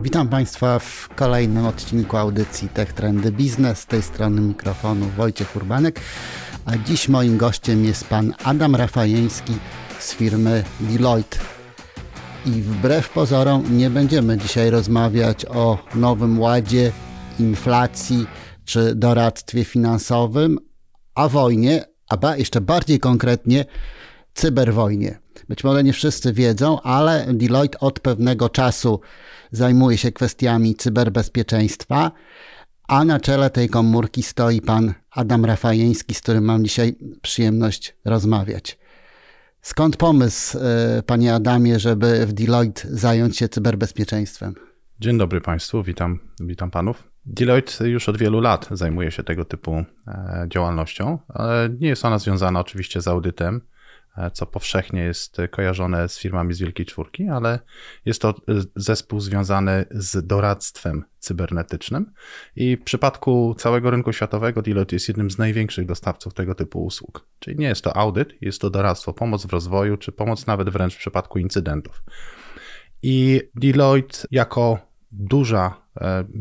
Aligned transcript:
Witam 0.00 0.28
Państwa 0.28 0.78
w 0.78 1.08
kolejnym 1.14 1.66
odcinku 1.66 2.16
audycji 2.16 2.68
Tech 2.68 2.92
Trendy 2.92 3.32
Biznes. 3.32 3.78
Z 3.78 3.86
tej 3.86 4.02
strony 4.02 4.40
mikrofonu 4.40 5.06
Wojciech 5.16 5.56
Urbanek, 5.56 6.00
a 6.64 6.76
dziś 6.76 7.08
moim 7.08 7.36
gościem 7.36 7.84
jest 7.84 8.04
pan 8.04 8.34
Adam 8.44 8.74
Rafajeński 8.74 9.52
z 9.98 10.14
firmy 10.14 10.64
Deloitte. 10.80 11.38
I 12.46 12.50
wbrew 12.50 13.08
pozorom 13.08 13.78
nie 13.78 13.90
będziemy 13.90 14.38
dzisiaj 14.38 14.70
rozmawiać 14.70 15.46
o 15.46 15.78
nowym 15.94 16.40
ładzie, 16.40 16.92
inflacji 17.38 18.26
czy 18.64 18.94
doradztwie 18.94 19.64
finansowym, 19.64 20.58
a 21.14 21.28
wojnie, 21.28 21.84
a 22.08 22.16
ba, 22.16 22.36
jeszcze 22.36 22.60
bardziej 22.60 23.00
konkretnie 23.00 23.64
cyberwojnie. 24.34 25.18
Być 25.48 25.64
może 25.64 25.84
nie 25.84 25.92
wszyscy 25.92 26.32
wiedzą, 26.32 26.80
ale 26.80 27.26
Deloitte 27.32 27.80
od 27.80 28.00
pewnego 28.00 28.48
czasu 28.48 29.00
zajmuje 29.52 29.98
się 29.98 30.12
kwestiami 30.12 30.74
cyberbezpieczeństwa, 30.74 32.12
a 32.88 33.04
na 33.04 33.20
czele 33.20 33.50
tej 33.50 33.68
komórki 33.68 34.22
stoi 34.22 34.60
pan 34.60 34.94
Adam 35.10 35.44
Rafajeński, 35.44 36.14
z 36.14 36.20
którym 36.20 36.44
mam 36.44 36.64
dzisiaj 36.64 36.96
przyjemność 37.22 37.96
rozmawiać. 38.04 38.78
Skąd 39.62 39.96
pomysł, 39.96 40.58
e, 40.58 41.02
panie 41.02 41.34
Adamie, 41.34 41.78
żeby 41.78 42.26
w 42.26 42.32
Deloitte 42.32 42.88
zająć 42.90 43.36
się 43.38 43.48
cyberbezpieczeństwem? 43.48 44.54
Dzień 45.00 45.18
dobry 45.18 45.40
Państwu, 45.40 45.82
witam, 45.82 46.18
witam 46.40 46.70
Panów. 46.70 47.04
Deloitte 47.26 47.88
już 47.88 48.08
od 48.08 48.16
wielu 48.16 48.40
lat 48.40 48.68
zajmuje 48.70 49.10
się 49.10 49.22
tego 49.22 49.44
typu 49.44 49.84
e, 50.08 50.46
działalnością. 50.48 51.18
Nie 51.80 51.88
jest 51.88 52.04
ona 52.04 52.18
związana 52.18 52.60
oczywiście 52.60 53.00
z 53.00 53.08
audytem, 53.08 53.60
co 54.32 54.46
powszechnie 54.46 55.00
jest 55.00 55.36
kojarzone 55.50 56.08
z 56.08 56.18
firmami 56.18 56.54
z 56.54 56.58
Wielkiej 56.58 56.86
Czwórki, 56.86 57.28
ale 57.28 57.58
jest 58.04 58.22
to 58.22 58.34
zespół 58.76 59.20
związany 59.20 59.84
z 59.90 60.26
doradztwem 60.26 61.04
cybernetycznym 61.18 62.12
i 62.56 62.76
w 62.76 62.84
przypadku 62.84 63.54
całego 63.58 63.90
rynku 63.90 64.12
światowego 64.12 64.62
Deloitte 64.62 64.96
jest 64.96 65.08
jednym 65.08 65.30
z 65.30 65.38
największych 65.38 65.86
dostawców 65.86 66.34
tego 66.34 66.54
typu 66.54 66.84
usług. 66.84 67.26
Czyli 67.38 67.56
nie 67.56 67.66
jest 67.66 67.84
to 67.84 67.96
audyt, 67.96 68.34
jest 68.40 68.60
to 68.60 68.70
doradztwo, 68.70 69.12
pomoc 69.12 69.46
w 69.46 69.52
rozwoju, 69.52 69.96
czy 69.96 70.12
pomoc 70.12 70.46
nawet 70.46 70.70
wręcz 70.70 70.94
w 70.94 70.98
przypadku 70.98 71.38
incydentów. 71.38 72.02
I 73.02 73.42
Deloitte 73.54 74.18
jako 74.30 74.78
duża 75.12 75.66
e, 75.66 75.85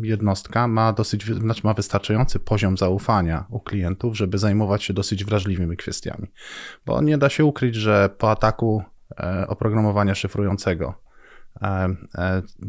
jednostka 0.01 0.67
ma 0.67 0.93
dosyć, 0.93 1.25
znaczy 1.25 1.61
ma 1.63 1.73
wystarczający 1.73 2.39
poziom 2.39 2.77
zaufania 2.77 3.45
u 3.49 3.59
klientów, 3.59 4.17
żeby 4.17 4.37
zajmować 4.37 4.83
się 4.83 4.93
dosyć 4.93 5.25
wrażliwymi 5.25 5.77
kwestiami. 5.77 6.31
Bo 6.85 7.01
nie 7.01 7.17
da 7.17 7.29
się 7.29 7.45
ukryć, 7.45 7.75
że 7.75 8.09
po 8.17 8.31
ataku 8.31 8.83
e, 9.19 9.47
oprogramowania 9.47 10.15
szyfrującego 10.15 10.93
E, 10.93 10.97
e, 10.97 11.04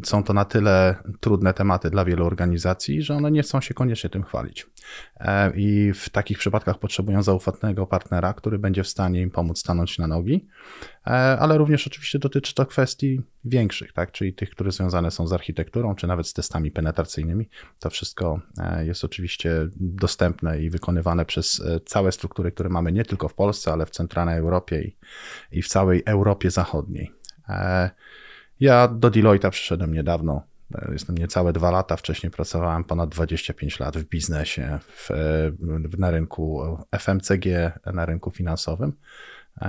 są 0.04 0.24
to 0.24 0.32
na 0.32 0.44
tyle 0.44 0.94
trudne 1.20 1.54
tematy 1.54 1.90
dla 1.90 2.04
wielu 2.04 2.26
organizacji, 2.26 3.02
że 3.02 3.14
one 3.14 3.30
nie 3.30 3.42
chcą 3.42 3.60
się 3.60 3.74
koniecznie 3.74 4.10
tym 4.10 4.22
chwalić. 4.22 4.66
E, 5.20 5.52
I 5.56 5.92
w 5.94 6.08
takich 6.08 6.38
przypadkach 6.38 6.78
potrzebują 6.78 7.22
zaufatnego 7.22 7.86
partnera, 7.86 8.34
który 8.34 8.58
będzie 8.58 8.82
w 8.82 8.88
stanie 8.88 9.20
im 9.22 9.30
pomóc 9.30 9.58
stanąć 9.58 9.98
na 9.98 10.06
nogi, 10.06 10.46
ale 11.38 11.58
również 11.58 11.86
oczywiście 11.86 12.18
dotyczy 12.18 12.54
to 12.54 12.66
kwestii 12.66 13.20
większych, 13.44 13.92
tak? 13.92 14.12
czyli 14.12 14.34
tych, 14.34 14.50
które 14.50 14.72
związane 14.72 15.10
są 15.10 15.26
z 15.26 15.32
architekturą, 15.32 15.94
czy 15.94 16.06
nawet 16.06 16.26
z 16.26 16.32
testami 16.32 16.70
penetracyjnymi. 16.70 17.48
To 17.78 17.90
wszystko 17.90 18.40
jest 18.82 19.04
oczywiście 19.04 19.68
dostępne 19.76 20.62
i 20.62 20.70
wykonywane 20.70 21.24
przez 21.24 21.62
całe 21.86 22.12
struktury, 22.12 22.52
które 22.52 22.68
mamy 22.68 22.92
nie 22.92 23.04
tylko 23.04 23.28
w 23.28 23.34
Polsce, 23.34 23.72
ale 23.72 23.86
w 23.86 23.90
centralnej 23.90 24.38
Europie 24.38 24.90
i 25.52 25.62
w 25.62 25.68
całej 25.68 26.02
Europie 26.06 26.50
Zachodniej. 26.50 27.12
Ja 28.60 28.88
do 28.88 29.10
Deloitte'a 29.10 29.50
przyszedłem 29.50 29.94
niedawno. 29.94 30.42
Jestem 30.92 31.18
niecałe 31.18 31.52
dwa 31.52 31.70
lata. 31.70 31.96
Wcześniej 31.96 32.30
pracowałem 32.30 32.84
ponad 32.84 33.10
25 33.10 33.80
lat 33.80 33.96
w 33.98 34.04
biznesie, 34.04 34.78
w, 34.82 35.10
na 35.98 36.10
rynku 36.10 36.76
FMCG, 36.98 37.72
na 37.94 38.06
rynku 38.06 38.30
finansowym, 38.30 38.92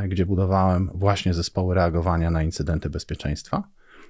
gdzie 0.07 0.25
budowałem 0.25 0.89
właśnie 0.94 1.34
zespoły 1.34 1.75
reagowania 1.75 2.31
na 2.31 2.44
incydenty 2.44 2.89
bezpieczeństwa. 2.89 3.63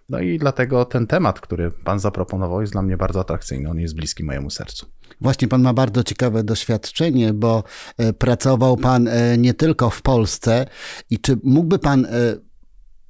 No 0.10 0.20
i 0.20 0.38
dlatego 0.38 0.86
ten 0.86 1.08
temat, 1.08 1.40
który 1.40 1.72
Pan 1.72 2.00
zaproponował, 2.00 2.62
jest 2.62 2.74
dla 2.74 2.82
mnie 2.82 2.98
bardzo 2.98 3.20
atrakcyjny. 3.20 3.70
On 3.70 3.80
jest 3.80 3.96
bliski 3.96 4.24
mojemu 4.24 4.50
sercu. 4.50 4.86
Właśnie 5.22 5.48
Pan 5.48 5.62
ma 5.62 5.74
bardzo 5.74 6.04
ciekawe 6.04 6.44
doświadczenie, 6.44 7.34
bo 7.34 7.64
e, 7.98 8.14
pracował 8.14 8.78
Pan 8.78 9.08
e, 9.08 9.38
nie 9.38 9.54
tylko 9.54 9.90
w 9.90 10.02
Polsce. 10.02 10.66
I 11.10 11.20
czy 11.20 11.38
mógłby 11.44 11.80
Pan 11.80 12.06
e, 12.06 12.10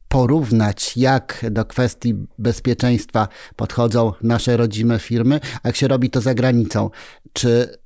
porównać, 0.07 0.97
jak 0.97 1.45
do 1.51 1.65
kwestii 1.65 2.13
bezpieczeństwa 2.37 3.27
podchodzą 3.55 4.13
nasze 4.21 4.57
rodzime 4.57 4.99
firmy, 4.99 5.39
jak 5.63 5.75
się 5.75 5.87
robi 5.87 6.09
to 6.09 6.21
za 6.21 6.33
granicą. 6.33 6.89
Czy 7.33 7.77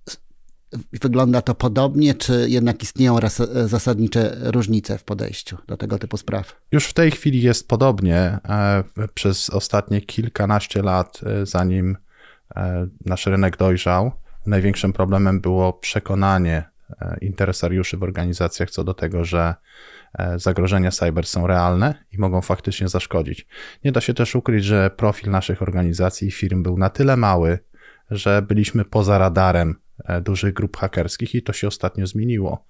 wygląda 1.01 1.41
to 1.41 1.55
podobnie, 1.55 2.13
czy 2.13 2.45
jednak 2.49 2.83
istnieją 2.83 3.19
zasadnicze 3.65 4.37
różnice 4.41 4.97
w 4.97 5.03
podejściu 5.03 5.57
do 5.67 5.77
tego 5.77 5.99
typu 5.99 6.17
spraw? 6.17 6.61
Już 6.71 6.85
w 6.85 6.93
tej 6.93 7.11
chwili 7.11 7.41
jest 7.41 7.67
podobnie. 7.67 8.17
E, 8.17 8.83
przez 9.13 9.49
ostatnie 9.49 10.01
kilkanaście 10.01 10.81
lat, 10.81 11.19
e, 11.25 11.45
zanim 11.45 11.97
e, 12.55 12.87
nasz 13.05 13.25
rynek 13.25 13.57
dojrzał, 13.57 14.11
największym 14.45 14.93
problemem 14.93 15.41
było 15.41 15.73
przekonanie 15.73 16.71
interesariuszy 17.21 17.97
w 17.97 18.03
organizacjach 18.03 18.69
co 18.69 18.83
do 18.83 18.93
tego, 18.93 19.25
że 19.25 19.55
zagrożenia 20.35 20.91
cyber 20.91 21.25
są 21.25 21.47
realne 21.47 22.05
i 22.11 22.17
mogą 22.17 22.41
faktycznie 22.41 22.87
zaszkodzić. 22.87 23.47
Nie 23.83 23.91
da 23.91 24.01
się 24.01 24.13
też 24.13 24.35
ukryć, 24.35 24.65
że 24.65 24.89
profil 24.89 25.31
naszych 25.31 25.61
organizacji 25.61 26.27
i 26.27 26.31
firm 26.31 26.63
był 26.63 26.77
na 26.77 26.89
tyle 26.89 27.17
mały, 27.17 27.59
że 28.11 28.41
byliśmy 28.41 28.85
poza 28.85 29.17
radarem 29.17 29.75
e, 30.05 30.21
dużych 30.21 30.53
grup 30.53 30.77
hakerskich 30.77 31.35
i 31.35 31.43
to 31.43 31.53
się 31.53 31.67
ostatnio 31.67 32.07
zmieniło. 32.07 32.65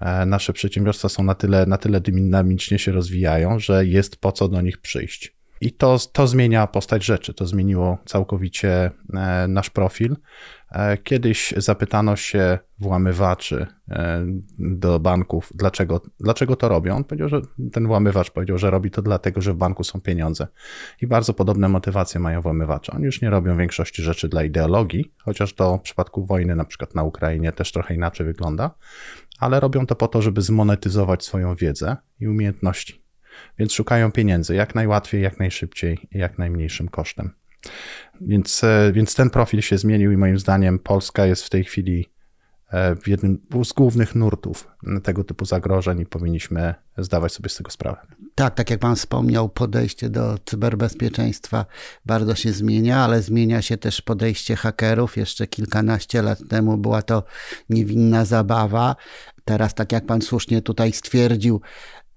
E, 0.00 0.26
nasze 0.26 0.52
przedsiębiorstwa 0.52 1.08
są 1.08 1.22
na 1.22 1.34
tyle, 1.34 1.66
na 1.66 1.78
tyle 1.78 2.00
dynamicznie 2.00 2.78
się 2.78 2.92
rozwijają, 2.92 3.58
że 3.58 3.86
jest 3.86 4.16
po 4.16 4.32
co 4.32 4.48
do 4.48 4.60
nich 4.60 4.78
przyjść. 4.78 5.37
I 5.60 5.72
to, 5.72 5.96
to 6.12 6.26
zmienia 6.26 6.66
postać 6.66 7.04
rzeczy, 7.04 7.34
to 7.34 7.46
zmieniło 7.46 7.98
całkowicie 8.04 8.90
nasz 9.48 9.70
profil. 9.70 10.16
E, 10.72 10.96
kiedyś 10.96 11.54
zapytano 11.56 12.16
się 12.16 12.58
włamywaczy 12.78 13.66
e, 13.88 14.26
do 14.58 15.00
banków, 15.00 15.52
dlaczego, 15.54 16.00
dlaczego 16.20 16.56
to 16.56 16.68
robią. 16.68 16.96
On 16.96 17.04
powiedział, 17.04 17.28
że 17.28 17.40
ten 17.72 17.86
włamywacz 17.86 18.30
powiedział, 18.30 18.58
że 18.58 18.70
robi 18.70 18.90
to 18.90 19.02
dlatego, 19.02 19.40
że 19.40 19.52
w 19.52 19.56
banku 19.56 19.84
są 19.84 20.00
pieniądze. 20.00 20.46
I 21.02 21.06
bardzo 21.06 21.34
podobne 21.34 21.68
motywacje 21.68 22.20
mają 22.20 22.40
włamywacze. 22.40 22.92
Oni 22.92 23.04
już 23.04 23.22
nie 23.22 23.30
robią 23.30 23.56
większości 23.56 24.02
rzeczy 24.02 24.28
dla 24.28 24.44
ideologii, 24.44 25.12
chociaż 25.18 25.54
to 25.54 25.78
w 25.78 25.82
przypadku 25.82 26.26
wojny, 26.26 26.56
na 26.56 26.64
przykład 26.64 26.94
na 26.94 27.02
Ukrainie, 27.02 27.52
też 27.52 27.72
trochę 27.72 27.94
inaczej 27.94 28.26
wygląda, 28.26 28.70
ale 29.38 29.60
robią 29.60 29.86
to 29.86 29.94
po 29.94 30.08
to, 30.08 30.22
żeby 30.22 30.42
zmonetyzować 30.42 31.24
swoją 31.24 31.54
wiedzę 31.54 31.96
i 32.20 32.28
umiejętności. 32.28 33.07
Więc 33.58 33.72
szukają 33.72 34.12
pieniędzy 34.12 34.54
jak 34.54 34.74
najłatwiej, 34.74 35.22
jak 35.22 35.38
najszybciej 35.38 36.08
jak 36.12 36.38
najmniejszym 36.38 36.88
kosztem. 36.88 37.30
Więc, 38.20 38.64
e, 38.64 38.92
więc 38.92 39.14
ten 39.14 39.30
profil 39.30 39.60
się 39.60 39.78
zmienił 39.78 40.12
i 40.12 40.16
moim 40.16 40.38
zdaniem 40.38 40.78
Polska 40.78 41.26
jest 41.26 41.44
w 41.44 41.50
tej 41.50 41.64
chwili 41.64 42.08
e, 42.72 42.96
w 42.96 43.08
jednym 43.08 43.38
z 43.64 43.72
głównych 43.72 44.14
nurtów 44.14 44.68
tego 45.02 45.24
typu 45.24 45.44
zagrożeń 45.44 46.00
i 46.00 46.06
powinniśmy 46.06 46.74
zdawać 46.98 47.32
sobie 47.32 47.48
z 47.48 47.56
tego 47.56 47.70
sprawę. 47.70 48.00
Tak, 48.34 48.54
tak 48.54 48.70
jak 48.70 48.80
Pan 48.80 48.96
wspomniał, 48.96 49.48
podejście 49.48 50.10
do 50.10 50.38
cyberbezpieczeństwa 50.44 51.66
bardzo 52.06 52.34
się 52.34 52.52
zmienia, 52.52 53.04
ale 53.04 53.22
zmienia 53.22 53.62
się 53.62 53.76
też 53.76 54.02
podejście 54.02 54.56
hakerów. 54.56 55.16
Jeszcze 55.16 55.46
kilkanaście 55.46 56.22
lat 56.22 56.38
temu 56.48 56.76
była 56.76 57.02
to 57.02 57.22
niewinna 57.70 58.24
zabawa. 58.24 58.96
Teraz, 59.44 59.74
tak 59.74 59.92
jak 59.92 60.06
Pan 60.06 60.22
słusznie 60.22 60.62
tutaj 60.62 60.92
stwierdził, 60.92 61.60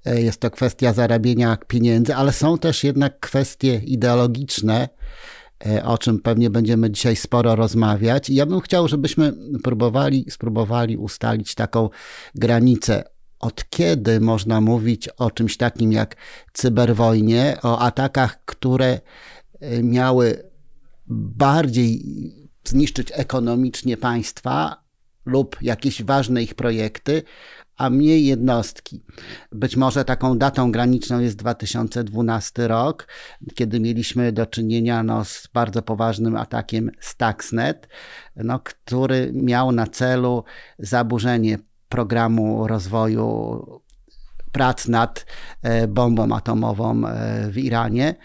jest 0.06 0.40
to 0.42 0.52
kwestia 0.52 0.94
zarabienia 0.94 1.58
pieniędzy, 1.68 2.16
ale 2.16 2.34
są 2.34 2.58
też 2.58 2.84
jednak 2.84 3.20
kwestie 3.20 3.76
ideologiczne, 3.76 4.90
E, 5.66 5.86
o 5.86 5.98
czym 5.98 6.20
pewnie 6.20 6.50
będziemy 6.50 6.92
dzisiaj 6.92 7.16
sporo 7.16 7.56
rozmawiać. 7.56 8.30
Ja 8.30 8.46
bym 8.46 8.62
chciał, 8.62 8.88
żebyśmy 8.88 9.34
próbowali, 9.64 10.26
spróbowali 10.30 10.98
ustalić 10.98 11.56
taką 11.56 11.90
granicę. 12.36 13.04
Od 13.40 13.70
kiedy 13.70 14.20
można 14.20 14.62
mówić 14.62 15.08
o 15.08 15.32
czymś 15.32 15.58
takim 15.58 15.92
jak 15.92 16.16
cyberwojnie, 16.54 17.58
o 17.64 17.80
atakach, 17.80 18.46
które 18.46 19.00
e, 19.60 19.84
miały 19.84 20.44
bardziej 21.08 22.04
zniszczyć 22.64 23.12
ekonomicznie 23.14 23.98
państwa 23.98 24.84
lub 25.26 25.58
jakieś 25.62 26.04
ważne 26.04 26.44
ich 26.44 26.56
projekty, 26.56 27.24
a 27.82 27.90
mniej 27.90 28.26
jednostki. 28.26 29.04
Być 29.52 29.76
może 29.76 30.06
taką 30.06 30.38
datą 30.38 30.72
graniczną 30.72 31.20
jest 31.20 31.38
2012 31.38 32.68
rok, 32.68 33.08
kiedy 33.56 33.80
mieliśmy 33.80 34.32
do 34.32 34.46
czynienia 34.46 35.04
no, 35.04 35.26
z 35.26 35.48
bardzo 35.54 35.82
poważnym 35.82 36.36
atakiem 36.36 36.92
Stuxnet, 37.00 37.88
no, 38.36 38.60
który 38.60 39.32
miał 39.34 39.72
na 39.72 39.88
celu 39.88 40.44
zaburzenie 40.80 41.58
programu 41.90 42.68
rozwoju 42.68 43.66
prac 44.52 44.88
nad 44.88 45.26
e, 45.62 45.88
bombą 45.88 46.36
atomową 46.36 47.08
e, 47.08 47.48
w 47.52 47.58
Iranie. 47.58 48.16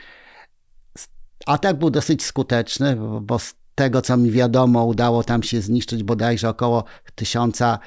Atak 1.47 1.79
był 1.79 1.91
dosyć 1.91 2.25
skuteczny, 2.25 2.97
bo 3.21 3.39
z 3.39 3.55
tego 3.75 4.03
co 4.03 4.17
mi 4.17 4.31
wiadomo, 4.31 4.85
udało 4.85 5.25
tam 5.25 5.43
się 5.43 5.61
zniszczyć 5.61 6.03
bodajże 6.03 6.49
około 6.49 6.85
tysiąca 7.15 7.79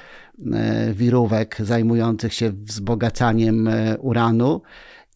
wirówek 0.92 1.56
zajmujących 1.60 2.34
się 2.34 2.50
wzbogacaniem 2.50 3.68
e, 3.68 3.98
uranu 3.98 4.62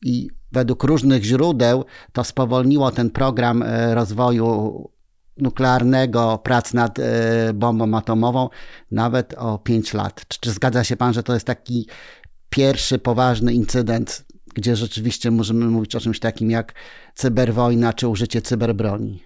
i 0.03 0.29
według 0.53 0.85
różnych 0.85 1.25
źródeł 1.25 1.85
to 2.13 2.25
spowolniło 2.25 2.91
ten 2.91 3.11
program 3.11 3.63
e, 3.63 3.95
rozwoju 3.95 4.91
nuklearnego, 5.37 6.39
prac 6.45 6.75
nad 6.75 6.99
bombą 7.55 7.97
atomową 7.97 8.49
nawet 8.91 9.35
o 9.39 9.59
5 9.59 9.95
lat. 9.95 10.29
Czy, 10.29 10.41
czy 10.41 10.51
zgadza 10.51 10.85
się 10.85 10.97
pan, 10.97 11.13
że 11.13 11.23
to 11.23 11.35
jest 11.35 11.47
taki 11.47 11.89
pierwszy 12.51 12.99
poważny 12.99 13.55
incydent, 13.55 14.25
gdzie 14.55 14.77
rzeczywiście 14.77 15.31
możemy 15.31 15.67
mówić 15.67 15.97
o 15.97 16.01
czymś 16.01 16.21
takim 16.21 16.51
jak 16.51 16.75
cyberwojna 17.15 17.93
czy 17.93 18.09
użycie 18.09 18.43
cyberbroni? 18.43 19.23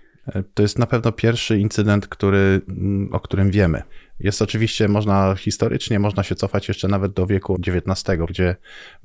To 0.55 0.63
jest 0.63 0.79
na 0.79 0.87
pewno 0.87 1.13
pierwszy 1.13 1.59
incydent, 1.59 2.07
który, 2.07 2.61
mm, 2.69 3.09
o 3.13 3.21
którym 3.21 3.51
wiemy. 3.51 3.83
Jest 4.21 4.43
oczywiście, 4.43 4.89
można 4.89 5.35
historycznie, 5.35 5.99
można 5.99 6.23
się 6.23 6.35
cofać 6.35 6.69
jeszcze 6.69 6.89
nawet 6.89 7.13
do 7.13 7.27
wieku 7.27 7.59
XIX, 7.67 8.19
gdzie 8.29 8.57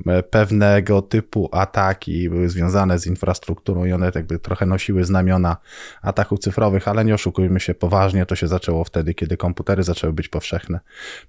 e, 0.06 0.24
pewnego 0.24 1.01
typu 1.01 1.50
ataki 1.51 2.30
były 2.30 2.50
związane 2.50 3.00
z 3.00 3.07
infrastrukturą 3.07 3.86
i 3.86 3.94
one 3.94 4.12
jakby 4.15 4.39
trochę 4.39 4.65
nosiły 4.65 5.04
znamiona 5.04 5.57
ataków 6.01 6.39
cyfrowych, 6.39 6.88
ale 6.88 7.06
nie 7.06 7.13
oszukujmy 7.13 7.60
się, 7.60 7.74
poważnie 7.74 8.25
to 8.25 8.36
się 8.36 8.48
zaczęło 8.48 8.83
wtedy, 8.83 9.13
kiedy 9.13 9.38
komputery 9.38 9.83
zaczęły 9.83 10.13
być 10.13 10.27
powszechne. 10.30 10.80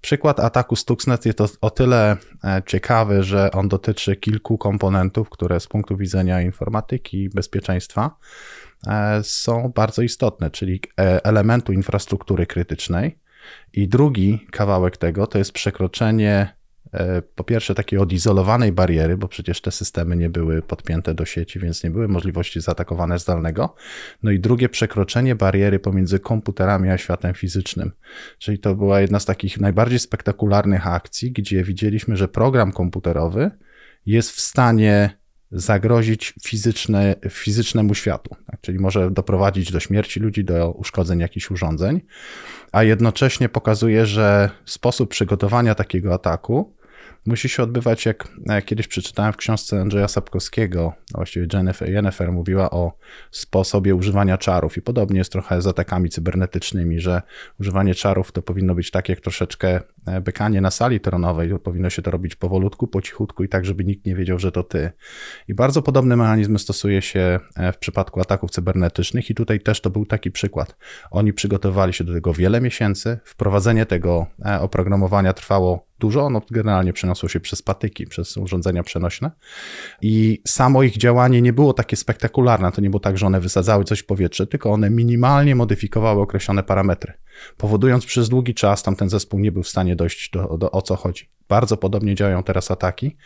Przykład 0.00 0.40
ataku 0.40 0.76
Stuxnet 0.76 1.26
jest 1.26 1.58
o 1.60 1.70
tyle 1.70 2.16
e, 2.44 2.62
ciekawy, 2.66 3.22
że 3.22 3.50
on 3.50 3.68
dotyczy 3.68 4.16
kilku 4.16 4.58
komponentów, 4.58 5.30
które 5.30 5.60
z 5.60 5.66
punktu 5.66 5.96
widzenia 5.96 6.42
informatyki 6.42 7.22
i 7.22 7.28
bezpieczeństwa 7.28 8.16
E, 8.86 9.22
są 9.22 9.72
bardzo 9.74 10.02
istotne, 10.02 10.50
czyli 10.50 10.80
elementu 11.24 11.72
infrastruktury 11.72 12.46
krytycznej. 12.46 13.18
I 13.72 13.88
drugi 13.88 14.46
kawałek 14.50 14.96
tego 14.96 15.26
to 15.26 15.38
jest 15.38 15.52
przekroczenie 15.52 16.56
e, 16.92 17.22
po 17.22 17.44
pierwsze 17.44 17.74
takiej 17.74 17.98
odizolowanej 17.98 18.72
bariery, 18.72 19.16
bo 19.16 19.28
przecież 19.28 19.60
te 19.60 19.70
systemy 19.70 20.16
nie 20.16 20.30
były 20.30 20.62
podpięte 20.62 21.14
do 21.14 21.24
sieci, 21.24 21.60
więc 21.60 21.84
nie 21.84 21.90
były 21.90 22.08
możliwości 22.08 22.60
zaatakowania 22.60 23.18
zdalnego. 23.18 23.74
No 24.22 24.30
i 24.30 24.40
drugie 24.40 24.68
przekroczenie 24.68 25.34
bariery 25.34 25.78
pomiędzy 25.78 26.18
komputerami 26.18 26.90
a 26.90 26.98
światem 26.98 27.34
fizycznym. 27.34 27.92
Czyli 28.38 28.58
to 28.58 28.74
była 28.74 29.00
jedna 29.00 29.20
z 29.20 29.24
takich 29.24 29.60
najbardziej 29.60 29.98
spektakularnych 29.98 30.86
akcji, 30.86 31.32
gdzie 31.32 31.64
widzieliśmy, 31.64 32.16
że 32.16 32.28
program 32.28 32.72
komputerowy 32.72 33.50
jest 34.06 34.30
w 34.30 34.40
stanie 34.40 35.23
zagrozić 35.52 36.34
fizyczne, 36.42 37.14
fizycznemu 37.30 37.94
światu, 37.94 38.36
tak? 38.46 38.60
czyli 38.60 38.78
może 38.78 39.10
doprowadzić 39.10 39.72
do 39.72 39.80
śmierci 39.80 40.20
ludzi, 40.20 40.44
do 40.44 40.70
uszkodzeń 40.72 41.20
jakichś 41.20 41.50
urządzeń, 41.50 42.00
a 42.72 42.82
jednocześnie 42.82 43.48
pokazuje, 43.48 44.06
że 44.06 44.50
sposób 44.64 45.10
przygotowania 45.10 45.74
takiego 45.74 46.14
ataku 46.14 46.74
musi 47.26 47.48
się 47.48 47.62
odbywać, 47.62 48.06
jak 48.06 48.28
kiedyś 48.64 48.88
przeczytałem 48.88 49.32
w 49.32 49.36
książce 49.36 49.80
Andrzeja 49.80 50.08
Sapkowskiego, 50.08 50.92
właściwie 51.14 51.46
Jennifer, 51.52 51.90
Jennifer 51.90 52.32
mówiła 52.32 52.70
o 52.70 52.92
sposobie 53.30 53.94
używania 53.94 54.38
czarów 54.38 54.76
i 54.76 54.82
podobnie 54.82 55.18
jest 55.18 55.32
trochę 55.32 55.62
z 55.62 55.66
atakami 55.66 56.10
cybernetycznymi, 56.10 57.00
że 57.00 57.22
używanie 57.60 57.94
czarów 57.94 58.32
to 58.32 58.42
powinno 58.42 58.74
być 58.74 58.90
tak 58.90 59.08
jak 59.08 59.20
troszeczkę 59.20 59.80
e, 60.06 60.20
bykanie 60.20 60.60
na 60.60 60.70
sali 60.70 61.00
tronowej, 61.00 61.58
powinno 61.58 61.90
się 61.90 62.02
to 62.02 62.10
robić 62.10 62.36
powolutku, 62.36 62.86
po 62.86 63.02
cichutku 63.02 63.44
i 63.44 63.48
tak, 63.48 63.64
żeby 63.64 63.84
nikt 63.84 64.06
nie 64.06 64.14
wiedział, 64.14 64.38
że 64.38 64.52
to 64.52 64.62
ty. 64.62 64.90
I 65.48 65.54
bardzo 65.54 65.82
podobne 65.82 66.16
mechanizmy 66.16 66.58
stosuje 66.58 67.02
się 67.02 67.40
e, 67.56 67.72
w 67.72 67.78
przypadku 67.78 68.20
ataków 68.20 68.50
cybernetycznych 68.50 69.30
i 69.30 69.34
tutaj 69.34 69.60
też 69.60 69.80
to 69.80 69.90
był 69.90 70.06
taki 70.06 70.30
przykład. 70.30 70.76
Oni 71.10 71.32
przygotowali 71.32 71.92
się 71.92 72.04
do 72.04 72.12
tego 72.12 72.32
wiele 72.32 72.60
miesięcy, 72.60 73.18
wprowadzenie 73.24 73.86
tego 73.86 74.26
e, 74.44 74.60
oprogramowania 74.60 75.32
trwało 75.32 75.86
dużo, 76.04 76.22
ono 76.22 76.42
generalnie 76.50 76.92
przeniosło 76.92 77.28
się 77.28 77.40
przez 77.40 77.62
patyki, 77.62 78.06
przez 78.06 78.36
urządzenia 78.36 78.82
przenośne. 78.82 79.30
I 80.02 80.42
samo 80.46 80.82
ich 80.82 80.96
działanie 80.96 81.42
nie 81.42 81.52
było 81.52 81.72
takie 81.72 81.96
spektakularne, 81.96 82.72
to 82.72 82.80
nie 82.80 82.90
było 82.90 83.00
tak, 83.00 83.18
że 83.18 83.26
one 83.26 83.40
wysadzały 83.40 83.84
coś 83.84 84.00
w 84.00 84.06
powietrze, 84.06 84.46
tylko 84.46 84.70
one 84.70 84.90
minimalnie 84.90 85.54
modyfikowały 85.54 86.22
określone 86.22 86.62
parametry, 86.62 87.12
powodując 87.56 88.06
przez 88.06 88.28
długi 88.28 88.54
czas 88.54 88.82
tam 88.82 88.96
ten 88.96 89.08
zespół 89.08 89.40
nie 89.40 89.52
był 89.52 89.62
w 89.62 89.68
stanie 89.68 89.96
dojść 89.96 90.30
do, 90.30 90.58
do 90.58 90.70
o 90.70 90.82
co 90.82 90.96
chodzi 90.96 91.28
bardzo 91.48 91.76
podobnie 91.76 92.14
działają 92.14 92.42
teraz 92.42 92.70
ataki, 92.70 93.16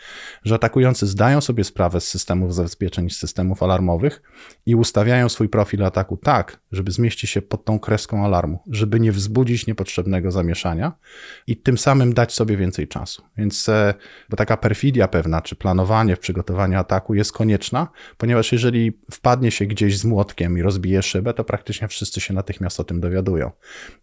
że 0.43 0.55
atakujący 0.55 1.07
zdają 1.07 1.41
sobie 1.41 1.63
sprawę 1.63 2.01
z 2.01 2.07
systemów 2.07 2.55
zabezpieczeń, 2.55 3.09
z 3.09 3.17
systemów 3.17 3.63
alarmowych 3.63 4.21
i 4.65 4.75
ustawiają 4.75 5.29
swój 5.29 5.49
profil 5.49 5.85
ataku 5.85 6.17
tak, 6.17 6.59
żeby 6.71 6.91
zmieścić 6.91 7.29
się 7.29 7.41
pod 7.41 7.65
tą 7.65 7.79
kreską 7.79 8.25
alarmu, 8.25 8.59
żeby 8.67 8.99
nie 8.99 9.11
wzbudzić 9.11 9.67
niepotrzebnego 9.67 10.31
zamieszania 10.31 10.91
i 11.47 11.57
tym 11.57 11.77
samym 11.77 12.13
dać 12.13 12.33
sobie 12.33 12.57
więcej 12.57 12.87
czasu. 12.87 13.23
Więc 13.37 13.69
e, 13.69 13.93
bo 14.29 14.37
taka 14.37 14.57
perfidia 14.57 15.07
pewna, 15.07 15.41
czy 15.41 15.55
planowanie 15.55 16.15
w 16.15 16.19
przygotowaniu 16.19 16.79
ataku 16.79 17.13
jest 17.13 17.33
konieczna, 17.33 17.87
ponieważ 18.17 18.51
jeżeli 18.51 18.99
wpadnie 19.11 19.51
się 19.51 19.65
gdzieś 19.65 19.97
z 19.97 20.05
młotkiem 20.05 20.57
i 20.57 20.61
rozbije 20.61 21.01
szybę, 21.01 21.33
to 21.33 21.43
praktycznie 21.43 21.87
wszyscy 21.87 22.21
się 22.21 22.33
natychmiast 22.33 22.79
o 22.79 22.83
tym 22.83 22.99
dowiadują. 22.99 23.51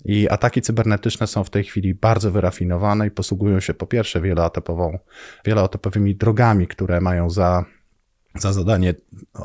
I 0.08 0.28
ataki 0.28 0.62
cybernetyczne 0.62 1.26
są 1.26 1.44
w 1.44 1.50
tej 1.50 1.64
chwili 1.64 1.94
bardzo 1.94 2.30
wyrafinowane 2.30 3.06
i 3.06 3.10
posługują 3.10 3.60
się 3.60 3.74
po 3.74 3.86
pierwsze 3.86 4.20
wieloetapową, 4.20 4.98
wieloetapowymi 5.44 6.14
drogami, 6.14 6.66
które 6.66 7.00
mają 7.00 7.30
za, 7.30 7.64
za 8.34 8.52
zadanie 8.52 8.94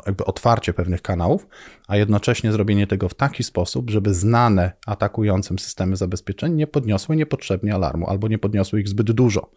jakby 0.06 0.24
otwarcie 0.24 0.72
pewnych 0.72 1.02
kanałów, 1.02 1.46
a 1.88 1.96
jednocześnie 1.96 2.52
zrobienie 2.52 2.86
tego 2.86 3.08
w 3.08 3.14
taki 3.14 3.44
sposób, 3.44 3.90
żeby 3.90 4.14
znane 4.14 4.72
atakującym 4.86 5.58
systemy 5.58 5.96
zabezpieczeń 5.96 6.54
nie 6.54 6.66
podniosły 6.66 7.16
niepotrzebnie 7.16 7.74
alarmu 7.74 8.10
albo 8.10 8.28
nie 8.28 8.38
podniosły 8.38 8.80
ich 8.80 8.88
zbyt 8.88 9.12
dużo. 9.12 9.50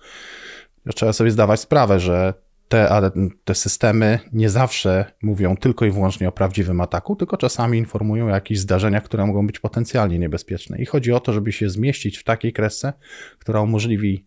Trzeba 0.95 1.13
sobie 1.13 1.31
zdawać 1.31 1.59
sprawę, 1.59 1.99
że 1.99 2.33
te, 2.67 3.11
te 3.43 3.55
systemy 3.55 4.19
nie 4.33 4.49
zawsze 4.49 5.05
mówią 5.21 5.57
tylko 5.57 5.85
i 5.85 5.91
wyłącznie 5.91 6.29
o 6.29 6.31
prawdziwym 6.31 6.81
ataku, 6.81 7.15
tylko 7.15 7.37
czasami 7.37 7.77
informują 7.77 8.25
o 8.25 8.29
jakichś 8.29 8.59
zdarzeniach, 8.59 9.03
które 9.03 9.25
mogą 9.25 9.47
być 9.47 9.59
potencjalnie 9.59 10.19
niebezpieczne. 10.19 10.77
I 10.77 10.85
chodzi 10.85 11.13
o 11.13 11.19
to, 11.19 11.33
żeby 11.33 11.51
się 11.51 11.69
zmieścić 11.69 12.17
w 12.17 12.23
takiej 12.23 12.53
kresce, 12.53 12.93
która 13.39 13.61
umożliwi 13.61 14.25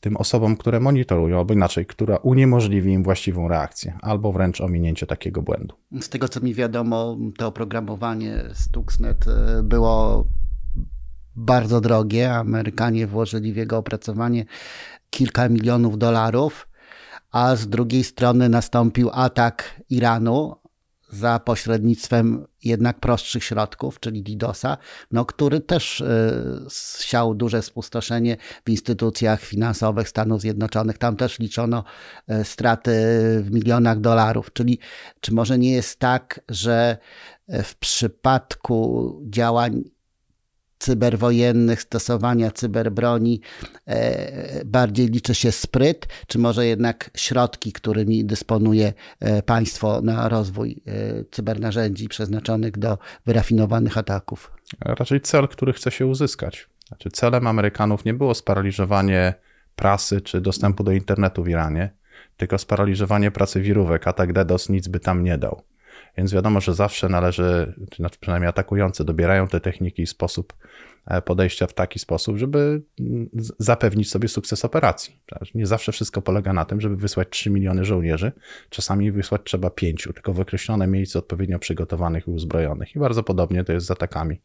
tym 0.00 0.16
osobom, 0.16 0.56
które 0.56 0.80
monitorują, 0.80 1.38
albo 1.38 1.54
inaczej, 1.54 1.86
która 1.86 2.16
uniemożliwi 2.16 2.92
im 2.92 3.02
właściwą 3.02 3.48
reakcję, 3.48 3.98
albo 4.02 4.32
wręcz 4.32 4.60
ominięcie 4.60 5.06
takiego 5.06 5.42
błędu. 5.42 5.74
Z 6.00 6.08
tego 6.08 6.28
co 6.28 6.40
mi 6.40 6.54
wiadomo, 6.54 7.18
to 7.38 7.46
oprogramowanie 7.46 8.44
Stuxnet 8.54 9.24
e, 9.28 9.62
było 9.62 10.24
bardzo 11.36 11.80
drogie. 11.80 12.32
Amerykanie 12.32 13.06
włożyli 13.06 13.52
w 13.52 13.56
jego 13.56 13.76
opracowanie 13.78 14.44
kilka 15.10 15.48
milionów 15.48 15.98
dolarów, 15.98 16.68
a 17.30 17.56
z 17.56 17.68
drugiej 17.68 18.04
strony 18.04 18.48
nastąpił 18.48 19.10
atak 19.12 19.80
Iranu 19.90 20.60
za 21.12 21.38
pośrednictwem 21.38 22.46
jednak 22.64 23.00
prostszych 23.00 23.44
środków, 23.44 24.00
czyli 24.00 24.22
DDoSa, 24.22 24.76
no, 25.10 25.24
który 25.24 25.60
też 25.60 26.00
y, 26.00 26.06
siał 27.00 27.34
duże 27.34 27.62
spustoszenie 27.62 28.36
w 28.64 28.70
instytucjach 28.70 29.40
finansowych 29.40 30.08
Stanów 30.08 30.40
Zjednoczonych. 30.40 30.98
Tam 30.98 31.16
też 31.16 31.38
liczono 31.38 31.84
y, 32.30 32.44
straty 32.44 32.90
w 33.42 33.50
milionach 33.50 34.00
dolarów. 34.00 34.52
Czyli 34.52 34.78
czy 35.20 35.34
może 35.34 35.58
nie 35.58 35.72
jest 35.72 35.98
tak, 35.98 36.40
że 36.48 36.98
w 37.48 37.76
przypadku 37.76 39.20
działań 39.28 39.82
cyberwojennych, 40.80 41.82
stosowania 41.82 42.50
cyberbroni 42.50 43.40
e, 43.86 44.64
bardziej 44.64 45.08
liczy 45.08 45.34
się 45.34 45.52
spryt, 45.52 46.08
czy 46.26 46.38
może 46.38 46.66
jednak 46.66 47.10
środki, 47.16 47.72
którymi 47.72 48.24
dysponuje 48.24 48.92
e, 49.20 49.42
państwo 49.42 50.00
na 50.00 50.28
rozwój 50.28 50.82
e, 50.86 51.24
cybernarzędzi 51.30 52.08
przeznaczonych 52.08 52.78
do 52.78 52.98
wyrafinowanych 53.26 53.98
ataków? 53.98 54.52
Raczej 54.80 55.20
cel, 55.20 55.48
który 55.48 55.72
chce 55.72 55.90
się 55.90 56.06
uzyskać. 56.06 56.68
Znaczy 56.88 57.10
celem 57.10 57.46
Amerykanów 57.46 58.04
nie 58.04 58.14
było 58.14 58.34
sparaliżowanie 58.34 59.34
prasy 59.76 60.20
czy 60.20 60.40
dostępu 60.40 60.84
do 60.84 60.92
internetu 60.92 61.42
w 61.42 61.48
Iranie, 61.48 61.90
tylko 62.36 62.58
sparaliżowanie 62.58 63.30
pracy 63.30 63.60
wirówek. 63.60 64.06
Atak 64.06 64.32
DDoS 64.32 64.68
nic 64.68 64.88
by 64.88 65.00
tam 65.00 65.24
nie 65.24 65.38
dał. 65.38 65.62
Więc 66.16 66.32
wiadomo, 66.32 66.60
że 66.60 66.74
zawsze 66.74 67.08
należy, 67.08 67.74
czy 67.90 67.96
znaczy 67.96 68.18
przynajmniej 68.20 68.48
atakujący 68.48 69.04
dobierają 69.04 69.48
te 69.48 69.60
techniki 69.60 70.02
i 70.02 70.06
sposób 70.06 70.54
e, 71.06 71.22
podejścia 71.22 71.66
w 71.66 71.72
taki 71.72 71.98
sposób, 71.98 72.36
żeby 72.36 72.82
mm, 73.00 73.28
zapewnić 73.58 74.10
sobie 74.10 74.28
sukces 74.28 74.64
operacji. 74.64 75.20
Nie 75.54 75.66
zawsze 75.66 75.92
wszystko 75.92 76.22
polega 76.22 76.52
na 76.52 76.64
tym, 76.64 76.80
żeby 76.80 76.96
wysłać 76.96 77.28
3 77.30 77.50
miliony 77.50 77.84
żołnierzy. 77.84 78.32
Czasami 78.70 79.12
wysłać 79.12 79.40
trzeba 79.44 79.70
5, 79.70 80.08
tylko 80.14 80.32
w 80.32 80.40
określone 80.40 80.86
miejsce 80.86 81.18
odpowiednio 81.18 81.58
przygotowanych 81.58 82.28
i 82.28 82.30
uzbrojonych. 82.30 82.96
I 82.96 82.98
bardzo 82.98 83.22
podobnie 83.22 83.64
to 83.64 83.72
jest 83.72 83.86
z 83.86 83.90
atakami 83.90 84.40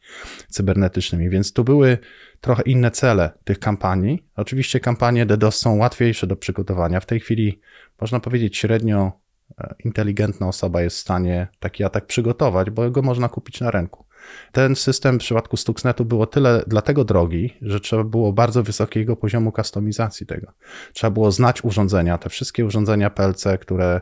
cybernetycznymi. 0.49 1.29
Więc 1.29 1.53
tu 1.53 1.63
były 1.63 1.97
trochę 2.41 2.63
inne 2.63 2.91
cele 2.91 3.31
tych 3.43 3.59
kampanii. 3.59 4.25
Oczywiście 4.35 4.79
kampanie 4.79 5.25
DDoS 5.25 5.57
są 5.57 5.77
łatwiejsze 5.77 6.27
do 6.27 6.35
przygotowania. 6.35 6.99
W 6.99 7.05
tej 7.05 7.19
chwili 7.19 7.59
można 8.01 8.19
powiedzieć 8.19 8.57
średnio 8.57 9.24
inteligentna 9.85 10.47
osoba 10.47 10.81
jest 10.81 10.97
w 10.97 10.99
stanie 10.99 11.47
taki 11.59 11.83
atak 11.83 12.05
przygotować, 12.05 12.69
bo 12.69 12.91
go 12.91 13.01
można 13.01 13.29
kupić 13.29 13.61
na 13.61 13.71
rynku. 13.71 14.05
Ten 14.51 14.75
system 14.75 15.15
w 15.15 15.19
przypadku 15.19 15.57
Stuxnetu 15.57 16.05
było 16.05 16.27
tyle 16.27 16.63
dlatego 16.67 17.03
drogi, 17.03 17.53
że 17.61 17.79
trzeba 17.79 18.03
było 18.03 18.33
bardzo 18.33 18.63
wysokiego 18.63 19.15
poziomu 19.15 19.51
kustomizacji 19.51 20.25
tego. 20.25 20.51
Trzeba 20.93 21.11
było 21.11 21.31
znać 21.31 21.63
urządzenia, 21.63 22.17
te 22.17 22.29
wszystkie 22.29 22.65
urządzenia 22.65 23.09
PLC, 23.09 23.57
które, 23.57 24.01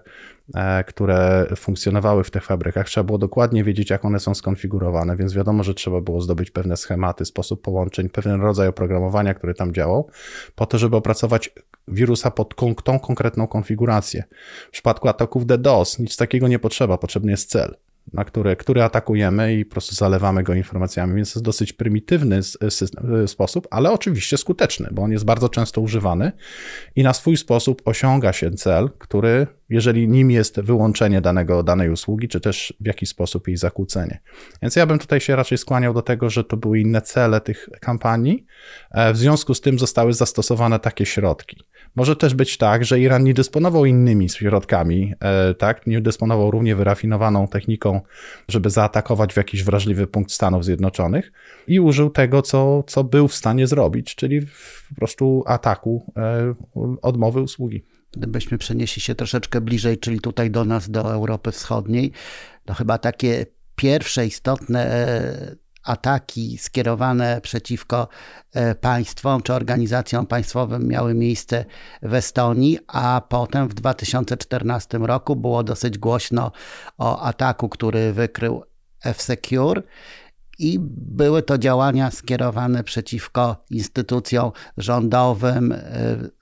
e, 0.55 0.83
które 0.83 1.47
funkcjonowały 1.55 2.23
w 2.23 2.31
tych 2.31 2.43
fabrykach, 2.43 2.87
trzeba 2.87 3.03
było 3.03 3.17
dokładnie 3.17 3.63
wiedzieć, 3.63 3.89
jak 3.89 4.05
one 4.05 4.19
są 4.19 4.35
skonfigurowane, 4.35 5.15
więc 5.15 5.33
wiadomo, 5.33 5.63
że 5.63 5.73
trzeba 5.73 6.01
było 6.01 6.21
zdobyć 6.21 6.51
pewne 6.51 6.77
schematy, 6.77 7.25
sposób 7.25 7.61
połączeń, 7.61 8.09
pewien 8.09 8.41
rodzaj 8.41 8.67
oprogramowania, 8.67 9.33
który 9.33 9.53
tam 9.53 9.73
działał, 9.73 10.09
po 10.55 10.65
to, 10.65 10.77
żeby 10.77 10.95
opracować 10.95 11.49
wirusa 11.87 12.31
pod 12.31 12.55
tą 12.83 12.99
konkretną 12.99 13.47
konfigurację. 13.47 14.23
W 14.67 14.71
przypadku 14.71 15.07
ataków 15.07 15.45
DDoS 15.45 15.99
nic 15.99 16.17
takiego 16.17 16.47
nie 16.47 16.59
potrzeba, 16.59 16.97
potrzebny 16.97 17.31
jest 17.31 17.49
cel 17.49 17.75
na 18.13 18.25
który, 18.25 18.55
który 18.55 18.83
atakujemy 18.83 19.55
i 19.55 19.65
po 19.65 19.71
prostu 19.71 19.95
zalewamy 19.95 20.43
go 20.43 20.53
informacjami, 20.53 21.15
więc 21.15 21.33
to 21.33 21.39
jest 21.39 21.45
dosyć 21.45 21.73
prymitywny 21.73 22.43
system, 22.69 23.27
sposób, 23.27 23.67
ale 23.71 23.91
oczywiście 23.91 24.37
skuteczny, 24.37 24.89
bo 24.91 25.01
on 25.01 25.11
jest 25.11 25.25
bardzo 25.25 25.49
często 25.49 25.81
używany 25.81 26.31
i 26.95 27.03
na 27.03 27.13
swój 27.13 27.37
sposób 27.37 27.81
osiąga 27.85 28.33
się 28.33 28.51
cel, 28.51 28.89
który 28.97 29.47
jeżeli 29.69 30.07
nim 30.07 30.31
jest 30.31 30.61
wyłączenie 30.61 31.21
danego, 31.21 31.63
danej 31.63 31.89
usługi, 31.89 32.27
czy 32.27 32.39
też 32.39 32.73
w 32.79 32.85
jakiś 32.85 33.09
sposób 33.09 33.47
jej 33.47 33.57
zakłócenie. 33.57 34.19
Więc 34.61 34.75
ja 34.75 34.85
bym 34.85 34.99
tutaj 34.99 35.21
się 35.21 35.35
raczej 35.35 35.57
skłaniał 35.57 35.93
do 35.93 36.01
tego, 36.01 36.29
że 36.29 36.43
to 36.43 36.57
były 36.57 36.79
inne 36.79 37.01
cele 37.01 37.41
tych 37.41 37.69
kampanii, 37.81 38.45
e, 38.91 39.13
w 39.13 39.17
związku 39.17 39.53
z 39.53 39.61
tym 39.61 39.79
zostały 39.79 40.13
zastosowane 40.13 40.79
takie 40.79 41.05
środki. 41.05 41.57
Może 41.95 42.15
też 42.15 42.33
być 42.33 42.57
tak, 42.57 42.85
że 42.85 42.99
Iran 42.99 43.23
nie 43.23 43.33
dysponował 43.33 43.85
innymi 43.85 44.29
środkami, 44.29 45.13
e, 45.19 45.53
tak, 45.53 45.87
nie 45.87 46.01
dysponował 46.01 46.51
równie 46.51 46.75
wyrafinowaną 46.75 47.47
techniką, 47.47 48.01
żeby 48.47 48.69
zaatakować 48.69 49.33
w 49.33 49.37
jakiś 49.37 49.63
wrażliwy 49.63 50.07
punkt 50.07 50.31
Stanów 50.31 50.65
Zjednoczonych 50.65 51.31
i 51.67 51.79
użył 51.79 52.09
tego, 52.09 52.41
co, 52.41 52.83
co 52.87 53.03
był 53.03 53.27
w 53.27 53.35
stanie 53.35 53.67
zrobić, 53.67 54.15
czyli 54.15 54.41
po 54.89 54.95
prostu 54.95 55.43
ataku 55.47 56.13
e, 56.17 56.53
odmowy 57.01 57.41
usługi. 57.41 57.83
Gdybyśmy 58.11 58.57
przenieśli 58.57 59.01
się 59.01 59.15
troszeczkę 59.15 59.61
bliżej, 59.61 59.97
czyli 59.97 60.19
tutaj 60.19 60.51
do 60.51 60.65
nas, 60.65 60.89
do 60.89 61.13
Europy 61.13 61.51
Wschodniej, 61.51 62.11
to 62.65 62.73
chyba 62.73 62.97
takie 62.97 63.45
pierwsze 63.75 64.25
istotne 64.25 64.85
e, 64.85 65.55
ataki 65.83 66.57
skierowane 66.57 67.41
przeciwko 67.41 68.07
e, 68.53 68.75
państwom 68.75 69.41
czy 69.41 69.53
organizacjom 69.53 70.27
państwowym 70.27 70.87
miały 70.87 71.13
miejsce 71.13 71.65
w 72.01 72.13
Estonii, 72.13 72.79
a 72.87 73.21
potem 73.29 73.67
w 73.67 73.73
2014 73.73 74.97
roku 74.97 75.35
było 75.35 75.63
dosyć 75.63 75.97
głośno 75.97 76.51
o 76.97 77.21
ataku, 77.21 77.69
który 77.69 78.13
wykrył 78.13 78.63
F-Secure. 79.03 79.83
I 80.59 80.79
były 80.79 81.43
to 81.43 81.57
działania 81.57 82.11
skierowane 82.11 82.83
przeciwko 82.83 83.63
instytucjom 83.69 84.51
rządowym 84.77 85.71
e, 85.71 85.77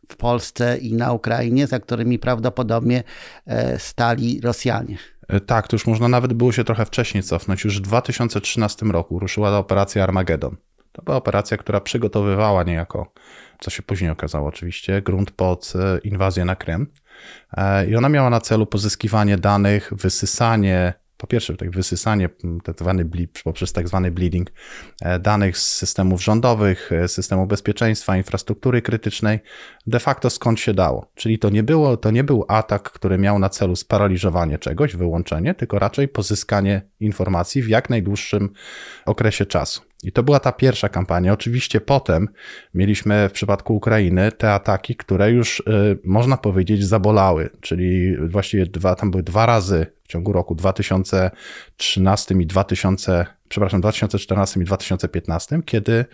w 0.09 0.15
Polsce 0.17 0.77
i 0.77 0.93
na 0.93 1.13
Ukrainie, 1.13 1.67
za 1.67 1.79
którymi 1.79 2.19
prawdopodobnie 2.19 3.03
e, 3.45 3.79
stali 3.79 4.41
Rosjanie. 4.41 4.97
E, 5.27 5.39
tak, 5.39 5.67
to 5.67 5.75
już 5.75 5.87
można 5.87 6.07
nawet 6.07 6.33
było 6.33 6.51
się 6.51 6.63
trochę 6.63 6.85
wcześniej 6.85 7.23
cofnąć. 7.23 7.63
Już 7.63 7.77
w 7.77 7.81
2013 7.81 8.85
roku 8.85 9.19
ruszyła 9.19 9.57
operacja 9.57 10.03
Armageddon. 10.03 10.57
To 10.91 11.01
była 11.01 11.17
operacja, 11.17 11.57
która 11.57 11.81
przygotowywała 11.81 12.63
niejako, 12.63 13.13
co 13.59 13.69
się 13.69 13.83
później 13.83 14.11
okazało 14.11 14.47
oczywiście, 14.47 15.01
grunt 15.01 15.31
pod 15.31 15.73
e, 15.75 15.99
inwazję 16.03 16.45
na 16.45 16.55
Krym. 16.55 16.87
E, 17.57 17.87
I 17.87 17.95
ona 17.95 18.09
miała 18.09 18.29
na 18.29 18.41
celu 18.41 18.65
pozyskiwanie 18.65 19.37
danych, 19.37 19.93
wysysanie 19.95 20.93
po 21.21 21.27
pierwsze, 21.27 21.57
tak 21.57 21.71
wysysanie 21.71 22.29
tak 22.63 22.79
zwany 22.79 23.05
poprzez 23.43 23.73
tak 23.73 23.87
zwany 23.87 24.11
bleeding 24.11 24.51
e, 25.01 25.19
danych 25.19 25.57
z 25.57 25.71
systemów 25.71 26.23
rządowych, 26.23 26.91
e, 26.91 27.07
systemu 27.07 27.47
bezpieczeństwa, 27.47 28.17
infrastruktury 28.17 28.81
krytycznej, 28.81 29.39
de 29.87 29.99
facto 29.99 30.29
skąd 30.29 30.59
się 30.59 30.73
dało. 30.73 31.11
Czyli 31.15 31.39
to 31.39 31.49
nie, 31.49 31.63
było, 31.63 31.97
to 31.97 32.11
nie 32.11 32.23
był 32.23 32.45
atak, 32.47 32.91
który 32.91 33.17
miał 33.17 33.39
na 33.39 33.49
celu 33.49 33.75
sparaliżowanie 33.75 34.57
czegoś, 34.57 34.95
wyłączenie, 34.95 35.53
tylko 35.53 35.79
raczej 35.79 36.07
pozyskanie 36.07 36.81
informacji 36.99 37.61
w 37.61 37.69
jak 37.69 37.89
najdłuższym 37.89 38.49
okresie 39.05 39.45
czasu. 39.45 39.90
I 40.03 40.11
to 40.11 40.23
była 40.23 40.39
ta 40.39 40.51
pierwsza 40.51 40.89
kampania. 40.89 41.33
Oczywiście 41.33 41.81
potem 41.81 42.29
mieliśmy 42.73 43.29
w 43.29 43.31
przypadku 43.31 43.75
Ukrainy 43.75 44.31
te 44.31 44.53
ataki, 44.53 44.95
które 44.95 45.31
już 45.31 45.59
y, 45.59 45.63
można 46.03 46.37
powiedzieć 46.37 46.85
zabolały, 46.85 47.49
czyli 47.61 48.17
właściwie 48.27 48.65
dwa, 48.65 48.95
tam 48.95 49.11
były 49.11 49.23
dwa 49.23 49.45
razy 49.45 49.85
w 50.03 50.07
ciągu 50.07 50.33
roku 50.33 50.55
2013 50.55 52.35
i 52.35 52.45
2000, 52.45 53.25
przepraszam, 53.49 53.81
2014 53.81 54.59
i 54.59 54.63
2015, 54.63 55.59
kiedy 55.65 56.05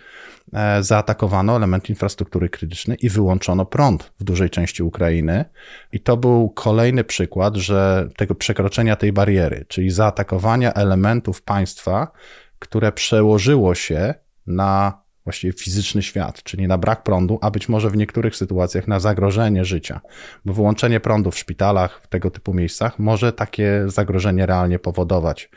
e, 0.52 0.82
zaatakowano 0.82 1.56
element 1.56 1.90
infrastruktury 1.90 2.48
krytycznej 2.48 2.98
i 3.00 3.08
wyłączono 3.08 3.66
prąd 3.66 4.12
w 4.20 4.24
dużej 4.24 4.50
części 4.50 4.82
Ukrainy. 4.82 5.44
I 5.92 6.00
to 6.00 6.16
był 6.16 6.50
kolejny 6.50 7.04
przykład, 7.04 7.56
że 7.56 8.08
tego 8.16 8.34
przekroczenia 8.34 8.96
tej 8.96 9.12
bariery, 9.12 9.64
czyli 9.68 9.90
zaatakowania 9.90 10.72
elementów 10.72 11.42
państwa, 11.42 12.12
które 12.58 12.92
przełożyło 12.92 13.74
się 13.74 14.14
na 14.46 15.02
właściwie 15.24 15.52
fizyczny 15.52 16.02
świat, 16.02 16.42
czyli 16.42 16.66
na 16.66 16.78
brak 16.78 17.02
prądu, 17.02 17.38
a 17.42 17.50
być 17.50 17.68
może 17.68 17.90
w 17.90 17.96
niektórych 17.96 18.36
sytuacjach 18.36 18.88
na 18.88 19.00
zagrożenie 19.00 19.64
życia, 19.64 20.00
bo 20.44 20.52
wyłączenie 20.52 21.00
prądu 21.00 21.30
w 21.30 21.38
szpitalach, 21.38 22.00
w 22.02 22.06
tego 22.06 22.30
typu 22.30 22.54
miejscach 22.54 22.98
może 22.98 23.32
takie 23.32 23.84
zagrożenie 23.86 24.46
realnie 24.46 24.78
powodować. 24.78 25.50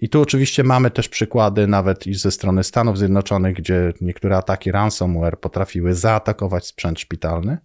I 0.00 0.08
tu 0.08 0.20
oczywiście 0.20 0.64
mamy 0.64 0.90
też 0.90 1.08
przykłady 1.08 1.66
nawet 1.66 2.06
i 2.06 2.14
ze 2.14 2.30
strony 2.30 2.64
Stanów 2.64 2.98
Zjednoczonych, 2.98 3.56
gdzie 3.56 3.92
niektóre 4.00 4.36
ataki 4.36 4.72
ransomware 4.72 5.40
potrafiły 5.40 5.94
zaatakować 5.94 6.66
sprzęt 6.66 7.00
szpitalny 7.00 7.58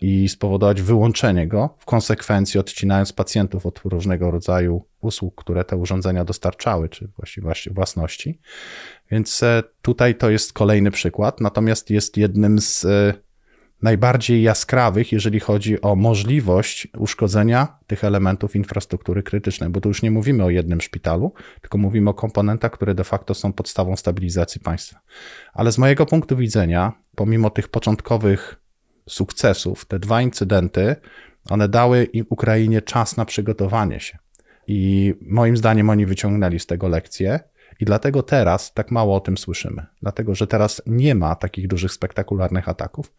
i 0.00 0.28
spowodować 0.28 0.82
wyłączenie 0.82 1.48
go, 1.48 1.74
w 1.78 1.84
konsekwencji 1.84 2.60
odcinając 2.60 3.12
pacjentów 3.12 3.66
od 3.66 3.80
różnego 3.84 4.30
rodzaju 4.30 4.84
usług, 5.00 5.34
które 5.42 5.64
te 5.64 5.76
urządzenia 5.76 6.24
dostarczały, 6.24 6.88
czy 6.88 7.08
właściwie 7.16 7.74
własności. 7.74 8.40
Więc 9.10 9.42
e, 9.42 9.62
tutaj 9.82 10.14
to 10.14 10.30
jest 10.30 10.52
kolejny 10.52 10.90
przykład, 10.90 11.40
natomiast 11.40 11.90
jest 11.90 12.16
jednym 12.16 12.60
z 12.60 12.84
e, 12.84 13.27
najbardziej 13.82 14.42
jaskrawych, 14.42 15.12
jeżeli 15.12 15.40
chodzi 15.40 15.80
o 15.80 15.96
możliwość 15.96 16.88
uszkodzenia 16.98 17.78
tych 17.86 18.04
elementów 18.04 18.56
infrastruktury 18.56 19.22
krytycznej, 19.22 19.70
bo 19.70 19.80
tu 19.80 19.88
już 19.88 20.02
nie 20.02 20.10
mówimy 20.10 20.44
o 20.44 20.50
jednym 20.50 20.80
szpitalu, 20.80 21.32
tylko 21.60 21.78
mówimy 21.78 22.10
o 22.10 22.14
komponentach, 22.14 22.72
które 22.72 22.94
de 22.94 23.04
facto 23.04 23.34
są 23.34 23.52
podstawą 23.52 23.96
stabilizacji 23.96 24.60
państwa. 24.60 25.00
Ale 25.52 25.72
z 25.72 25.78
mojego 25.78 26.06
punktu 26.06 26.36
widzenia, 26.36 26.92
pomimo 27.14 27.50
tych 27.50 27.68
początkowych 27.68 28.60
sukcesów, 29.08 29.84
te 29.84 29.98
dwa 29.98 30.22
incydenty, 30.22 30.96
one 31.50 31.68
dały 31.68 32.08
Ukrainie 32.30 32.82
czas 32.82 33.16
na 33.16 33.24
przygotowanie 33.24 34.00
się. 34.00 34.18
I 34.66 35.14
moim 35.20 35.56
zdaniem 35.56 35.90
oni 35.90 36.06
wyciągnęli 36.06 36.58
z 36.58 36.66
tego 36.66 36.88
lekcję. 36.88 37.40
I 37.80 37.84
dlatego 37.84 38.22
teraz 38.22 38.74
tak 38.74 38.90
mało 38.90 39.16
o 39.16 39.20
tym 39.20 39.38
słyszymy. 39.38 39.86
Dlatego, 40.02 40.34
że 40.34 40.46
teraz 40.46 40.82
nie 40.86 41.14
ma 41.14 41.34
takich 41.34 41.68
dużych, 41.68 41.92
spektakularnych 41.92 42.68
ataków. 42.68 43.12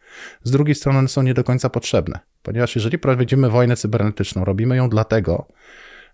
Z 0.44 0.52
drugiej 0.52 0.76
strony 0.76 1.00
one 1.00 1.08
są 1.08 1.22
nie 1.22 1.34
do 1.34 1.44
końca 1.44 1.70
potrzebne, 1.70 2.20
ponieważ 2.44 2.76
jeżeli 2.76 3.00
prowadzimy 3.00 3.50
wojnę 3.50 3.76
cybernetyczną, 3.76 4.46
robimy 4.46 4.76
ją 4.76 4.90
dlatego, 4.90 5.48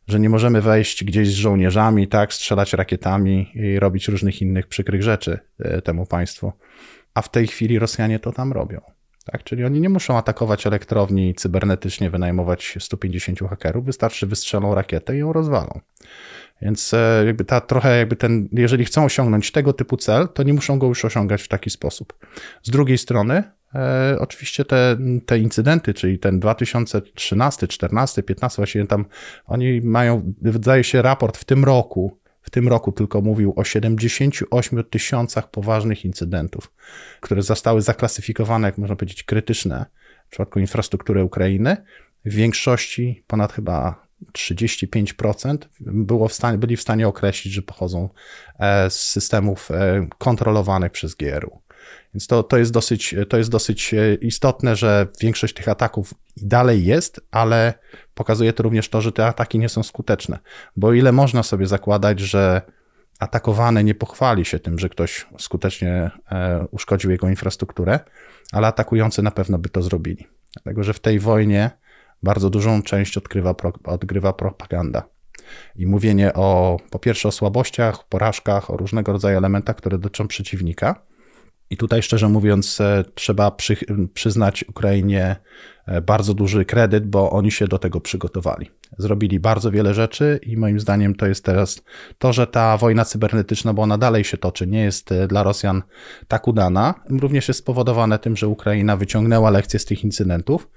że 0.07 0.19
nie 0.19 0.29
możemy 0.29 0.61
wejść 0.61 1.03
gdzieś 1.03 1.29
z 1.29 1.33
żołnierzami, 1.33 2.07
tak, 2.07 2.33
strzelać 2.33 2.73
rakietami 2.73 3.51
i 3.53 3.79
robić 3.79 4.07
różnych 4.07 4.41
innych 4.41 4.67
przykrych 4.67 5.03
rzeczy 5.03 5.39
e, 5.59 5.81
temu 5.81 6.05
państwu. 6.05 6.51
A 7.13 7.21
w 7.21 7.29
tej 7.29 7.47
chwili 7.47 7.79
Rosjanie 7.79 8.19
to 8.19 8.31
tam 8.31 8.53
robią. 8.53 8.81
Tak? 9.25 9.43
Czyli 9.43 9.65
oni 9.65 9.81
nie 9.81 9.89
muszą 9.89 10.17
atakować 10.17 10.67
elektrowni 10.67 11.35
cybernetycznie, 11.35 12.09
wynajmować 12.09 12.77
150 12.79 13.39
hakerów, 13.39 13.85
wystarczy 13.85 14.27
wystrzelą 14.27 14.75
rakietę 14.75 15.15
i 15.15 15.19
ją 15.19 15.33
rozwalą. 15.33 15.79
Więc 16.61 16.93
e, 16.93 17.23
jakby 17.25 17.45
ta 17.45 17.61
trochę 17.61 17.97
jakby 17.97 18.15
ten, 18.15 18.49
jeżeli 18.51 18.85
chcą 18.85 19.05
osiągnąć 19.05 19.51
tego 19.51 19.73
typu 19.73 19.97
cel, 19.97 20.27
to 20.27 20.43
nie 20.43 20.53
muszą 20.53 20.79
go 20.79 20.87
już 20.87 21.05
osiągać 21.05 21.41
w 21.41 21.47
taki 21.47 21.69
sposób. 21.69 22.13
Z 22.63 22.69
drugiej 22.69 22.97
strony, 22.97 23.43
e, 23.75 24.17
oczywiście 24.19 24.65
te, 24.65 24.97
te 25.25 25.39
incydenty, 25.39 25.93
czyli 25.93 26.19
ten 26.19 26.39
2013, 26.39 27.67
14, 27.67 28.23
15, 28.23 28.55
właśnie 28.57 28.87
tam 28.87 29.05
oni 29.45 29.81
mają, 29.81 30.33
wydaje 30.41 30.83
się, 30.83 31.01
raport 31.01 31.37
w 31.37 31.43
tym 31.43 31.65
roku, 31.65 32.19
w 32.41 32.49
tym 32.49 32.67
roku 32.67 32.91
tylko 32.91 33.21
mówił 33.21 33.53
o 33.55 33.63
78 33.63 34.83
tysiącach 34.83 35.51
poważnych 35.51 36.05
incydentów, 36.05 36.71
które 37.21 37.41
zostały 37.41 37.81
zaklasyfikowane, 37.81 38.67
jak 38.67 38.77
można 38.77 38.95
powiedzieć, 38.95 39.23
krytyczne 39.23 39.85
w 40.27 40.29
przypadku 40.29 40.59
infrastruktury 40.59 41.23
Ukrainy. 41.23 41.77
W 42.25 42.33
większości 42.33 43.23
ponad 43.27 43.53
chyba 43.53 44.04
35% 44.33 45.57
było 45.79 46.27
w 46.27 46.33
stanie, 46.33 46.57
byli 46.57 46.77
w 46.77 46.81
stanie 46.81 47.07
określić, 47.07 47.53
że 47.53 47.61
pochodzą 47.61 48.09
e, 48.59 48.89
z 48.89 48.99
systemów 48.99 49.71
e, 49.71 50.07
kontrolowanych 50.17 50.91
przez 50.91 51.15
GRU. 51.15 51.61
Więc 52.13 52.27
to, 52.27 52.43
to, 52.43 52.57
jest 52.57 52.71
dosyć, 52.71 53.15
to 53.29 53.37
jest 53.37 53.49
dosyć 53.49 53.93
e, 53.93 54.15
istotne, 54.15 54.75
że 54.75 55.07
większość 55.21 55.53
tych 55.53 55.69
ataków 55.69 56.13
dalej 56.37 56.85
jest, 56.85 57.21
ale 57.31 57.73
pokazuje 58.13 58.53
to 58.53 58.63
również 58.63 58.89
to, 58.89 59.01
że 59.01 59.11
te 59.11 59.25
ataki 59.25 59.59
nie 59.59 59.69
są 59.69 59.83
skuteczne. 59.83 60.39
Bo 60.77 60.93
ile 60.93 61.11
można 61.11 61.43
sobie 61.43 61.67
zakładać, 61.67 62.19
że 62.19 62.61
atakowany 63.19 63.83
nie 63.83 63.95
pochwali 63.95 64.45
się 64.45 64.59
tym, 64.59 64.79
że 64.79 64.89
ktoś 64.89 65.25
skutecznie 65.37 66.11
uszkodził 66.71 67.11
jego 67.11 67.29
infrastrukturę, 67.29 67.99
ale 68.51 68.67
atakujący 68.67 69.21
na 69.21 69.31
pewno 69.31 69.57
by 69.57 69.69
to 69.69 69.81
zrobili. 69.81 70.27
Dlatego, 70.53 70.83
że 70.83 70.93
w 70.93 70.99
tej 70.99 71.19
wojnie 71.19 71.71
bardzo 72.25 72.49
dużą 72.49 72.81
część 72.81 73.17
odgrywa, 73.17 73.55
odgrywa 73.83 74.33
propaganda. 74.33 75.03
I 75.75 75.87
mówienie 75.87 76.33
o, 76.33 76.77
po 76.89 76.99
pierwsze, 76.99 77.27
o 77.27 77.31
słabościach, 77.31 78.07
porażkach, 78.07 78.71
o 78.71 78.77
różnego 78.77 79.11
rodzaju 79.11 79.37
elementach, 79.37 79.75
które 79.75 79.97
dotyczą 79.97 80.27
przeciwnika. 80.27 81.05
I 81.69 81.77
tutaj, 81.77 82.01
szczerze 82.01 82.29
mówiąc, 82.29 82.81
e, 82.81 83.03
trzeba 83.15 83.51
przy, 83.51 83.77
przyznać 84.13 84.63
Ukrainie 84.63 85.35
e, 85.87 86.01
bardzo 86.01 86.33
duży 86.33 86.65
kredyt, 86.65 87.07
bo 87.07 87.31
oni 87.31 87.51
się 87.51 87.67
do 87.67 87.79
tego 87.79 88.01
przygotowali. 88.01 88.71
Zrobili 88.97 89.39
bardzo 89.39 89.71
wiele 89.71 89.93
rzeczy 89.93 90.39
i 90.43 90.57
moim 90.57 90.79
zdaniem 90.79 91.15
to 91.15 91.27
jest 91.27 91.45
teraz 91.45 91.81
to, 92.17 92.33
że 92.33 92.47
ta 92.47 92.77
wojna 92.77 93.05
cybernetyczna, 93.05 93.73
bo 93.73 93.81
ona 93.81 93.97
dalej 93.97 94.23
się 94.23 94.37
toczy, 94.37 94.67
nie 94.67 94.83
jest 94.83 95.11
e, 95.11 95.27
dla 95.27 95.43
Rosjan 95.43 95.83
tak 96.27 96.47
udana, 96.47 96.93
również 97.09 97.47
jest 97.47 97.59
spowodowane 97.59 98.19
tym, 98.19 98.35
że 98.35 98.47
Ukraina 98.47 98.97
wyciągnęła 98.97 99.49
lekcje 99.49 99.79
z 99.79 99.85
tych 99.85 100.03
incydentów 100.03 100.67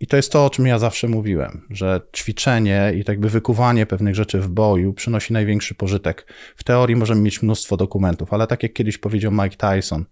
i 0.00 0.06
to 0.06 0.16
jest 0.16 0.32
to, 0.32 0.44
o 0.44 0.50
czym 0.50 0.66
ja 0.66 0.78
zawsze 0.78 1.08
mówiłem, 1.08 1.66
że 1.70 2.00
ćwiczenie 2.16 2.92
i 2.96 3.04
tak 3.04 3.20
by 3.20 3.28
wykuwanie 3.28 3.86
pewnych 3.86 4.14
rzeczy 4.14 4.40
w 4.40 4.48
boju 4.48 4.92
przynosi 4.92 5.32
największy 5.32 5.74
pożytek. 5.74 6.32
W 6.56 6.64
teorii 6.64 6.96
możemy 6.96 7.20
mieć 7.20 7.42
mnóstwo 7.42 7.76
dokumentów, 7.76 8.32
ale 8.32 8.46
tak 8.46 8.62
jak 8.62 8.72
kiedyś 8.72 8.98
powiedział 8.98 9.32
Mike 9.32 9.56
Tyson, 9.56 10.04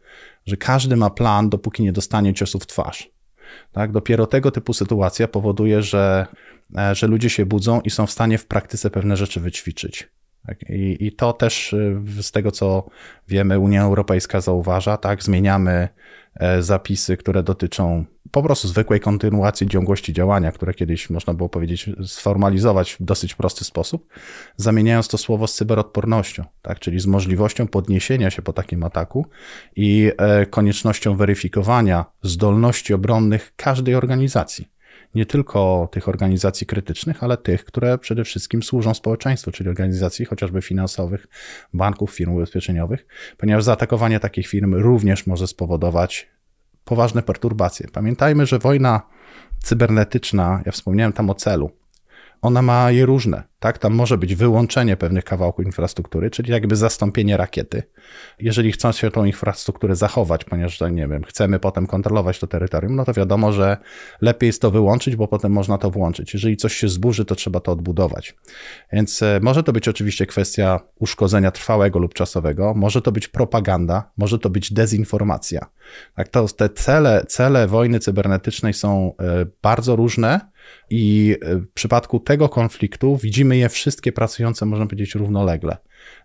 że 0.46 0.56
każdy 0.56 0.96
ma 0.96 1.10
plan, 1.10 1.48
dopóki 1.48 1.82
nie 1.82 1.92
dostanie 1.92 2.34
ciosu 2.34 2.58
w 2.58 2.66
twarz. 2.66 3.10
Tak? 3.72 3.92
Dopiero 3.92 4.26
tego 4.26 4.50
typu 4.50 4.72
sytuacja 4.72 5.28
powoduje, 5.28 5.82
że, 5.82 6.26
e, 6.76 6.94
że 6.94 7.06
ludzie 7.06 7.30
się 7.30 7.46
budzą 7.46 7.80
i 7.80 7.90
są 7.90 8.06
w 8.06 8.10
stanie 8.10 8.38
w 8.38 8.46
praktyce 8.46 8.90
pewne 8.90 9.16
rzeczy 9.16 9.40
wyćwiczyć. 9.40 10.08
Tak? 10.46 10.62
I, 10.70 11.06
I 11.06 11.12
to 11.12 11.32
też 11.32 11.74
e, 12.18 12.22
z 12.22 12.30
tego, 12.30 12.50
co 12.50 12.86
wiemy, 13.28 13.58
Unia 13.58 13.82
Europejska 13.82 14.40
zauważa, 14.40 14.96
tak, 14.96 15.22
zmieniamy 15.22 15.88
zapisy, 16.60 17.16
które 17.16 17.42
dotyczą 17.42 18.04
po 18.30 18.42
prostu 18.42 18.68
zwykłej 18.68 19.00
kontynuacji 19.00 19.68
ciągłości 19.68 20.12
działania, 20.12 20.52
które 20.52 20.74
kiedyś 20.74 21.10
można 21.10 21.34
było 21.34 21.48
powiedzieć 21.48 21.90
sformalizować 22.06 22.92
w 22.92 23.02
dosyć 23.02 23.34
prosty 23.34 23.64
sposób, 23.64 24.08
zamieniając 24.56 25.08
to 25.08 25.18
słowo 25.18 25.46
z 25.46 25.54
cyberodpornością, 25.54 26.44
tak, 26.62 26.80
czyli 26.80 27.00
z 27.00 27.06
możliwością 27.06 27.66
podniesienia 27.66 28.30
się 28.30 28.42
po 28.42 28.52
takim 28.52 28.84
ataku 28.84 29.26
i 29.76 30.12
e, 30.18 30.46
koniecznością 30.46 31.16
weryfikowania 31.16 32.04
zdolności 32.22 32.94
obronnych 32.94 33.52
każdej 33.56 33.94
organizacji 33.94 34.68
nie 35.14 35.26
tylko 35.26 35.88
tych 35.92 36.09
organizacji 36.09 36.66
krytycznych, 36.66 37.23
ale 37.23 37.37
tych, 37.37 37.64
które 37.64 37.99
przede 37.99 38.25
wszystkim 38.25 38.62
służą 38.62 38.95
społeczeństwu, 38.95 39.52
czyli 39.52 39.69
organizacji 39.69 40.25
chociażby 40.25 40.62
finansowych, 40.62 41.26
banków, 41.75 42.11
firm 42.11 42.33
ubezpieczeniowych, 42.33 43.07
ponieważ 43.38 43.64
zaatakowanie 43.64 44.21
takich 44.21 44.47
firm 44.47 44.75
również 44.75 45.26
może 45.26 45.47
spowodować 45.47 46.28
poważne 46.85 47.23
perturbacje. 47.23 47.88
Pamiętajmy, 47.92 48.47
że 48.47 48.59
wojna 48.59 49.00
cybernetyczna, 49.62 50.62
ja 50.66 50.73
wspomniałem 50.73 51.12
tam 51.12 51.31
o 51.31 51.35
celu, 51.35 51.71
ona 52.42 52.62
ma 52.62 52.90
je 52.90 53.06
różne, 53.06 53.42
tak? 53.58 53.78
Tam 53.78 53.94
może 53.94 54.18
być 54.18 54.34
wyłączenie 54.34 54.96
pewnych 54.96 55.25
kawałków 55.25 55.64
infrastruktury, 55.64 56.30
czyli 56.30 56.52
jakby 56.52 56.76
zastąpienie 56.76 57.37
rakiety. 57.37 57.82
Jeżeli 58.38 58.72
chcą 58.72 58.92
się 58.92 59.11
tą 59.11 59.25
infrastrukturę 59.25 59.96
zachować, 59.96 60.44
ponieważ, 60.44 60.80
nie 60.90 61.08
wiem, 61.08 61.25
chcemy 61.25 61.58
potem 61.58 61.87
kontrolować 61.87 62.38
to 62.38 62.46
terytorium, 62.46 62.96
no 62.96 63.04
to 63.04 63.12
wiadomo, 63.12 63.52
że 63.52 63.76
lepiej 64.20 64.46
jest 64.46 64.62
to 64.62 64.70
wyłączyć, 64.70 65.16
bo 65.16 65.28
potem 65.28 65.52
można 65.52 65.78
to 65.78 65.90
włączyć. 65.90 66.34
Jeżeli 66.34 66.56
coś 66.56 66.75
się 66.75 66.88
zburzy, 66.88 67.25
to 67.25 67.34
trzeba 67.34 67.61
to 67.61 67.72
odbudować. 67.72 68.37
Więc 68.92 69.22
e, 69.22 69.40
może 69.42 69.62
to 69.62 69.72
być 69.72 69.88
oczywiście 69.88 70.26
kwestia 70.26 70.80
uszkodzenia 70.99 71.50
trwałego 71.50 71.99
lub 71.99 72.14
czasowego, 72.14 72.75
może 72.75 73.02
to 73.02 73.12
być 73.12 73.28
propaganda, 73.28 74.11
może 74.16 74.38
to 74.38 74.50
być 74.50 74.72
dezinformacja. 74.72 75.66
Tak, 76.14 76.28
to 76.28 76.48
te 76.48 76.68
cele, 76.68 77.24
cele 77.28 77.66
wojny 77.66 78.00
cybernetycznej 78.00 78.74
są 78.74 79.14
e, 79.20 79.46
bardzo 79.62 79.96
różne, 79.96 80.51
i 80.90 81.37
e, 81.42 81.57
w 81.57 81.72
przypadku 81.75 82.20
tego 82.20 82.48
konfliktu 82.48 83.16
widzimy 83.16 83.57
je 83.57 83.68
wszystkie 83.68 84.12
pracujące, 84.12 84.66
można 84.66 84.87
powiedzieć, 84.87 85.14
równolegle. 85.14 85.77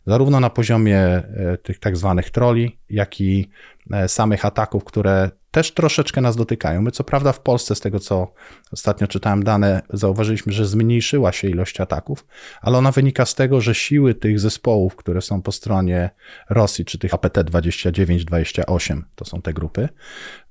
Zarówno 0.07 0.39
na 0.39 0.49
poziomie 0.49 0.99
e, 0.99 1.57
tych 1.63 1.79
tak 1.79 1.97
zwanych 1.97 2.29
troli, 2.29 2.79
jak 2.89 3.21
i 3.21 3.49
e, 3.91 4.07
samych 4.07 4.45
ataków, 4.45 4.83
które 4.83 5.29
też 5.51 5.71
troszeczkę 5.71 6.21
nas 6.21 6.35
dotykają. 6.35 6.81
My, 6.81 6.91
co 6.91 7.03
prawda, 7.03 7.31
w 7.31 7.39
Polsce, 7.39 7.75
z 7.75 7.79
tego 7.79 7.99
co 7.99 8.33
ostatnio 8.71 9.07
czytałem 9.07 9.43
dane, 9.43 9.81
zauważyliśmy, 9.93 10.53
że 10.53 10.65
zmniejszyła 10.65 11.31
się 11.31 11.47
ilość 11.49 11.81
ataków, 11.81 12.25
ale 12.61 12.77
ona 12.77 12.91
wynika 12.91 13.25
z 13.25 13.35
tego, 13.35 13.61
że 13.61 13.75
siły 13.75 14.15
tych 14.15 14.39
zespołów, 14.39 14.95
które 14.95 15.21
są 15.21 15.41
po 15.41 15.51
stronie 15.51 16.09
Rosji, 16.49 16.85
czy 16.85 16.97
tych 16.97 17.13
APT 17.13 17.37
29-28, 17.37 19.01
to 19.15 19.25
są 19.25 19.41
te 19.41 19.53
grupy, 19.53 19.89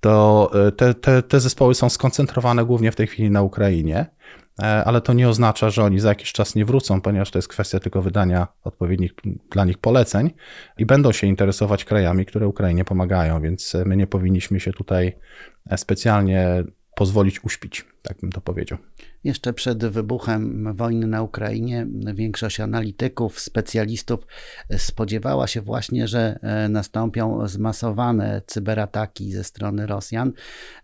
to 0.00 0.50
e, 0.66 0.72
te, 0.72 0.94
te, 0.94 1.22
te 1.22 1.40
zespoły 1.40 1.74
są 1.74 1.90
skoncentrowane 1.90 2.64
głównie 2.64 2.92
w 2.92 2.96
tej 2.96 3.06
chwili 3.06 3.30
na 3.30 3.42
Ukrainie. 3.42 4.06
E, 4.62 4.84
ale 4.84 5.00
to 5.00 5.12
nie 5.12 5.28
oznacza, 5.28 5.70
że 5.70 5.84
oni 5.84 6.00
za 6.00 6.08
jakiś 6.08 6.32
czas 6.32 6.54
nie 6.54 6.64
wrócą, 6.64 7.00
ponieważ 7.00 7.30
to 7.30 7.38
jest 7.38 7.48
kwestia 7.48 7.80
tylko 7.80 8.02
wydania 8.02 8.46
odpowiednich 8.64 9.12
dla 9.50 9.64
nich 9.64 9.78
poleceń 9.78 10.30
i 10.78 10.86
będą 10.86 11.12
się 11.12 11.26
interesować 11.26 11.84
krajami, 11.84 12.26
które 12.26 12.48
Ukrainie 12.48 12.84
pomagają, 12.84 13.40
więc 13.40 13.76
my 13.86 13.96
nie 13.96 14.06
powinniśmy 14.06 14.60
się 14.60 14.72
tutaj 14.72 15.16
specjalnie 15.76 16.64
pozwolić 16.94 17.44
uśpić, 17.44 17.84
tak 18.02 18.20
bym 18.20 18.32
to 18.32 18.40
powiedział. 18.40 18.78
Jeszcze 19.26 19.52
przed 19.52 19.86
wybuchem 19.86 20.74
wojny 20.76 21.06
na 21.06 21.22
Ukrainie 21.22 21.86
większość 22.14 22.60
analityków, 22.60 23.40
specjalistów 23.40 24.26
spodziewała 24.76 25.46
się 25.46 25.60
właśnie, 25.60 26.08
że 26.08 26.38
e, 26.42 26.68
nastąpią 26.68 27.48
zmasowane 27.48 28.42
cyberataki 28.46 29.32
ze 29.32 29.44
strony 29.44 29.86
Rosjan, 29.86 30.32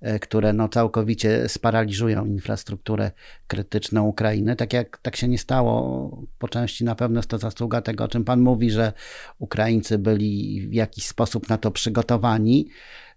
e, 0.01 0.19
które 0.19 0.53
no 0.53 0.69
całkowicie 0.69 1.49
sparaliżują 1.49 2.25
infrastrukturę 2.25 3.11
krytyczną 3.47 4.07
Ukrainy. 4.07 4.57
Tak 4.57 4.73
jak 4.73 4.99
tak 4.99 5.17
się 5.17 5.29
nie 5.29 5.39
stało, 5.39 6.27
po 6.39 6.49
części 6.49 6.85
na 6.85 6.95
pewno 6.95 7.19
jest 7.19 7.31
to 7.31 7.39
zasługa 7.39 7.83
tego, 7.83 8.05
o 8.05 8.09
czym 8.09 8.25
Pan 8.25 8.41
mówi, 8.41 8.71
że 8.71 8.93
Ukraińcy 9.39 9.99
byli 9.99 10.61
w 10.69 10.73
jakiś 10.73 11.07
sposób 11.07 11.49
na 11.49 11.59
to 11.59 11.71
przygotowani. 11.71 12.69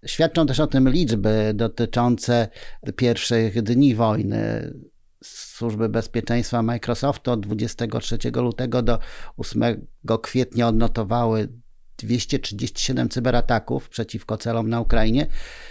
Świadczą 0.06 0.46
też 0.46 0.60
o 0.60 0.66
tym 0.66 0.88
liczby 0.88 1.52
dotyczące 1.54 2.48
pierwszych 2.96 3.62
dni 3.62 3.94
wojny. 3.94 4.72
Służby 5.24 5.88
Bezpieczeństwa 5.88 6.62
Microsoftu 6.62 7.30
od 7.30 7.40
23 7.40 8.18
lutego 8.34 8.82
do 8.82 8.98
8 9.36 9.86
kwietnia 10.22 10.68
odnotowały 10.68 11.48
237 11.96 13.08
cyberataków 13.08 13.88
przeciwko 13.88 14.36
celom 14.36 14.70
na 14.70 14.80
Ukrainie, 14.80 15.26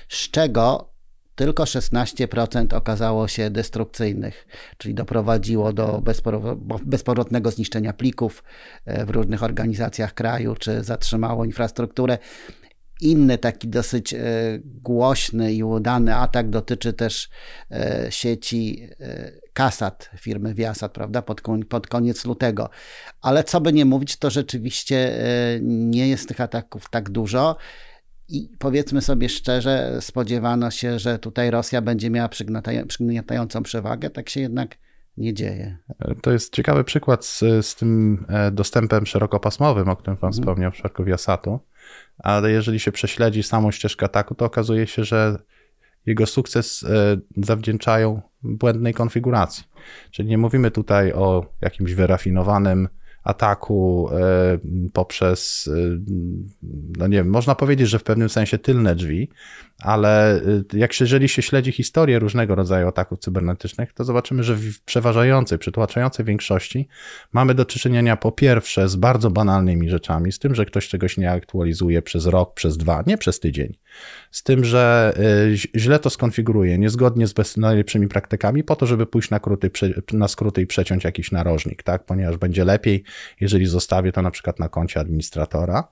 z 0.10 0.30
czego 0.30 0.96
tylko 1.36 1.64
16% 1.64 2.76
okazało 2.76 3.28
się 3.28 3.50
destrukcyjnych, 3.50 4.48
czyli 4.78 4.94
doprowadziło 4.94 5.74
do 5.74 6.04
bezpowrotnego 6.86 7.52
zniszczenia 7.52 7.94
plików 7.94 8.44
e, 8.86 9.06
w 9.06 9.10
różnych 9.10 9.44
organizacjach 9.44 10.14
kraju, 10.14 10.56
czy 10.56 10.84
zatrzymało 10.84 11.46
infrastrukturę. 11.46 12.18
Inny 13.02 13.38
taki 13.38 13.68
dosyć 13.68 14.14
e, 14.14 14.20
głośny 14.64 15.54
i 15.54 15.64
udany 15.64 16.16
atak 16.16 16.50
dotyczy 16.50 16.94
też 16.94 17.30
e, 17.72 18.08
sieci 18.10 18.90
Kasat 19.54 20.10
firmy 20.18 20.54
Viasat, 20.54 20.94
prawda, 20.94 21.22
pod, 21.22 21.42
pod 21.70 21.88
koniec 21.88 22.26
lutego. 22.26 22.70
Ale 23.22 23.44
co 23.44 23.62
by 23.62 23.74
nie 23.74 23.86
mówić, 23.86 24.18
to 24.18 24.30
rzeczywiście 24.30 25.20
nie 25.62 26.08
jest 26.08 26.28
tych 26.28 26.42
ataków 26.42 26.90
tak 26.90 27.10
dużo. 27.10 27.58
I 28.30 28.50
powiedzmy 28.60 29.02
sobie 29.02 29.30
szczerze, 29.30 29.98
spodziewano 30.02 30.72
się, 30.72 31.00
że 31.00 31.20
tutaj 31.20 31.52
Rosja 31.52 31.82
będzie 31.82 32.10
miała 32.10 32.30
przygniatającą 32.88 33.64
przewagę, 33.64 34.10
tak 34.10 34.30
się 34.30 34.42
jednak 34.42 34.78
nie 35.18 35.34
dzieje. 35.34 35.78
To 36.22 36.32
jest 36.32 36.54
ciekawy 36.54 36.84
przykład 36.84 37.26
z, 37.26 37.40
z 37.66 37.76
tym 37.76 38.26
e, 38.30 38.52
dostępem 38.52 39.06
szerokopasmowym, 39.06 39.90
o 39.90 39.96
którym 39.96 40.18
Pan 40.18 40.28
mhm. 40.28 40.44
wspomniał 40.44 40.72
w 40.72 40.74
przypadku 40.74 41.04
Viasatu, 41.04 41.60
ale 42.18 42.52
jeżeli 42.52 42.80
się 42.80 42.92
prześledzi 42.92 43.44
samą 43.44 43.72
ścieżkę 43.72 44.06
ataku, 44.06 44.36
to 44.36 44.46
okazuje 44.46 44.88
się, 44.88 45.04
że 45.04 45.38
jego 46.06 46.26
sukces 46.26 46.84
e, 46.84 47.18
zawdzięczają 47.38 48.22
błędnej 48.44 48.94
konfiguracji. 48.94 49.64
Czyli 50.12 50.30
nie 50.30 50.38
mówimy 50.38 50.72
tutaj 50.72 51.14
o 51.14 51.46
jakimś 51.62 51.94
wyrafinowanym 51.94 52.90
ataku 53.24 54.10
e, 54.12 54.60
poprzez, 54.94 55.70
e, 55.74 56.00
no 56.98 57.08
nie 57.08 57.18
wiem, 57.18 57.30
można 57.30 57.56
powiedzieć, 57.56 57.90
że 57.90 58.00
w 58.00 58.04
pewnym 58.04 58.30
sensie 58.30 58.58
tylne 58.58 58.96
drzwi, 58.96 59.30
ale 59.80 60.36
e, 60.36 60.42
jak 60.74 61.00
jeżeli 61.00 61.30
się 61.30 61.42
śledzi 61.42 61.72
historię 61.72 62.20
różnego 62.20 62.56
rodzaju 62.56 62.88
ataków 62.88 63.20
cybernetycznych, 63.20 63.94
to 63.94 64.04
zobaczymy, 64.04 64.44
że 64.44 64.56
w 64.56 64.82
przeważającej, 64.82 65.58
przytłaczającej 65.58 66.26
większości 66.26 66.88
mamy 67.34 67.54
do 67.54 67.66
czynienia 67.66 68.18
po 68.18 68.32
pierwsze 68.32 68.90
z 68.90 68.96
bardzo 68.96 69.30
banalnymi 69.32 69.90
rzeczami, 69.90 70.32
z 70.32 70.40
tym, 70.40 70.56
że 70.56 70.66
ktoś 70.66 70.88
czegoś 70.88 71.18
nie 71.18 71.32
aktualizuje 71.32 72.02
przez 72.02 72.26
rok, 72.26 72.54
przez 72.54 72.78
dwa, 72.78 73.04
nie 73.08 73.18
przez 73.18 73.40
tydzień, 73.40 73.74
z 74.32 74.44
tym, 74.44 74.66
że 74.66 75.14
y, 75.54 75.80
źle 75.80 76.00
to 76.00 76.10
skonfiguruje, 76.10 76.78
niezgodnie 76.78 77.28
z 77.28 77.58
najlepszymi 77.58 78.08
praktykami, 78.08 78.64
po 78.64 78.76
to, 78.76 78.86
żeby 78.86 79.06
pójść 79.06 79.30
na, 79.30 79.40
na 80.14 80.28
skróty 80.28 80.62
i 80.62 80.68
przeciąć 80.68 81.04
jakiś 81.04 81.32
narożnik, 81.32 81.84
tak? 81.84 82.06
ponieważ 82.06 82.38
będzie 82.38 82.66
lepiej, 82.66 83.04
jeżeli 83.40 83.66
zostawię 83.66 84.12
to 84.12 84.22
na 84.22 84.32
przykład 84.32 84.60
na 84.60 84.70
koncie 84.70 85.00
administratora. 85.00 85.88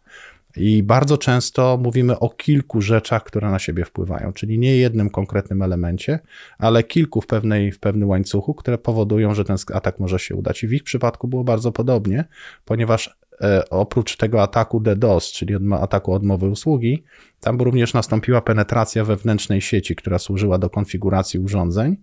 I 0.58 0.84
bardzo 0.84 1.18
często 1.18 1.78
mówimy 1.82 2.20
o 2.20 2.30
kilku 2.30 2.82
rzeczach, 2.82 3.24
które 3.24 3.52
na 3.52 3.60
siebie 3.60 3.86
wpływają, 3.86 4.34
czyli 4.34 4.60
nie 4.60 4.78
jednym 4.78 5.10
konkretnym 5.10 5.62
elemencie, 5.62 6.20
ale 6.58 6.84
kilku 6.84 7.22
w, 7.22 7.28
pewnej, 7.28 7.72
w 7.72 7.80
pewnym 7.80 8.10
łańcuchu, 8.10 8.54
które 8.54 8.78
powodują, 8.78 9.34
że 9.34 9.46
ten 9.46 9.58
atak 9.74 10.00
może 10.00 10.20
się 10.20 10.36
udać. 10.36 10.63
I 10.63 10.68
w 10.68 10.74
ich 10.74 10.84
przypadku 10.84 11.28
było 11.28 11.44
bardzo 11.44 11.72
podobnie, 11.72 12.26
ponieważ 12.66 13.18
e, 13.42 13.70
oprócz 13.70 14.18
tego 14.18 14.42
ataku 14.42 14.80
DDoS, 14.80 15.32
czyli 15.32 15.56
ataku 15.72 16.13
odmowy 16.13 16.50
usługi, 16.50 17.04
tam 17.39 17.62
również 17.62 17.94
nastąpiła 17.94 18.42
penetracja 18.42 19.06
wewnętrznej 19.06 19.62
sieci, 19.62 19.96
która 19.96 20.20
służyła 20.20 20.58
do 20.58 20.70
konfiguracji 20.70 21.39
urządzeń 21.39 21.98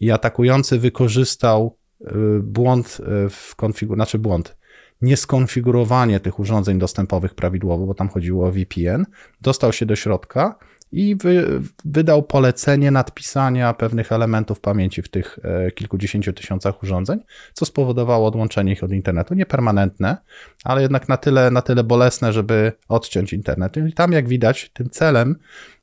i 0.00 0.10
atakujący 0.10 0.78
wykorzystał 0.78 1.76
e, 2.00 2.12
błąd 2.42 2.98
e, 3.00 3.28
w 3.28 3.56
konfiguracji, 3.56 3.96
znaczy 3.96 4.18
błąd, 4.18 4.56
nieskonfigurowanie 5.02 6.20
tych 6.20 6.38
urządzeń 6.38 6.78
dostępowych 6.78 7.34
prawidłowo, 7.34 7.86
bo 7.86 7.94
tam 7.94 8.08
chodziło 8.08 8.48
o 8.48 8.52
VPN, 8.52 9.06
dostał 9.40 9.72
się 9.72 9.86
do 9.86 9.96
środka 9.96 10.58
i 10.92 11.16
wy, 11.16 11.60
wydał 11.84 12.22
polecenie 12.22 12.90
nadpisania 12.90 13.74
pewnych 13.74 14.12
elementów 14.12 14.60
pamięci 14.60 15.02
w 15.02 15.08
tych 15.08 15.38
e, 15.42 15.70
kilkudziesięciu 15.70 16.32
tysiącach 16.32 16.82
urządzeń, 16.82 17.20
co 17.52 17.64
spowodowało 17.64 18.26
odłączenie 18.26 18.72
ich 18.72 18.84
od 18.84 18.92
internetu. 18.92 19.34
Nie 19.34 19.46
permanentne, 19.46 20.16
ale 20.64 20.82
jednak 20.82 21.08
na 21.08 21.16
tyle, 21.16 21.50
na 21.50 21.62
tyle 21.62 21.84
bolesne, 21.84 22.32
żeby 22.32 22.72
odciąć 22.88 23.32
internet. 23.32 23.76
I 23.76 23.92
tam, 23.92 24.12
jak 24.12 24.28
widać, 24.28 24.70
tym 24.72 24.90
celem 24.90 25.36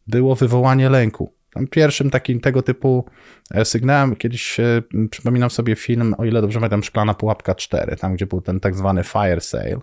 było 0.08 0.36
wywołanie 0.36 0.90
lęku. 0.90 1.39
Tam 1.54 1.68
pierwszym 1.68 2.10
takim 2.10 2.40
tego 2.40 2.62
typu 2.62 3.06
e, 3.52 3.66
sygnałem, 3.66 4.16
kiedyś 4.16 4.60
e, 4.60 4.82
przypominam 5.12 5.50
sobie 5.50 5.76
film, 5.76 6.16
o 6.18 6.26
ile 6.26 6.42
dobrze 6.42 6.60
pamiętam, 6.60 6.84
Szklana 6.84 7.14
Pułapka 7.14 7.56
4, 7.56 7.96
tam 7.96 8.14
gdzie 8.16 8.26
był 8.26 8.42
ten 8.42 8.60
tak 8.60 8.76
zwany 8.76 9.04
fire 9.04 9.42
sale. 9.42 9.80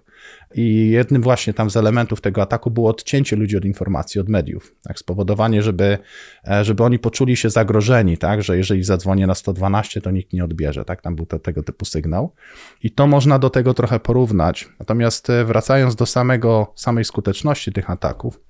I 0.55 0.90
jednym 0.90 1.22
właśnie 1.22 1.55
tam 1.55 1.70
z 1.70 1.76
elementów 1.76 2.20
tego 2.20 2.42
ataku 2.42 2.70
było 2.70 2.90
odcięcie 2.90 3.37
ludzi 3.37 3.57
od 3.57 3.64
informacji, 3.64 4.20
od 4.20 4.29
mediów, 4.29 4.74
tak, 4.83 4.98
spowodowanie, 4.98 5.62
żeby, 5.62 5.98
e, 6.48 6.64
żeby 6.64 6.85
oni 6.85 6.98
poczuli 6.98 7.37
się 7.37 7.50
zagrożeni, 7.50 8.18
tak, 8.18 8.42
że 8.42 8.57
jeżeli 8.57 8.85
zadzwonię 8.85 9.26
na 9.26 9.35
112, 9.35 10.00
to 10.00 10.11
nikt 10.11 10.33
nie 10.33 10.44
odbierze, 10.44 10.85
tak, 10.85 11.02
tam 11.02 11.16
był 11.16 11.26
to, 11.26 11.38
tego 11.38 11.62
typu 11.62 11.85
sygnał. 11.85 12.35
I 12.83 12.90
to 12.90 13.07
można 13.07 13.38
do 13.38 13.50
tego 13.50 13.74
trochę 13.74 14.00
porównać, 14.00 14.68
natomiast 14.79 15.29
wracając 15.44 15.96
do 15.96 16.07
samego, 16.07 16.72
samej 16.74 17.05
skuteczności 17.05 17.72
tych 17.72 17.90
ataków, 17.90 18.40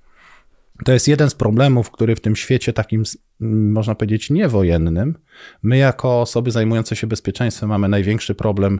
to 0.85 0.93
jest 0.93 1.07
jeden 1.07 1.29
z 1.29 1.35
problemów, 1.35 1.91
który 1.91 2.15
w 2.15 2.21
tym 2.21 2.35
świecie 2.35 2.73
takim, 2.73 3.03
można 3.39 3.95
powiedzieć, 3.95 4.29
niewojennym, 4.29 5.17
my 5.63 5.77
jako 5.77 6.21
osoby 6.21 6.51
zajmujące 6.51 6.95
się 6.95 7.07
bezpieczeństwem 7.07 7.69
mamy 7.69 7.87
największy 7.87 8.35
problem 8.35 8.79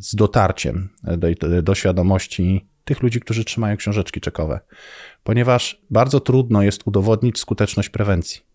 z 0.00 0.14
dotarciem 0.14 0.88
do, 1.18 1.28
do 1.62 1.74
świadomości 1.74 2.68
tych 2.84 3.02
ludzi, 3.02 3.20
którzy 3.20 3.44
trzymają 3.44 3.76
książeczki 3.76 4.20
czekowe, 4.20 4.60
ponieważ 5.22 5.82
bardzo 5.90 6.20
trudno 6.20 6.62
jest 6.62 6.82
udowodnić 6.84 7.38
skuteczność 7.38 7.88
prewencji. 7.88 8.51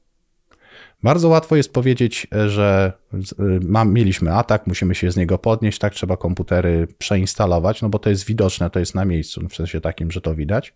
Bardzo 1.03 1.29
łatwo 1.29 1.55
jest 1.55 1.73
powiedzieć, 1.73 2.27
że 2.47 2.93
mam, 3.62 3.93
mieliśmy 3.93 4.33
atak, 4.33 4.67
musimy 4.67 4.95
się 4.95 5.12
z 5.12 5.17
niego 5.17 5.38
podnieść, 5.38 5.79
tak 5.79 5.93
trzeba 5.93 6.17
komputery 6.17 6.88
przeinstalować, 6.97 7.81
no 7.81 7.89
bo 7.89 7.99
to 7.99 8.10
jest 8.10 8.25
widoczne, 8.25 8.69
to 8.69 8.79
jest 8.79 8.95
na 8.95 9.05
miejscu, 9.05 9.47
w 9.49 9.55
sensie 9.55 9.81
takim, 9.81 10.12
że 10.12 10.21
to 10.21 10.36
widać. 10.36 10.73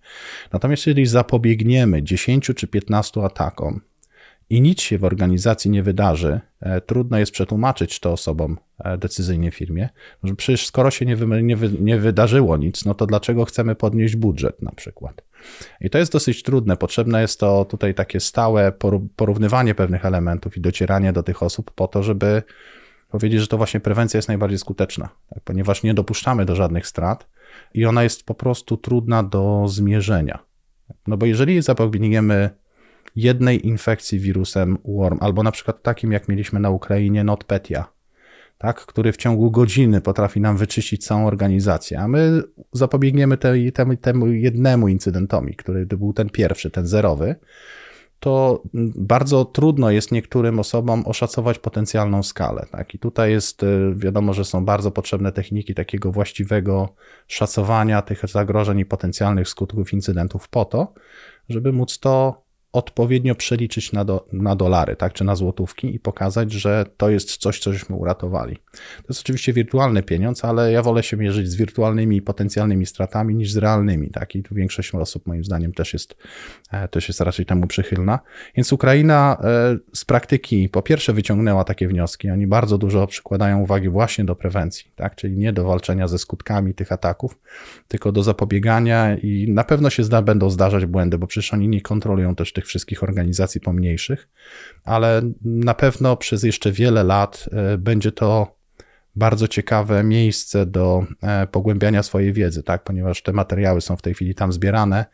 Natomiast 0.53 0.88
jeżeli 0.88 1.05
zapobiegniemy 1.05 2.03
10 2.03 2.51
czy 2.55 2.67
15 2.67 3.23
atakom 3.23 3.81
i 4.49 4.62
nic 4.62 4.81
się 4.81 4.97
w 4.97 5.03
organizacji 5.03 5.71
nie 5.71 5.84
wydarzy, 5.84 6.39
e, 6.60 6.81
trudno 6.81 7.17
jest 7.19 7.31
przetłumaczyć 7.31 7.99
to 7.99 8.12
osobom 8.12 8.57
e, 8.79 8.97
decyzyjnie 8.97 9.51
firmie, 9.51 9.89
że 10.23 10.36
przecież 10.36 10.65
skoro 10.65 10.91
się 10.91 11.05
nie, 11.05 11.15
wy, 11.15 11.43
nie, 11.43 11.57
wy, 11.57 11.69
nie 11.79 11.97
wydarzyło 11.97 12.57
nic, 12.57 12.86
no 12.86 12.93
to 12.93 13.05
dlaczego 13.05 13.45
chcemy 13.45 13.75
podnieść 13.75 14.15
budżet 14.15 14.62
na 14.62 14.71
przykład? 14.71 15.21
I 15.82 15.89
to 15.89 15.97
jest 15.97 16.12
dosyć 16.12 16.43
trudne. 16.43 16.77
Potrzebne 16.77 17.21
jest 17.21 17.39
to 17.39 17.65
tutaj 17.65 17.93
takie 17.93 18.19
stałe 18.19 18.71
porównywanie 19.15 19.75
pewnych 19.75 20.06
elementów 20.06 20.58
i 20.58 20.62
docieranie 20.62 21.13
do 21.13 21.23
tych 21.23 21.43
osób 21.43 21.71
po 21.71 21.88
to, 21.88 22.04
żeby 22.04 22.43
powiedzieć, 23.10 23.41
że 23.41 23.47
to 23.47 23.58
właśnie 23.58 23.80
prewencja 23.80 24.17
jest 24.17 24.27
najbardziej 24.27 24.60
skuteczna, 24.60 25.10
tak? 25.30 25.43
ponieważ 25.43 25.84
nie 25.84 25.93
dopuszczamy 25.93 26.45
do 26.45 26.56
żadnych 26.56 26.88
strat 26.88 27.27
i 27.73 27.86
ona 27.86 28.04
jest 28.04 28.25
po 28.25 28.34
prostu 28.34 28.77
trudna 28.77 29.23
do 29.23 29.65
zmierzenia. 29.67 30.39
No 31.08 31.17
bo 31.17 31.25
jeżeli 31.25 31.62
zapobiegniemy 31.62 32.49
jednej 33.15 33.67
infekcji 33.67 34.19
wirusem 34.19 34.77
worm, 34.86 35.17
albo 35.21 35.43
na 35.43 35.51
przykład 35.51 35.84
takim, 35.84 36.12
jak 36.12 36.27
mieliśmy 36.27 36.60
na 36.60 36.69
Ukrainie, 36.69 37.23
NotPetya, 37.23 37.84
tak, 38.62 38.86
który 38.86 39.12
w 39.12 39.17
ciągu 39.17 39.52
godziny 39.52 40.02
potrafi 40.02 40.41
nam 40.41 40.58
wyczyścić 40.58 41.06
całą 41.06 41.28
organizację, 41.28 42.00
a 42.00 42.08
my 42.08 42.43
zapobiegniemy 42.74 43.38
tej, 43.38 43.71
temu, 43.71 43.97
temu 43.97 44.28
jednemu 44.28 44.88
incydentowi, 44.88 45.56
który 45.56 45.86
był 45.86 46.13
ten 46.13 46.30
pierwszy, 46.30 46.71
ten 46.71 46.88
zerowy, 46.88 47.36
to 48.19 48.63
bardzo 48.95 49.45
trudno 49.45 49.91
jest 49.91 50.12
niektórym 50.12 50.60
osobom 50.60 51.06
oszacować 51.06 51.60
potencjalną 51.60 52.24
skalę. 52.24 52.65
Tak? 52.71 52.95
I 52.95 53.00
tutaj 53.00 53.32
jest, 53.32 53.63
y, 53.63 53.93
wiadomo, 53.95 54.34
że 54.34 54.45
są 54.45 54.65
bardzo 54.65 54.91
potrzebne 54.91 55.32
techniki 55.32 55.76
takiego 55.76 56.12
właściwego 56.12 56.95
szacowania 57.28 58.02
tych 58.02 58.28
zagrożeń 58.28 58.80
i 58.80 58.86
potencjalnych 58.86 59.50
skutków 59.50 59.93
incydentów 59.93 60.50
po 60.50 60.65
to, 60.65 60.93
żeby 61.50 61.74
móc 61.74 62.00
to 62.00 62.43
odpowiednio 62.73 63.36
przeliczyć 63.36 63.91
na, 63.91 64.05
do, 64.05 64.27
na 64.34 64.55
dolary, 64.55 64.95
tak, 64.95 65.13
czy 65.13 65.23
na 65.23 65.36
złotówki 65.36 65.95
i 65.95 65.99
pokazać, 65.99 66.51
że 66.51 66.86
to 66.97 67.10
jest 67.10 67.38
coś, 67.38 67.60
co 67.60 67.73
żeśmy 67.73 67.95
uratowali. 67.95 68.55
To 68.97 69.05
jest 69.10 69.21
oczywiście 69.21 69.53
wirtualny 69.53 70.03
pieniądz, 70.03 70.45
ale 70.45 70.71
ja 70.71 70.81
wolę 70.81 71.03
się 71.03 71.17
mierzyć 71.17 71.49
z 71.49 71.55
wirtualnymi 71.55 72.21
potencjalnymi 72.21 72.86
stratami 72.86 73.36
niż 73.36 73.51
z 73.51 73.57
realnymi, 73.57 74.10
tak, 74.10 74.36
i 74.36 74.43
tu 74.43 74.55
większość 74.55 74.95
osób 74.95 75.27
moim 75.27 75.43
zdaniem 75.43 75.73
też 75.73 75.93
jest, 75.93 76.15
e, 76.71 76.88
też 76.88 77.07
jest 77.07 77.21
raczej 77.21 77.45
temu 77.45 77.67
przychylna. 77.67 78.19
Więc 78.55 78.73
Ukraina 78.73 79.38
e, 79.43 79.77
z 79.93 80.05
praktyki 80.05 80.69
po 80.69 80.81
pierwsze 80.81 81.13
wyciągnęła 81.13 81.63
takie 81.63 81.88
wnioski, 81.88 82.29
oni 82.29 82.47
bardzo 82.47 82.77
dużo 82.77 83.07
przykładają 83.07 83.60
uwagi 83.60 83.89
właśnie 83.89 84.25
do 84.25 84.36
prewencji, 84.36 84.91
tak, 84.95 85.15
czyli 85.15 85.38
nie 85.38 85.53
do 85.53 85.63
walczenia 85.63 86.07
ze 86.07 86.19
skutkami 86.19 86.73
tych 86.73 86.91
ataków, 86.91 87.39
tylko 87.88 88.12
do 88.12 88.23
zapobiegania 88.23 89.17
i 89.17 89.45
na 89.49 89.63
pewno 89.63 89.89
się 89.89 90.03
zda, 90.03 90.21
będą 90.21 90.49
zdarzać 90.49 90.86
błędy, 90.86 91.17
bo 91.17 91.27
przecież 91.27 91.53
oni 91.53 91.67
nie 91.67 91.81
kontrolują 91.81 92.36
też 92.36 92.53
tych 92.53 92.61
tych 92.62 92.67
wszystkich 92.67 93.04
organizacji 93.04 93.62
pomniejszych, 93.62 94.30
ale 94.84 95.21
na 95.41 95.74
pewno 95.74 96.17
przez 96.17 96.43
jeszcze 96.43 96.71
wiele 96.71 97.04
lat 97.04 97.50
e, 97.52 97.78
będzie 97.78 98.12
to 98.12 98.62
bardzo 99.15 99.47
ciekawe 99.47 100.04
miejsce 100.04 100.65
do 100.65 101.06
e, 101.21 101.47
pogłębiania 101.47 102.04
swojej 102.04 102.34
wiedzy, 102.34 102.63
tak, 102.63 102.84
ponieważ 102.84 103.21
te 103.24 103.34
materiały 103.34 103.82
są 103.82 103.97
w 103.97 104.02
tej 104.02 104.13
chwili 104.13 104.36
tam 104.36 104.52
zbierane 104.52 105.06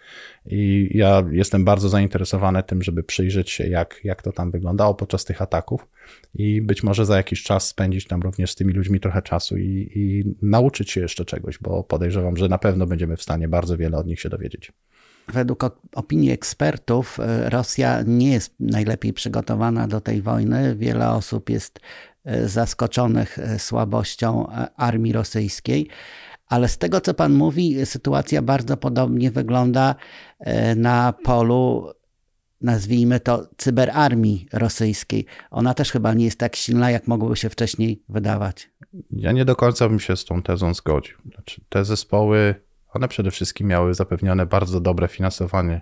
i 0.46 0.90
ja 0.94 1.24
jestem 1.32 1.66
bardzo 1.66 1.90
zainteresowany 1.90 2.64
tym, 2.64 2.84
żeby 2.84 3.04
przyjrzeć 3.04 3.50
się, 3.50 3.68
jak, 3.68 4.00
jak 4.04 4.22
to 4.22 4.32
tam 4.32 4.52
wyglądało 4.52 4.96
podczas 4.96 5.26
tych 5.26 5.42
ataków 5.42 5.88
i 6.34 6.62
być 6.62 6.84
może 6.84 7.06
za 7.06 7.18
jakiś 7.18 7.44
czas 7.44 7.68
spędzić 7.68 8.08
tam 8.08 8.22
również 8.22 8.52
z 8.52 8.56
tymi 8.56 8.74
ludźmi 8.74 9.00
trochę 9.00 9.22
czasu 9.22 9.58
i, 9.58 9.92
i 9.96 10.36
nauczyć 10.42 10.92
się 10.92 11.02
jeszcze 11.02 11.26
czegoś, 11.26 11.58
bo 11.58 11.84
podejrzewam, 11.84 12.38
że 12.38 12.48
na 12.48 12.58
pewno 12.58 12.88
będziemy 12.88 13.18
w 13.18 13.22
stanie 13.22 13.48
bardzo 13.48 13.78
wiele 13.78 13.98
od 13.98 14.08
nich 14.08 14.20
się 14.20 14.30
dowiedzieć. 14.30 14.72
Według 15.34 15.64
opinii 15.96 16.32
ekspertów 16.32 17.20
e, 17.20 17.50
Rosja 17.50 18.04
nie 18.06 18.32
jest 18.32 18.56
najlepiej 18.60 19.14
przygotowana 19.14 19.88
do 19.88 20.02
tej 20.02 20.22
wojny. 20.22 20.76
Wiele 20.76 21.10
osób 21.10 21.50
jest 21.50 21.80
e, 22.26 22.48
zaskoczonych 22.48 23.40
e, 23.40 23.60
słabością 23.60 24.48
armii 24.76 25.14
rosyjskiej. 25.14 25.88
Ale 26.48 26.68
z 26.68 26.78
tego, 26.78 27.02
co 27.02 27.14
Pan 27.14 27.34
mówi, 27.34 27.86
sytuacja 27.86 28.42
bardzo 28.42 28.78
podobnie 28.78 29.32
wygląda 29.32 29.96
na 30.76 31.14
polu, 31.24 31.92
nazwijmy 32.62 33.20
to, 33.20 33.48
cyberarmii 33.58 34.48
rosyjskiej. 34.54 35.26
Ona 35.52 35.74
też 35.74 35.92
chyba 35.92 36.14
nie 36.14 36.26
jest 36.26 36.40
tak 36.40 36.56
silna, 36.56 36.92
jak 36.92 37.08
mogłoby 37.08 37.36
się 37.36 37.50
wcześniej 37.50 38.04
wydawać. 38.10 38.70
Ja 39.12 39.32
nie 39.32 39.46
do 39.46 39.56
końca 39.56 39.90
bym 39.90 40.00
się 40.00 40.18
z 40.18 40.26
tą 40.26 40.42
tezą 40.42 40.74
zgodził. 40.74 41.18
Znaczy, 41.34 41.62
te 41.70 41.86
zespoły 41.86 42.67
one 42.98 43.08
przede 43.08 43.32
wszystkim 43.32 43.68
miały 43.68 43.94
zapewnione 43.94 44.46
bardzo 44.46 44.80
dobre 44.80 45.08
finansowanie. 45.08 45.82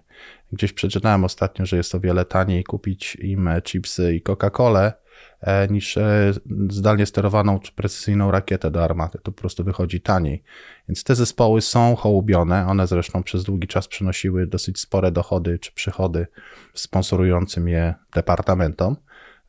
Gdzieś 0.52 0.74
przeczytałem 0.74 1.24
ostatnio, 1.24 1.66
że 1.66 1.78
jest 1.78 1.96
o 1.96 2.00
wiele 2.00 2.26
taniej 2.26 2.64
kupić 2.64 3.16
im 3.16 3.50
chipsy 3.64 4.16
i 4.16 4.22
Coca-Colę 4.22 4.94
e, 5.42 5.68
niż 5.68 5.98
e, 5.98 6.34
zdalnie 6.70 7.06
sterowaną 7.06 7.60
czy 7.60 7.72
precyzyjną 7.72 8.32
rakietę 8.32 8.72
do 8.72 8.84
armaty. 8.84 9.20
To 9.24 9.32
po 9.32 9.42
prostu 9.42 9.64
wychodzi 9.64 10.02
taniej. 10.02 10.44
Więc 10.90 11.04
te 11.04 11.16
zespoły 11.16 11.62
są 11.62 11.96
hołubione. 11.96 12.68
One 12.68 12.88
zresztą 12.88 13.24
przez 13.24 13.44
długi 13.44 13.68
czas 13.68 13.88
przynosiły 13.88 14.48
dosyć 14.48 14.80
spore 14.80 15.12
dochody 15.12 15.60
czy 15.60 15.72
przychody 15.72 16.28
sponsorującym 16.74 17.68
je 17.68 17.94
departamentom. 18.16 18.96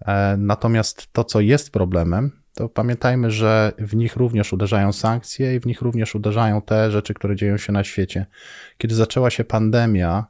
E, 0.07 0.37
natomiast 0.39 1.13
to, 1.13 1.25
co 1.25 1.41
jest 1.41 1.73
problemem, 1.73 2.46
to 2.57 2.69
pamiętajmy, 2.69 3.31
że 3.31 3.73
w 3.79 3.97
nich 3.97 4.17
również 4.17 4.53
uderzają 4.53 4.93
sankcje 4.93 5.55
i 5.55 5.61
w 5.61 5.67
nich 5.67 5.83
również 5.83 6.15
uderzają 6.15 6.63
te 6.63 6.91
rzeczy, 6.91 7.15
które 7.15 7.37
dzieją 7.37 7.57
się 7.57 7.73
na 7.73 7.85
świecie. 7.85 8.27
Kiedy 8.79 8.95
zaczęła 8.95 9.31
się 9.31 9.45
pandemia, 9.45 10.27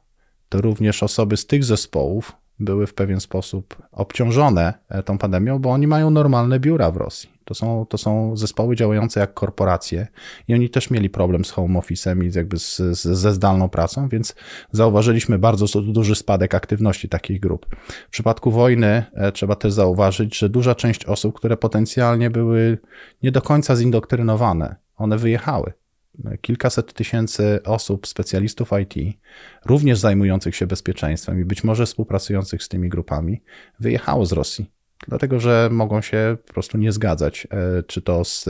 to 0.49 0.61
również 0.61 1.03
osoby 1.03 1.37
z 1.37 1.47
tych 1.47 1.63
zespołów 1.63 2.35
były 2.59 2.87
w 2.87 2.93
pewien 2.93 3.19
sposób 3.19 3.81
obciążone 3.91 4.73
tą 5.05 5.17
pandemią, 5.17 5.59
bo 5.59 5.71
oni 5.71 5.87
mają 5.87 6.09
normalne 6.09 6.59
biura 6.59 6.91
w 6.91 6.97
Rosji. 6.97 7.36
To 7.47 7.53
są, 7.53 7.85
to 7.89 7.97
są 7.97 8.37
zespoły 8.37 8.75
działające 8.75 9.19
jak 9.19 9.33
korporacje 9.33 10.07
i 10.47 10.53
oni 10.53 10.69
też 10.69 10.89
mieli 10.89 11.09
problem 11.09 11.45
z 11.45 11.51
home 11.51 11.79
office'em 11.79 12.23
i 12.23 12.37
jakby 12.37 12.59
z, 12.59 12.77
z, 12.77 13.01
ze 13.01 13.33
zdalną 13.33 13.69
pracą, 13.69 14.09
więc 14.09 14.35
zauważyliśmy 14.71 15.39
bardzo 15.39 15.81
duży 15.81 16.15
spadek 16.15 16.55
aktywności 16.55 17.09
takich 17.09 17.39
grup. 17.39 17.65
W 18.07 18.09
przypadku 18.09 18.51
wojny 18.51 19.03
e, 19.13 19.31
trzeba 19.31 19.55
też 19.55 19.73
zauważyć, 19.73 20.37
że 20.37 20.49
duża 20.49 20.75
część 20.75 21.05
osób, 21.05 21.35
które 21.35 21.57
potencjalnie 21.57 22.29
były 22.29 22.77
nie 23.23 23.31
do 23.31 23.41
końca 23.41 23.75
zindoktrynowane, 23.75 24.75
one 24.95 25.17
wyjechały 25.17 25.73
kilkaset 26.41 26.93
tysięcy 26.93 27.59
osób, 27.63 28.07
specjalistów 28.07 28.69
IT, 28.81 29.17
również 29.65 29.99
zajmujących 29.99 30.55
się 30.55 30.67
bezpieczeństwem 30.67 31.41
i 31.41 31.45
być 31.45 31.63
może 31.63 31.85
współpracujących 31.85 32.63
z 32.63 32.69
tymi 32.69 32.89
grupami, 32.89 33.41
wyjechało 33.79 34.25
z 34.25 34.31
Rosji 34.31 34.76
dlatego 35.07 35.39
że 35.39 35.69
mogą 35.71 36.01
się 36.01 36.37
po 36.47 36.53
prostu 36.53 36.77
nie 36.77 36.91
zgadzać, 36.91 37.47
e, 37.51 37.83
czy 37.83 38.01
to 38.01 38.25
z, 38.25 38.47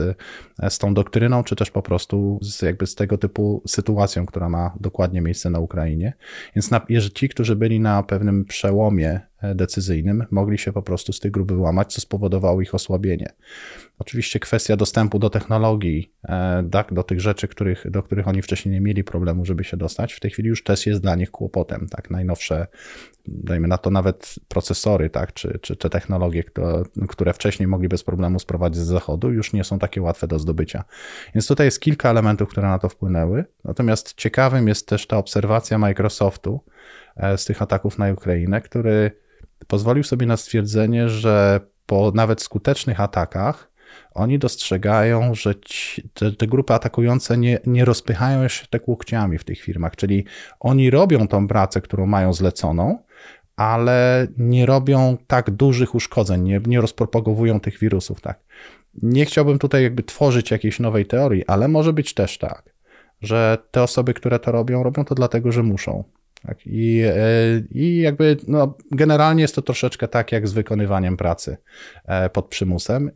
e, 0.58 0.70
z 0.70 0.78
tą 0.78 0.94
doktryną, 0.94 1.44
czy 1.44 1.56
też 1.56 1.70
po 1.70 1.82
prostu 1.82 2.38
z, 2.42 2.62
jakby 2.62 2.86
z 2.86 2.94
tego 2.94 3.18
typu 3.18 3.62
sytuacją, 3.66 4.26
która 4.26 4.48
ma 4.48 4.74
dokładnie 4.80 5.20
miejsce 5.20 5.50
na 5.50 5.58
Ukrainie. 5.58 6.12
Więc 6.56 6.70
na, 6.70 6.86
ci, 7.14 7.28
którzy 7.28 7.56
byli 7.56 7.80
na 7.80 8.02
pewnym 8.02 8.44
przełomie 8.44 9.20
decyzyjnym, 9.54 10.26
mogli 10.30 10.58
się 10.58 10.72
po 10.72 10.82
prostu 10.82 11.12
z 11.12 11.20
tych 11.20 11.30
grup 11.30 11.52
wyłamać, 11.52 11.92
co 11.94 12.00
spowodowało 12.00 12.60
ich 12.60 12.74
osłabienie. 12.74 13.32
Oczywiście 13.98 14.40
kwestia 14.40 14.76
dostępu 14.76 15.18
do 15.18 15.30
technologii, 15.30 16.12
tak, 16.70 16.92
do 16.92 17.02
tych 17.02 17.20
rzeczy, 17.20 17.48
których, 17.48 17.90
do 17.90 18.02
których 18.02 18.28
oni 18.28 18.42
wcześniej 18.42 18.72
nie 18.72 18.80
mieli 18.80 19.04
problemu, 19.04 19.44
żeby 19.44 19.64
się 19.64 19.76
dostać, 19.76 20.12
w 20.12 20.20
tej 20.20 20.30
chwili 20.30 20.48
już 20.48 20.64
też 20.64 20.86
jest 20.86 21.00
dla 21.00 21.14
nich 21.14 21.30
kłopotem. 21.30 21.86
Tak, 21.90 22.10
najnowsze 22.10 22.66
dajmy 23.28 23.68
na 23.68 23.78
to 23.78 23.90
nawet 23.90 24.34
procesory, 24.48 25.10
tak, 25.10 25.32
czy, 25.32 25.58
czy 25.62 25.76
te 25.76 25.90
technologie, 25.90 26.44
które, 26.44 26.82
które 27.08 27.32
wcześniej 27.32 27.66
mogli 27.66 27.88
bez 27.88 28.04
problemu 28.04 28.38
sprowadzić 28.38 28.82
z 28.82 28.86
zachodu, 28.86 29.32
już 29.32 29.52
nie 29.52 29.64
są 29.64 29.78
takie 29.78 30.02
łatwe 30.02 30.26
do 30.26 30.38
zdobycia. 30.38 30.84
Więc 31.34 31.46
tutaj 31.46 31.66
jest 31.66 31.80
kilka 31.80 32.10
elementów, 32.10 32.48
które 32.48 32.68
na 32.68 32.78
to 32.78 32.88
wpłynęły. 32.88 33.44
Natomiast 33.64 34.14
ciekawym 34.14 34.68
jest 34.68 34.88
też 34.88 35.06
ta 35.06 35.16
obserwacja 35.16 35.78
Microsoftu 35.78 36.60
e, 37.16 37.38
z 37.38 37.44
tych 37.44 37.62
ataków 37.62 37.98
na 37.98 38.12
Ukrainę, 38.12 38.60
który 38.60 39.10
pozwolił 39.66 40.04
sobie 40.04 40.26
na 40.26 40.36
stwierdzenie, 40.36 41.08
że 41.08 41.60
po 41.86 42.12
nawet 42.14 42.42
skutecznych 42.42 43.00
atakach 43.00 43.70
oni 44.14 44.38
dostrzegają, 44.38 45.34
że 45.34 45.54
ci, 45.60 46.08
te, 46.14 46.32
te, 46.32 46.46
grupy 46.46 46.74
atakujące 46.74 47.38
nie, 47.38 47.58
nie 47.66 47.84
rozpychają 47.84 48.48
się 48.48 48.66
tak 48.70 48.88
łokciami 48.88 49.38
w 49.38 49.44
tych 49.44 49.60
firmach, 49.60 49.96
czyli 49.96 50.24
oni 50.60 50.90
robią 50.90 51.28
tą 51.28 51.48
pracę, 51.48 51.80
którą 51.80 52.06
mają 52.06 52.32
zleconą, 52.32 52.98
ale 53.56 54.26
nie 54.36 54.66
robią 54.66 55.16
tak 55.26 55.50
dużych 55.50 55.94
uszkodzeń, 55.94 56.42
nie, 56.42 56.60
nie 56.66 56.80
rozpropagowują 56.80 57.60
tych 57.60 57.78
wirusów, 57.78 58.20
tak. 58.20 58.40
Nie 59.02 59.24
chciałbym 59.24 59.58
tutaj 59.58 59.82
jakby 59.82 60.02
tworzyć 60.02 60.50
jakiejś 60.50 60.80
nowej 60.80 61.06
teorii, 61.06 61.46
ale 61.46 61.68
może 61.68 61.92
być 61.92 62.14
też 62.14 62.38
tak, 62.38 62.74
że 63.22 63.58
te 63.70 63.82
osoby, 63.82 64.14
które 64.14 64.38
to 64.38 64.52
robią, 64.52 64.82
robią 64.82 65.04
to 65.04 65.14
dlatego, 65.14 65.52
że 65.52 65.62
muszą. 65.62 66.04
Tak? 66.42 66.66
I, 66.66 67.02
e, 67.06 67.14
I 67.70 67.96
jakby 67.96 68.36
no, 68.48 68.74
generalnie 68.90 69.42
jest 69.42 69.54
to 69.54 69.62
troszeczkę 69.62 70.08
tak 70.08 70.32
jak 70.32 70.48
z 70.48 70.52
wykonywaniem 70.52 71.16
pracy 71.16 71.56
e, 72.04 72.30
pod 72.30 72.48
przymusem. 72.48 73.10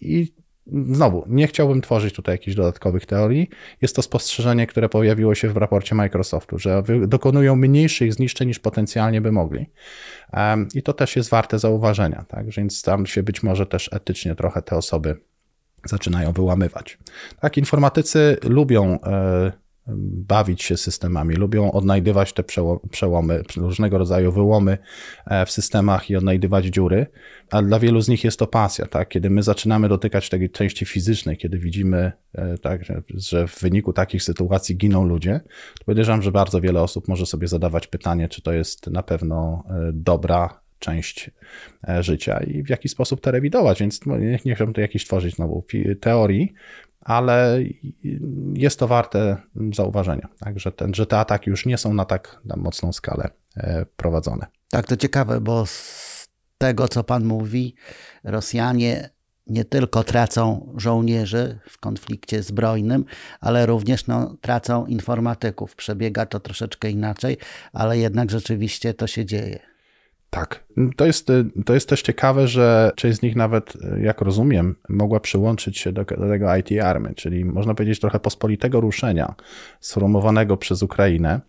I 0.00 0.32
Znowu, 0.72 1.24
nie 1.28 1.46
chciałbym 1.46 1.80
tworzyć 1.80 2.14
tutaj 2.14 2.34
jakichś 2.34 2.56
dodatkowych 2.56 3.06
teorii. 3.06 3.48
Jest 3.82 3.96
to 3.96 4.02
spostrzeżenie, 4.02 4.66
które 4.66 4.88
pojawiło 4.88 5.34
się 5.34 5.48
w 5.48 5.56
raporcie 5.56 5.94
Microsoftu, 5.94 6.58
że 6.58 6.82
dokonują 7.06 7.56
mniejszych 7.56 8.14
zniszczeń 8.14 8.48
niż 8.48 8.58
potencjalnie 8.58 9.20
by 9.20 9.32
mogli. 9.32 9.66
I 10.74 10.82
to 10.82 10.92
też 10.92 11.16
jest 11.16 11.30
warte 11.30 11.58
zauważenia, 11.58 12.24
tak? 12.28 12.50
Więc 12.50 12.82
tam 12.82 13.06
się 13.06 13.22
być 13.22 13.42
może 13.42 13.66
też 13.66 13.90
etycznie 13.92 14.34
trochę 14.34 14.62
te 14.62 14.76
osoby 14.76 15.16
zaczynają 15.84 16.32
wyłamywać. 16.32 16.98
Tak, 17.40 17.58
informatycy 17.58 18.36
lubią 18.42 18.98
e, 19.00 19.52
bawić 19.96 20.62
się 20.62 20.76
systemami, 20.76 21.34
lubią 21.34 21.72
odnajdywać 21.72 22.32
te 22.32 22.44
przełomy, 22.90 23.42
różnego 23.56 23.98
rodzaju 23.98 24.32
wyłomy 24.32 24.78
e, 25.26 25.46
w 25.46 25.50
systemach 25.50 26.10
i 26.10 26.16
odnajdywać 26.16 26.64
dziury, 26.64 27.06
a 27.50 27.62
dla 27.62 27.78
wielu 27.78 28.00
z 28.00 28.08
nich 28.08 28.24
jest 28.24 28.38
to 28.38 28.46
pasja, 28.46 28.86
tak? 28.86 29.08
Kiedy 29.08 29.30
my 29.30 29.42
zaczynamy 29.42 29.88
dotykać 29.88 30.28
tej 30.28 30.50
części 30.50 30.86
fizycznej, 30.86 31.36
kiedy 31.36 31.58
widzimy, 31.58 32.12
e, 32.34 32.58
tak, 32.58 32.84
że 33.14 33.46
w 33.46 33.60
wyniku 33.60 33.92
takich 33.92 34.22
sytuacji 34.22 34.76
giną 34.76 35.04
ludzie, 35.04 35.40
to 35.78 35.84
podejrzewam, 35.84 36.22
że 36.22 36.32
bardzo 36.32 36.60
wiele 36.60 36.82
osób 36.82 37.08
może 37.08 37.26
sobie 37.26 37.48
zadawać 37.48 37.86
pytanie, 37.86 38.28
czy 38.28 38.42
to 38.42 38.52
jest 38.52 38.86
na 38.86 39.02
pewno 39.02 39.64
e, 39.70 39.90
dobra 39.92 40.60
część 40.78 41.30
życia 42.00 42.40
i 42.40 42.62
w 42.62 42.68
jaki 42.68 42.88
sposób 42.88 43.20
to 43.20 43.30
rewidować, 43.30 43.80
więc 43.80 44.06
no, 44.06 44.18
nie, 44.18 44.38
nie 44.44 44.54
chciałbym 44.54 44.74
tu 44.74 44.80
jakiejś 44.80 45.04
tworzyć 45.04 45.34
znowu 45.34 45.64
teorii, 46.00 46.54
ale 47.08 47.58
jest 48.54 48.78
to 48.78 48.88
warte 48.88 49.36
zauważenia, 49.74 50.28
tak, 50.38 50.60
że, 50.60 50.72
ten, 50.72 50.94
że 50.94 51.06
te 51.06 51.18
ataki 51.18 51.50
już 51.50 51.66
nie 51.66 51.78
są 51.78 51.94
na 51.94 52.04
tak 52.04 52.40
na 52.44 52.56
mocną 52.56 52.92
skalę 52.92 53.30
e, 53.56 53.86
prowadzone. 53.96 54.46
Tak, 54.70 54.86
to 54.86 54.96
ciekawe, 54.96 55.40
bo 55.40 55.66
z 55.66 56.28
tego, 56.58 56.88
co 56.88 57.04
Pan 57.04 57.24
mówi, 57.24 57.74
Rosjanie 58.24 59.10
nie 59.46 59.64
tylko 59.64 60.04
tracą 60.04 60.74
żołnierzy 60.76 61.58
w 61.68 61.78
konflikcie 61.78 62.42
zbrojnym, 62.42 63.04
ale 63.40 63.66
również 63.66 64.06
no, 64.06 64.36
tracą 64.40 64.86
informatyków. 64.86 65.76
Przebiega 65.76 66.26
to 66.26 66.40
troszeczkę 66.40 66.90
inaczej, 66.90 67.36
ale 67.72 67.98
jednak 67.98 68.30
rzeczywiście 68.30 68.94
to 68.94 69.06
się 69.06 69.24
dzieje. 69.24 69.58
Tak. 70.30 70.64
To 70.96 71.06
jest, 71.06 71.28
to 71.66 71.74
jest 71.74 71.88
też 71.88 72.02
ciekawe, 72.02 72.48
że 72.48 72.92
część 72.96 73.18
z 73.18 73.22
nich 73.22 73.36
nawet, 73.36 73.72
jak 74.02 74.20
rozumiem, 74.20 74.76
mogła 74.88 75.20
przyłączyć 75.20 75.78
się 75.78 75.92
do, 75.92 76.04
do 76.04 76.28
tego 76.28 76.56
IT 76.56 76.82
Army, 76.82 77.14
czyli 77.14 77.44
można 77.44 77.74
powiedzieć 77.74 78.00
trochę 78.00 78.20
pospolitego 78.20 78.80
ruszenia 78.80 79.34
sformułowanego 79.80 80.56
przez 80.56 80.82
Ukrainę, 80.82 81.40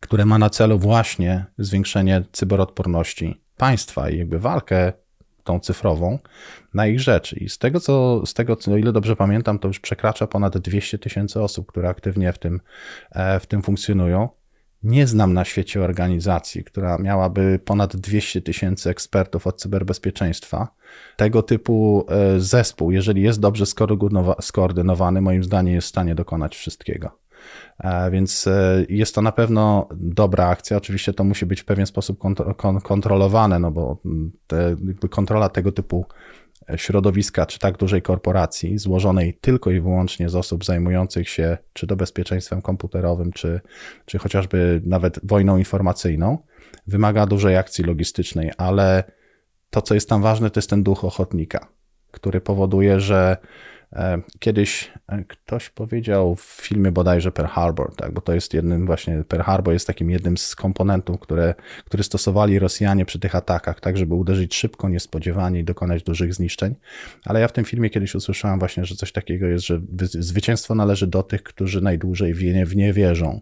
które 0.00 0.24
ma 0.24 0.38
na 0.38 0.50
celu 0.50 0.78
właśnie 0.78 1.44
zwiększenie 1.58 2.22
cyberodporności 2.32 3.40
państwa 3.56 4.10
i 4.10 4.18
jakby 4.18 4.38
walkę 4.38 4.92
tą 5.44 5.60
cyfrową 5.60 6.18
na 6.74 6.86
ich 6.86 7.00
rzecz. 7.00 7.32
I 7.32 7.48
z 7.48 7.58
tego, 7.58 7.80
co, 7.80 8.26
z 8.26 8.34
tego, 8.34 8.56
co, 8.56 8.72
o 8.72 8.76
ile 8.76 8.92
dobrze 8.92 9.16
pamiętam, 9.16 9.58
to 9.58 9.68
już 9.68 9.80
przekracza 9.80 10.26
ponad 10.26 10.58
200 10.58 10.98
tysięcy 10.98 11.42
osób, 11.42 11.66
które 11.66 11.88
aktywnie 11.88 12.32
w 12.32 12.38
tym, 12.38 12.60
e, 13.10 13.40
w 13.40 13.46
tym 13.46 13.62
funkcjonują. 13.62 14.28
Nie 14.82 15.06
znam 15.06 15.32
na 15.32 15.44
świecie 15.44 15.82
organizacji, 15.82 16.64
która 16.64 16.98
miałaby 16.98 17.60
ponad 17.64 17.96
200 17.96 18.42
tysięcy 18.42 18.90
ekspertów 18.90 19.46
od 19.46 19.60
cyberbezpieczeństwa. 19.60 20.68
Tego 21.16 21.42
typu 21.42 22.06
e, 22.08 22.40
zespół, 22.40 22.90
jeżeli 22.90 23.22
jest 23.22 23.40
dobrze 23.40 23.64
skoordynowany, 24.40 25.20
moim 25.20 25.44
zdaniem 25.44 25.74
jest 25.74 25.86
w 25.86 25.90
stanie 25.90 26.14
dokonać 26.14 26.56
wszystkiego. 26.56 27.10
E, 27.78 28.10
więc 28.10 28.46
e, 28.46 28.84
jest 28.88 29.14
to 29.14 29.22
na 29.22 29.32
pewno 29.32 29.88
dobra 29.94 30.46
akcja. 30.46 30.76
Oczywiście 30.76 31.12
to 31.12 31.24
musi 31.24 31.46
być 31.46 31.60
w 31.60 31.64
pewien 31.64 31.86
sposób 31.86 32.18
kontrolowane, 32.82 33.58
no 33.58 33.70
bo 33.70 33.96
te, 34.46 34.76
kontrola 35.10 35.48
tego 35.48 35.72
typu 35.72 36.06
środowiska 36.76 37.46
czy 37.46 37.58
tak 37.58 37.76
dużej 37.76 38.02
korporacji, 38.02 38.78
złożonej 38.78 39.38
tylko 39.40 39.70
i 39.70 39.80
wyłącznie 39.80 40.28
z 40.28 40.36
osób 40.36 40.64
zajmujących 40.64 41.28
się 41.28 41.58
czy 41.72 41.86
to 41.86 41.96
bezpieczeństwem 41.96 42.62
komputerowym, 42.62 43.32
czy, 43.32 43.60
czy 44.06 44.18
chociażby 44.18 44.82
nawet 44.84 45.20
wojną 45.22 45.56
informacyjną, 45.56 46.38
wymaga 46.86 47.26
dużej 47.26 47.56
akcji 47.56 47.84
logistycznej, 47.84 48.50
ale 48.56 49.04
to, 49.70 49.82
co 49.82 49.94
jest 49.94 50.08
tam 50.08 50.22
ważne, 50.22 50.50
to 50.50 50.58
jest 50.58 50.70
ten 50.70 50.82
duch 50.82 51.04
ochotnika, 51.04 51.68
który 52.10 52.40
powoduje, 52.40 53.00
że 53.00 53.36
kiedyś 54.38 54.90
e, 55.08 55.24
ktoś 55.24 55.70
powiedział 55.70 56.36
w 56.36 56.42
filmie 56.42 56.92
bodajże 56.92 57.32
Pearl 57.32 57.48
Harbor, 57.48 57.96
tak, 57.96 58.12
bo 58.12 58.20
to 58.20 58.34
jest 58.34 58.54
jednym 58.54 58.86
właśnie, 58.86 59.24
Pearl 59.28 59.42
Harbor 59.42 59.72
jest 59.72 59.86
takim 59.86 60.10
jednym 60.10 60.36
z 60.36 60.56
komponentów, 60.56 61.20
które, 61.20 61.54
które 61.84 62.02
stosowali 62.02 62.58
Rosjanie 62.58 63.04
przy 63.04 63.18
tych 63.18 63.34
atakach, 63.34 63.80
tak, 63.80 63.96
żeby 63.96 64.14
uderzyć 64.14 64.54
szybko, 64.54 64.88
niespodziewanie 64.88 65.60
i 65.60 65.64
dokonać 65.64 66.02
dużych 66.02 66.34
zniszczeń. 66.34 66.74
Ale 67.24 67.40
ja 67.40 67.48
w 67.48 67.52
tym 67.52 67.64
filmie 67.64 67.90
kiedyś 67.90 68.14
usłyszałem 68.14 68.58
właśnie, 68.58 68.84
że 68.84 68.94
coś 68.94 69.12
takiego 69.12 69.46
jest, 69.46 69.66
że 69.66 69.80
zwycięstwo 70.02 70.74
należy 70.74 71.06
do 71.06 71.22
tych, 71.22 71.42
którzy 71.42 71.80
najdłużej 71.80 72.34
w 72.34 72.42
nie, 72.42 72.66
w 72.66 72.76
nie 72.76 72.92
wierzą. 72.92 73.40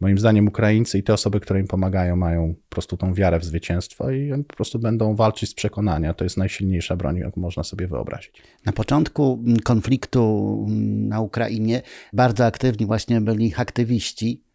Moim 0.00 0.18
zdaniem 0.18 0.48
Ukraińcy 0.48 0.98
i 0.98 1.02
te 1.02 1.12
osoby, 1.12 1.40
które 1.40 1.60
im 1.60 1.66
pomagają, 1.66 2.16
mają 2.16 2.54
po 2.54 2.74
prostu 2.74 2.96
tą 2.96 3.14
wiarę 3.14 3.40
w 3.40 3.44
zwycięstwo 3.44 4.10
i 4.10 4.32
oni 4.32 4.44
po 4.44 4.56
prostu 4.56 4.78
będą 4.78 5.14
walczyć 5.14 5.50
z 5.50 5.54
przekonania. 5.54 6.14
To 6.14 6.24
jest 6.24 6.36
najsilniejsza 6.36 6.96
broń, 6.96 7.16
jaką 7.16 7.40
można 7.40 7.62
sobie 7.62 7.86
wyobrazić. 7.86 8.42
Na 8.64 8.72
początku 8.72 9.44
konfliktu 9.64 10.66
na 11.08 11.20
Ukrainie 11.20 11.82
bardzo 12.12 12.46
aktywni 12.46 12.86
właśnie 12.86 13.20
byli 13.20 13.52
aktywiści 13.56 14.45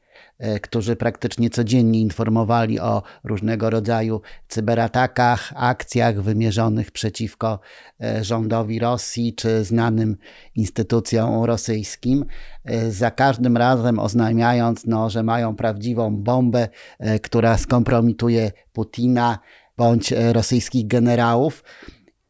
którzy 0.62 0.96
praktycznie 0.96 1.50
codziennie 1.50 2.02
informowali 2.02 2.80
o 2.80 3.04
różnego 3.24 3.70
rodzaju 3.70 4.22
cyberatakach, 4.48 5.54
akcjach 5.56 6.22
wymierzonych 6.22 6.92
przeciwko 6.92 7.60
e, 8.04 8.24
rządowi 8.24 8.80
Rosji 8.80 9.36
czy 9.36 9.64
znanym 9.64 10.18
instytucjom 10.56 11.44
rosyjskim, 11.44 12.26
e, 12.66 12.92
za 12.92 13.12
każdym 13.12 13.58
razem 13.58 14.00
oznajmiając, 14.00 14.86
no, 14.86 15.10
że 15.10 15.24
mają 15.24 15.56
prawdziwą 15.56 16.16
bombę, 16.16 16.68
która 17.22 17.58
skompromituje 17.58 18.52
Putina 18.74 19.40
bądź 19.78 20.14
rosyjskich 20.32 20.88
generałów. 20.88 21.64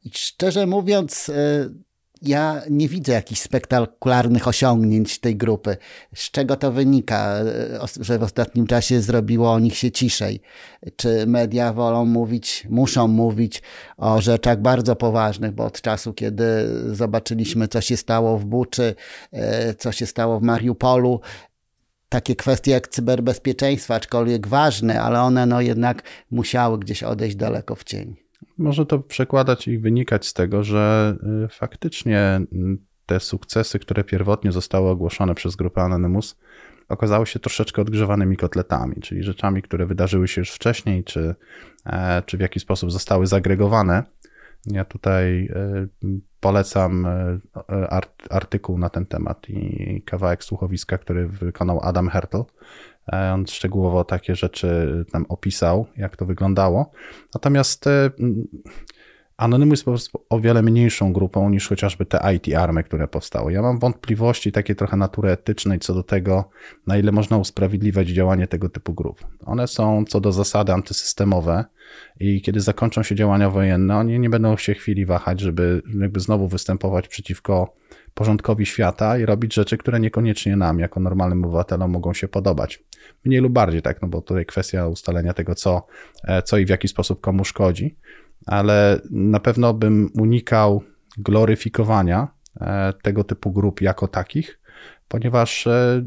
I 0.03 0.11
szczerze 0.13 0.67
mówiąc, 0.67 1.31
ja 2.21 2.61
nie 2.69 2.87
widzę 2.87 3.11
jakichś 3.11 3.41
spektakularnych 3.41 4.47
osiągnięć 4.47 5.19
tej 5.19 5.35
grupy. 5.35 5.77
Z 6.15 6.31
czego 6.31 6.55
to 6.55 6.71
wynika, 6.71 7.35
że 7.99 8.19
w 8.19 8.23
ostatnim 8.23 8.67
czasie 8.67 9.01
zrobiło 9.01 9.51
o 9.51 9.59
nich 9.59 9.77
się 9.77 9.91
ciszej? 9.91 10.41
Czy 10.95 11.27
media 11.27 11.73
wolą 11.73 12.05
mówić, 12.05 12.67
muszą 12.69 13.07
mówić 13.07 13.61
o 13.97 14.21
rzeczach 14.21 14.61
bardzo 14.61 14.95
poważnych, 14.95 15.51
bo 15.51 15.65
od 15.65 15.81
czasu, 15.81 16.13
kiedy 16.13 16.43
zobaczyliśmy, 16.95 17.67
co 17.67 17.81
się 17.81 17.97
stało 17.97 18.37
w 18.37 18.45
Buczy, 18.45 18.95
e, 19.31 19.73
co 19.73 19.91
się 19.91 20.05
stało 20.05 20.39
w 20.39 20.43
Mariupolu, 20.43 21.21
takie 22.09 22.35
kwestie 22.35 22.71
jak 22.71 22.87
cyberbezpieczeństwa, 22.87 23.95
aczkolwiek 23.95 24.47
ważne, 24.47 25.01
ale 25.01 25.21
one 25.21 25.45
no 25.45 25.61
jednak 25.61 26.03
musiały 26.31 26.79
gdzieś 26.79 27.03
odejść 27.03 27.35
daleko 27.35 27.75
w 27.75 27.83
cień. 27.83 28.30
Może 28.57 28.85
to 28.85 28.99
przekładać 28.99 29.67
i 29.67 29.77
wynikać 29.77 30.25
z 30.25 30.33
tego, 30.33 30.63
że 30.63 31.15
y, 31.45 31.47
faktycznie 31.47 32.41
y, 32.53 32.77
te 33.05 33.19
sukcesy, 33.19 33.79
które 33.79 34.03
pierwotnie 34.03 34.51
zostały 34.51 34.89
ogłoszone 34.89 35.35
przez 35.35 35.55
grupę 35.55 35.81
Anonymous, 35.81 36.39
okazały 36.89 37.25
się 37.25 37.39
troszeczkę 37.39 37.81
odgrzewanymi 37.81 38.37
kotletami, 38.37 38.95
czyli 39.01 39.23
rzeczami, 39.23 39.61
które 39.61 39.85
wydarzyły 39.85 40.27
się 40.27 40.41
już 40.41 40.51
wcześniej, 40.51 41.03
czy, 41.03 41.35
e, 41.85 42.23
czy 42.25 42.37
w 42.37 42.41
jakiś 42.41 42.63
sposób 42.63 42.91
zostały 42.91 43.27
zagregowane. 43.27 44.03
Ja 44.65 44.85
tutaj 44.85 45.49
e, 45.55 45.87
polecam 46.39 47.07
artykuł 48.29 48.77
na 48.77 48.89
ten 48.89 49.05
temat 49.05 49.49
i 49.49 50.01
kawałek 50.05 50.43
słuchowiska, 50.43 50.97
który 50.97 51.27
wykonał 51.27 51.79
Adam 51.83 52.09
Hertel 52.09 52.43
on 53.33 53.47
szczegółowo 53.47 54.03
takie 54.03 54.35
rzeczy 54.35 55.05
tam 55.11 55.25
opisał, 55.29 55.85
jak 55.97 56.15
to 56.15 56.25
wyglądało. 56.25 56.91
Natomiast 57.33 57.87
e, 57.87 58.09
Anonymous 59.41 59.73
jest 59.73 59.85
po 59.85 59.91
prostu 59.91 60.25
o 60.29 60.39
wiele 60.39 60.61
mniejszą 60.61 61.13
grupą 61.13 61.49
niż 61.49 61.67
chociażby 61.67 62.05
te 62.05 62.33
IT 62.35 62.55
army, 62.55 62.83
które 62.83 63.07
powstały. 63.07 63.53
Ja 63.53 63.61
mam 63.61 63.79
wątpliwości 63.79 64.51
takie 64.51 64.75
trochę 64.75 64.97
natury 64.97 65.29
etycznej 65.29 65.79
co 65.79 65.93
do 65.93 66.03
tego, 66.03 66.49
na 66.87 66.97
ile 66.97 67.11
można 67.11 67.37
usprawiedliwiać 67.37 68.07
działanie 68.07 68.47
tego 68.47 68.69
typu 68.69 68.93
grup. 68.93 69.25
One 69.45 69.67
są 69.67 70.05
co 70.05 70.19
do 70.19 70.31
zasady 70.31 70.73
antysystemowe 70.73 71.65
i 72.19 72.41
kiedy 72.41 72.59
zakończą 72.59 73.03
się 73.03 73.15
działania 73.15 73.49
wojenne, 73.49 73.97
oni 73.97 74.19
nie 74.19 74.29
będą 74.29 74.57
się 74.57 74.73
chwili 74.73 75.05
wahać, 75.05 75.39
żeby 75.39 75.81
jakby 76.01 76.19
znowu 76.19 76.47
występować 76.47 77.07
przeciwko 77.07 77.75
porządkowi 78.13 78.65
świata 78.65 79.17
i 79.17 79.25
robić 79.25 79.53
rzeczy, 79.53 79.77
które 79.77 79.99
niekoniecznie 79.99 80.55
nam, 80.55 80.79
jako 80.79 80.99
normalnym 80.99 81.45
obywatelom, 81.45 81.91
mogą 81.91 82.13
się 82.13 82.27
podobać. 82.27 82.83
Mniej 83.25 83.41
lub 83.41 83.53
bardziej, 83.53 83.81
tak, 83.81 84.01
no 84.01 84.07
bo 84.07 84.21
tutaj 84.21 84.45
kwestia 84.45 84.87
ustalenia 84.87 85.33
tego, 85.33 85.55
co, 85.55 85.85
e, 86.23 86.41
co 86.41 86.57
i 86.57 86.65
w 86.65 86.69
jaki 86.69 86.87
sposób 86.87 87.21
komu 87.21 87.45
szkodzi, 87.45 87.97
ale 88.45 88.99
na 89.11 89.39
pewno 89.39 89.73
bym 89.73 90.09
unikał 90.19 90.83
gloryfikowania 91.17 92.27
e, 92.61 92.93
tego 93.03 93.23
typu 93.23 93.51
grup 93.51 93.81
jako 93.81 94.07
takich, 94.07 94.59
ponieważ 95.07 95.67
e, 95.67 96.03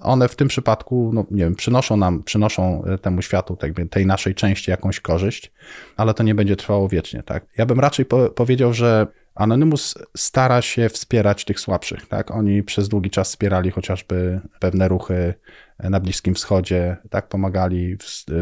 one 0.00 0.28
w 0.28 0.36
tym 0.36 0.48
przypadku, 0.48 1.10
no 1.14 1.26
nie 1.30 1.44
wiem, 1.44 1.54
przynoszą 1.54 1.96
nam, 1.96 2.22
przynoszą 2.22 2.84
temu 3.02 3.22
światu, 3.22 3.56
tak 3.56 3.72
tej 3.90 4.06
naszej 4.06 4.34
części 4.34 4.70
jakąś 4.70 5.00
korzyść, 5.00 5.52
ale 5.96 6.14
to 6.14 6.22
nie 6.22 6.34
będzie 6.34 6.56
trwało 6.56 6.88
wiecznie, 6.88 7.22
tak. 7.22 7.46
Ja 7.58 7.66
bym 7.66 7.80
raczej 7.80 8.04
po 8.04 8.30
powiedział, 8.30 8.72
że 8.72 9.06
Anonymous 9.34 9.94
stara 10.16 10.62
się 10.62 10.88
wspierać 10.88 11.44
tych 11.44 11.60
słabszych. 11.60 12.06
Tak? 12.06 12.30
Oni 12.30 12.62
przez 12.62 12.88
długi 12.88 13.10
czas 13.10 13.28
wspierali 13.28 13.70
chociażby 13.70 14.40
pewne 14.60 14.88
ruchy 14.88 15.34
na 15.78 16.00
Bliskim 16.00 16.34
Wschodzie, 16.34 16.96
tak 17.10 17.28
pomagali, 17.28 17.96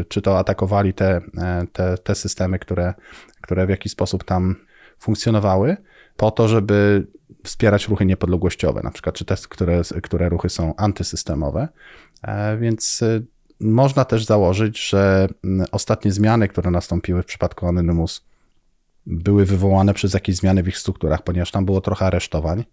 czy 0.07 0.21
to 0.21 0.39
atakowali 0.39 0.93
te, 0.93 1.21
te, 1.73 1.97
te 1.97 2.15
systemy, 2.15 2.59
które, 2.59 2.93
które 3.41 3.65
w 3.65 3.69
jakiś 3.69 3.91
sposób 3.91 4.23
tam 4.23 4.55
funkcjonowały, 4.99 5.77
po 6.17 6.31
to, 6.31 6.47
żeby 6.47 7.07
wspierać 7.43 7.87
ruchy 7.87 8.05
niepodległościowe, 8.05 8.81
na 8.83 8.91
przykład, 8.91 9.15
czy 9.15 9.25
te, 9.25 9.35
które, 9.49 9.81
które 10.03 10.29
ruchy 10.29 10.49
są 10.49 10.75
antysystemowe. 10.75 11.67
E, 12.21 12.57
więc 12.57 13.01
y, 13.01 13.25
można 13.59 14.05
też 14.05 14.25
założyć, 14.25 14.89
że 14.89 15.27
ostatnie 15.71 16.11
zmiany, 16.11 16.47
które 16.47 16.71
nastąpiły 16.71 17.23
w 17.23 17.25
przypadku 17.25 17.67
Anonymous, 17.67 18.25
były 19.05 19.45
wywołane 19.45 19.93
przez 19.93 20.13
jakieś 20.13 20.35
zmiany 20.35 20.63
w 20.63 20.67
ich 20.67 20.77
strukturach, 20.77 21.23
ponieważ 21.23 21.51
tam 21.51 21.65
było 21.65 21.81
trochę 21.81 22.05
aresztowań. 22.05 22.63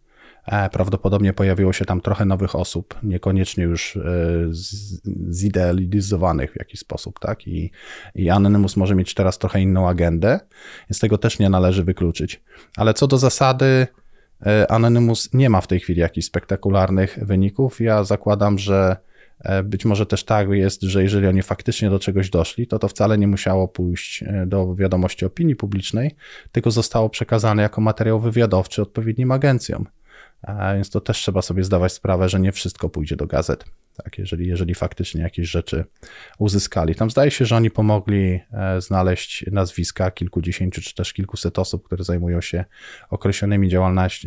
Prawdopodobnie 0.72 1.32
pojawiło 1.32 1.72
się 1.72 1.84
tam 1.84 2.00
trochę 2.00 2.24
nowych 2.24 2.56
osób, 2.56 2.94
niekoniecznie 3.02 3.64
już 3.64 3.96
e, 3.96 4.00
zidealizowanych 5.30 6.52
w 6.52 6.58
jakiś 6.58 6.80
sposób, 6.80 7.18
tak? 7.20 7.46
I, 7.46 7.70
I 8.14 8.30
Anonymous 8.30 8.76
może 8.76 8.94
mieć 8.94 9.14
teraz 9.14 9.38
trochę 9.38 9.60
inną 9.60 9.88
agendę, 9.88 10.40
więc 10.90 11.00
tego 11.00 11.18
też 11.18 11.38
nie 11.38 11.50
należy 11.50 11.84
wykluczyć. 11.84 12.42
Ale 12.76 12.94
co 12.94 13.06
do 13.06 13.18
zasady, 13.18 13.86
e, 14.46 14.70
Anonymous 14.70 15.34
nie 15.34 15.50
ma 15.50 15.60
w 15.60 15.66
tej 15.66 15.80
chwili 15.80 16.00
jakichś 16.00 16.26
spektakularnych 16.26 17.18
wyników. 17.22 17.80
Ja 17.80 18.04
zakładam, 18.04 18.58
że 18.58 18.96
być 19.64 19.84
może 19.84 20.06
też 20.06 20.24
tak 20.24 20.48
jest, 20.48 20.82
że 20.82 21.02
jeżeli 21.02 21.26
oni 21.26 21.42
faktycznie 21.42 21.90
do 21.90 21.98
czegoś 21.98 22.30
doszli, 22.30 22.66
to 22.66 22.78
to 22.78 22.88
wcale 22.88 23.18
nie 23.18 23.28
musiało 23.28 23.68
pójść 23.68 24.22
e, 24.22 24.46
do 24.46 24.74
wiadomości 24.74 25.24
opinii 25.24 25.56
publicznej, 25.56 26.14
tylko 26.52 26.70
zostało 26.70 27.10
przekazane 27.10 27.62
jako 27.62 27.80
materiał 27.80 28.20
wywiadowczy 28.20 28.82
odpowiednim 28.82 29.32
agencjom. 29.32 29.86
A 30.42 30.74
więc 30.74 30.90
to 30.90 31.00
też 31.00 31.18
trzeba 31.18 31.42
sobie 31.42 31.64
zdawać 31.64 31.92
sprawę, 31.92 32.28
że 32.28 32.40
nie 32.40 32.52
wszystko 32.52 32.88
pójdzie 32.88 33.16
do 33.16 33.26
gazet. 33.26 33.64
Tak, 34.04 34.18
jeżeli, 34.18 34.48
jeżeli 34.48 34.74
faktycznie 34.74 35.22
jakieś 35.22 35.50
rzeczy 35.50 35.84
uzyskali. 36.38 36.94
Tam 36.94 37.10
zdaje 37.10 37.30
się, 37.30 37.44
że 37.44 37.56
oni 37.56 37.70
pomogli 37.70 38.40
e, 38.52 38.80
znaleźć 38.80 39.44
nazwiska 39.52 40.10
kilkudziesięciu 40.10 40.82
czy 40.82 40.94
też 40.94 41.12
kilkuset 41.12 41.58
osób, 41.58 41.86
które 41.86 42.04
zajmują 42.04 42.40
się 42.40 42.64
określonymi 43.10 43.68
działalność, 43.68 44.26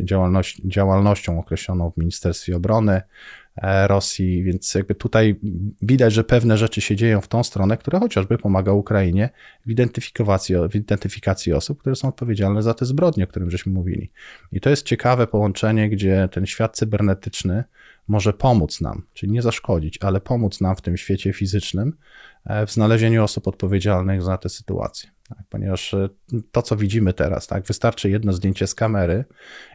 działalnością 0.64 1.38
określoną 1.38 1.90
w 1.90 1.96
Ministerstwie 1.96 2.56
Obrony, 2.56 3.00
E, 3.00 3.43
Rosji, 3.86 4.44
więc 4.44 4.74
jakby 4.74 4.94
tutaj 4.94 5.40
widać, 5.82 6.12
że 6.12 6.24
pewne 6.24 6.58
rzeczy 6.58 6.80
się 6.80 6.96
dzieją 6.96 7.20
w 7.20 7.28
tą 7.28 7.44
stronę, 7.44 7.76
która 7.76 8.00
chociażby 8.00 8.38
pomaga 8.38 8.72
Ukrainie 8.72 9.30
w 9.66 9.70
identyfikacji, 9.70 10.54
w 10.70 10.74
identyfikacji 10.74 11.52
osób, 11.52 11.80
które 11.80 11.96
są 11.96 12.08
odpowiedzialne 12.08 12.62
za 12.62 12.74
te 12.74 12.84
zbrodnie, 12.84 13.24
o 13.24 13.26
którym 13.26 13.50
żeśmy 13.50 13.72
mówili. 13.72 14.10
I 14.52 14.60
to 14.60 14.70
jest 14.70 14.86
ciekawe 14.86 15.26
połączenie, 15.26 15.90
gdzie 15.90 16.28
ten 16.32 16.46
świat 16.46 16.76
cybernetyczny 16.76 17.64
może 18.08 18.32
pomóc 18.32 18.80
nam, 18.80 19.02
czyli 19.12 19.32
nie 19.32 19.42
zaszkodzić, 19.42 19.98
ale 20.02 20.20
pomóc 20.20 20.60
nam 20.60 20.76
w 20.76 20.80
tym 20.80 20.96
świecie 20.96 21.32
fizycznym 21.32 21.96
e, 22.44 22.66
w 22.66 22.72
znalezieniu 22.72 23.24
osób 23.24 23.48
odpowiedzialnych 23.48 24.22
za 24.22 24.38
te 24.38 24.48
sytuacje. 24.48 25.13
Tak, 25.28 25.38
ponieważ 25.50 25.94
e, 25.94 26.08
to, 26.52 26.62
co 26.62 26.76
widzimy 26.76 27.12
teraz, 27.12 27.46
tak, 27.46 27.64
wystarczy 27.64 28.10
jedno 28.10 28.32
zdjęcie 28.32 28.66
z 28.66 28.74
kamery 28.74 29.24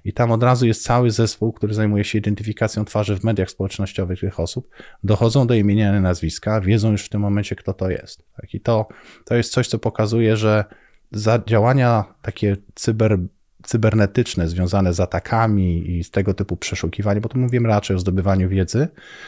i 0.05 0.13
tam 0.13 0.31
od 0.31 0.43
razu 0.43 0.67
jest 0.67 0.83
cały 0.83 1.11
zespół, 1.11 1.53
który 1.53 1.73
zajmuje 1.73 2.03
się 2.03 2.17
identyfikacją 2.17 2.85
twarzy 2.85 3.15
w 3.15 3.23
mediach 3.23 3.49
społecznościowych 3.49 4.19
tych 4.19 4.39
osób, 4.39 4.69
dochodzą 5.03 5.47
do 5.47 5.53
imienia 5.53 6.01
nazwiska, 6.01 6.61
wiedzą 6.61 6.91
już 6.91 7.05
w 7.05 7.09
tym 7.09 7.21
momencie, 7.21 7.55
kto 7.55 7.73
to 7.73 7.89
jest. 7.89 8.23
Tak, 8.35 8.53
I 8.53 8.61
to, 8.61 8.87
to 9.25 9.35
jest 9.35 9.51
coś, 9.51 9.67
co 9.67 9.79
pokazuje, 9.79 10.37
że 10.37 10.65
za 11.11 11.43
działania 11.47 12.13
takie 12.21 12.57
cyber 12.75 13.19
cybernetyczne 13.63 14.47
związane 14.47 14.93
z 14.93 14.99
atakami 14.99 15.91
i 15.91 16.03
z 16.03 16.11
tego 16.11 16.33
typu 16.33 16.57
przeszukiwaniem, 16.57 17.21
bo 17.21 17.29
tu 17.29 17.37
mówimy 17.37 17.67
raczej 17.67 17.95
o 17.95 17.99
zdobywaniu 17.99 18.49
wiedzy, 18.49 18.87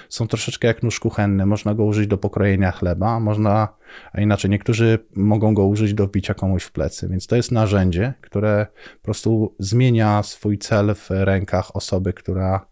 są 0.10 0.28
troszeczkę 0.28 0.68
jak 0.68 0.84
nóż 0.84 1.00
kuchenny. 1.00 1.46
Można 1.46 1.74
go 1.74 1.86
użyć 1.86 2.08
do 2.08 2.18
pokrojenia 2.18 2.72
chleba, 2.72 3.20
można, 3.20 3.68
a 4.14 4.22
inaczej 4.22 4.52
niektórzy 4.52 5.00
mogą 5.16 5.54
go 5.54 5.66
użyć 5.66 5.94
do 5.94 6.08
wbicia 6.08 6.34
komuś 6.34 6.64
w 6.64 6.72
plecy. 6.72 7.08
Więc 7.10 7.28
to 7.28 7.36
jest 7.36 7.52
narzędzie, 7.52 8.14
które 8.22 8.68
po 8.98 9.04
prostu 9.06 9.56
zmienia 9.60 10.24
swój 10.24 10.58
cel 10.58 10.96
w 10.96 11.10
rękach 11.10 11.76
osoby, 11.76 12.14
która 12.14 12.72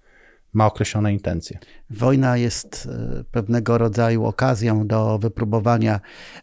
ma 0.53 0.65
określone 0.65 1.13
intencje. 1.13 1.59
Wojna 1.89 2.37
jest 2.37 2.87
e, 2.91 3.23
pewnego 3.31 3.77
rodzaju 3.77 4.25
okazją 4.25 4.87
do 4.87 5.19
wypróbowania 5.19 5.99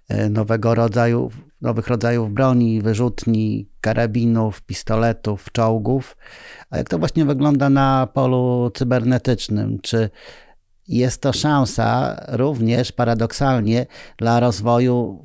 e, 0.09 0.29
nowego 0.29 0.75
rodzaju, 0.75 1.31
nowych 1.61 1.89
rodzajów 1.89 2.33
broni, 2.33 2.83
wyrzutni, 2.83 3.69
karabinów, 3.81 4.63
pistoletów, 4.63 5.53
czołgów. 5.53 6.17
A 6.71 6.79
jak 6.79 6.89
to 6.89 6.99
właśnie 6.99 7.25
wygląda 7.25 7.71
na 7.71 8.09
polu 8.15 8.71
cybernetycznym? 8.75 9.79
Czy 9.83 10.11
jest 10.89 11.23
to 11.23 11.33
szansa 11.33 12.21
również 12.29 12.93
paradoksalnie 12.93 13.87
dla 14.19 14.41
rozwoju 14.41 15.25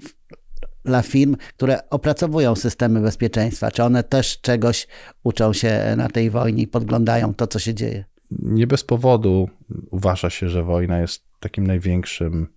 dla 0.85 1.01
firm, 1.01 1.35
które 1.57 1.89
opracowują 1.89 2.55
systemy 2.55 3.01
bezpieczeństwa? 3.01 3.71
Czy 3.71 3.83
one 3.83 4.03
też 4.03 4.41
czegoś 4.41 4.87
uczą 5.23 5.53
się 5.53 5.93
na 5.97 6.09
tej 6.09 6.29
wojnie 6.29 6.63
i 6.63 6.67
podglądają 6.67 7.33
to, 7.33 7.47
co 7.47 7.59
się 7.59 7.73
dzieje? 7.73 8.05
nie 8.39 8.67
bez 8.67 8.83
powodu 8.83 9.49
uważa 9.91 10.29
się, 10.29 10.49
że 10.49 10.63
wojna 10.63 10.99
jest 10.99 11.23
takim 11.39 11.67
największym 11.67 12.47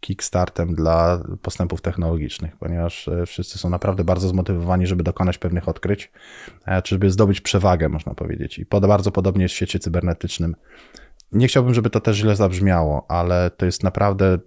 kickstartem 0.00 0.74
dla 0.74 1.22
postępów 1.42 1.80
technologicznych, 1.80 2.56
ponieważ 2.56 3.08
e, 3.08 3.26
wszyscy 3.26 3.58
są 3.58 3.70
naprawdę 3.70 4.04
bardzo 4.04 4.28
zmotywowani, 4.28 4.86
żeby 4.86 5.02
dokonać 5.02 5.38
pewnych 5.38 5.68
odkryć, 5.68 6.12
czy 6.84 6.94
żeby 6.94 7.10
zdobyć 7.10 7.40
przewagę, 7.40 7.88
można 7.88 8.14
powiedzieć. 8.14 8.58
I 8.58 8.66
bardzo 8.70 9.12
podobnie 9.12 9.42
jest 9.42 9.52
w 9.52 9.56
świecie 9.56 9.78
cybernetycznym. 9.78 10.56
Nie 11.32 11.48
chciałbym, 11.48 11.74
żeby 11.74 11.90
to 11.90 12.00
też 12.00 12.16
źle 12.16 12.36
zabrzmiało, 12.36 13.06
ale 13.10 13.50
to 13.50 13.66
jest 13.66 13.82
naprawdę 13.82 14.38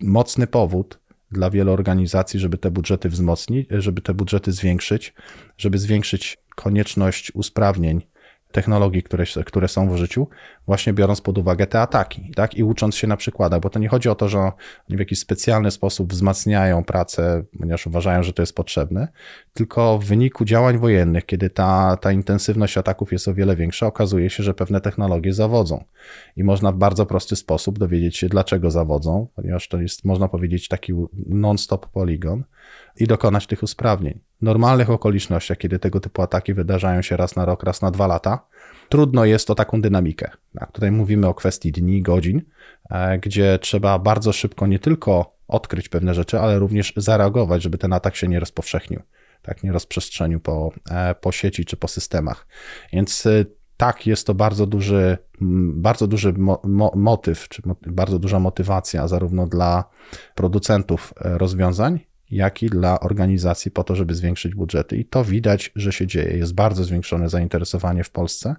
mocny 0.00 0.46
powód 0.46 1.00
dla 1.30 1.50
wielu 1.50 1.72
organizacji, 1.72 2.40
żeby 2.40 2.58
te 2.58 2.70
budżety 2.70 3.08
wzmocnić, 3.08 3.68
żeby 3.70 4.00
te 4.02 4.14
budżety 4.14 4.52
zwiększyć, 4.52 5.14
żeby 5.58 5.78
zwiększyć 5.78 6.38
konieczność 6.54 7.32
usprawnień 7.34 8.02
technologii, 8.56 9.02
które, 9.02 9.24
które 9.44 9.68
są 9.68 9.88
w 9.88 9.96
życiu, 9.96 10.28
właśnie 10.66 10.92
biorąc 10.92 11.20
pod 11.20 11.38
uwagę 11.38 11.66
te 11.66 11.80
ataki, 11.80 12.32
tak? 12.36 12.54
I 12.54 12.64
ucząc 12.64 12.96
się 12.96 13.06
na 13.06 13.16
przykładach, 13.16 13.60
bo 13.60 13.70
to 13.70 13.78
nie 13.78 13.88
chodzi 13.88 14.08
o 14.08 14.14
to, 14.14 14.28
że 14.28 14.38
oni 14.38 14.96
w 14.96 14.98
jakiś 14.98 15.18
specjalny 15.18 15.70
sposób 15.70 16.12
wzmacniają 16.12 16.84
pracę, 16.84 17.42
ponieważ 17.58 17.86
uważają, 17.86 18.22
że 18.22 18.32
to 18.32 18.42
jest 18.42 18.54
potrzebne, 18.54 19.08
tylko 19.52 19.98
w 19.98 20.04
wyniku 20.04 20.44
działań 20.44 20.78
wojennych, 20.78 21.26
kiedy 21.26 21.50
ta, 21.50 21.96
ta 21.96 22.12
intensywność 22.12 22.78
ataków 22.78 23.12
jest 23.12 23.28
o 23.28 23.34
wiele 23.34 23.56
większa, 23.56 23.86
okazuje 23.86 24.30
się, 24.30 24.42
że 24.42 24.54
pewne 24.54 24.80
technologie 24.80 25.32
zawodzą. 25.32 25.84
I 26.36 26.44
można 26.44 26.72
w 26.72 26.76
bardzo 26.76 27.06
prosty 27.06 27.36
sposób 27.36 27.78
dowiedzieć 27.78 28.16
się, 28.16 28.28
dlaczego 28.28 28.70
zawodzą, 28.70 29.26
ponieważ 29.34 29.68
to 29.68 29.80
jest, 29.80 30.04
można 30.04 30.28
powiedzieć, 30.28 30.68
taki 30.68 30.92
non-stop 31.26 31.86
poligon 31.86 32.44
i 32.96 33.06
dokonać 33.06 33.46
tych 33.46 33.62
usprawnień. 33.62 34.20
W 34.40 34.42
normalnych 34.42 34.90
okolicznościach, 34.90 35.58
kiedy 35.58 35.78
tego 35.78 36.00
typu 36.00 36.22
ataki 36.22 36.54
wydarzają 36.54 37.02
się 37.02 37.16
raz 37.16 37.36
na 37.36 37.44
rok, 37.44 37.62
raz 37.62 37.82
na 37.82 37.90
dwa 37.90 38.06
lata, 38.06 38.46
trudno 38.88 39.24
jest 39.24 39.50
o 39.50 39.54
taką 39.54 39.80
dynamikę. 39.80 40.30
Tak, 40.58 40.72
tutaj 40.72 40.90
mówimy 40.92 41.26
o 41.26 41.34
kwestii 41.34 41.72
dni, 41.72 42.02
godzin, 42.02 42.42
e, 42.90 43.18
gdzie 43.18 43.58
trzeba 43.58 43.98
bardzo 43.98 44.32
szybko 44.32 44.66
nie 44.66 44.78
tylko 44.78 45.36
odkryć 45.48 45.88
pewne 45.88 46.14
rzeczy, 46.14 46.40
ale 46.40 46.58
również 46.58 46.92
zareagować, 46.96 47.62
żeby 47.62 47.78
ten 47.78 47.92
atak 47.92 48.16
się 48.16 48.28
nie 48.28 48.40
rozpowszechnił, 48.40 49.02
tak, 49.42 49.62
nie 49.62 49.72
rozprzestrzenił 49.72 50.40
po, 50.40 50.72
e, 50.90 51.14
po 51.14 51.32
sieci 51.32 51.64
czy 51.64 51.76
po 51.76 51.88
systemach. 51.88 52.46
Więc 52.92 53.26
e, 53.26 53.44
tak, 53.76 54.06
jest 54.06 54.26
to 54.26 54.34
bardzo 54.34 54.66
duży, 54.66 55.18
bardzo 55.74 56.06
duży 56.06 56.32
mo, 56.32 56.60
mo, 56.64 56.92
motyw, 56.94 57.48
czy 57.48 57.62
bardzo 57.86 58.18
duża 58.18 58.38
motywacja 58.38 59.08
zarówno 59.08 59.46
dla 59.46 59.84
producentów 60.34 61.14
rozwiązań, 61.20 62.00
jak 62.30 62.62
i 62.62 62.66
dla 62.66 63.00
organizacji 63.00 63.70
po 63.70 63.84
to, 63.84 63.94
żeby 63.94 64.14
zwiększyć 64.14 64.54
budżety. 64.54 64.96
I 64.96 65.04
to 65.04 65.24
widać, 65.24 65.72
że 65.76 65.92
się 65.92 66.06
dzieje. 66.06 66.36
Jest 66.36 66.54
bardzo 66.54 66.84
zwiększone 66.84 67.28
zainteresowanie 67.28 68.04
w 68.04 68.10
Polsce. 68.10 68.56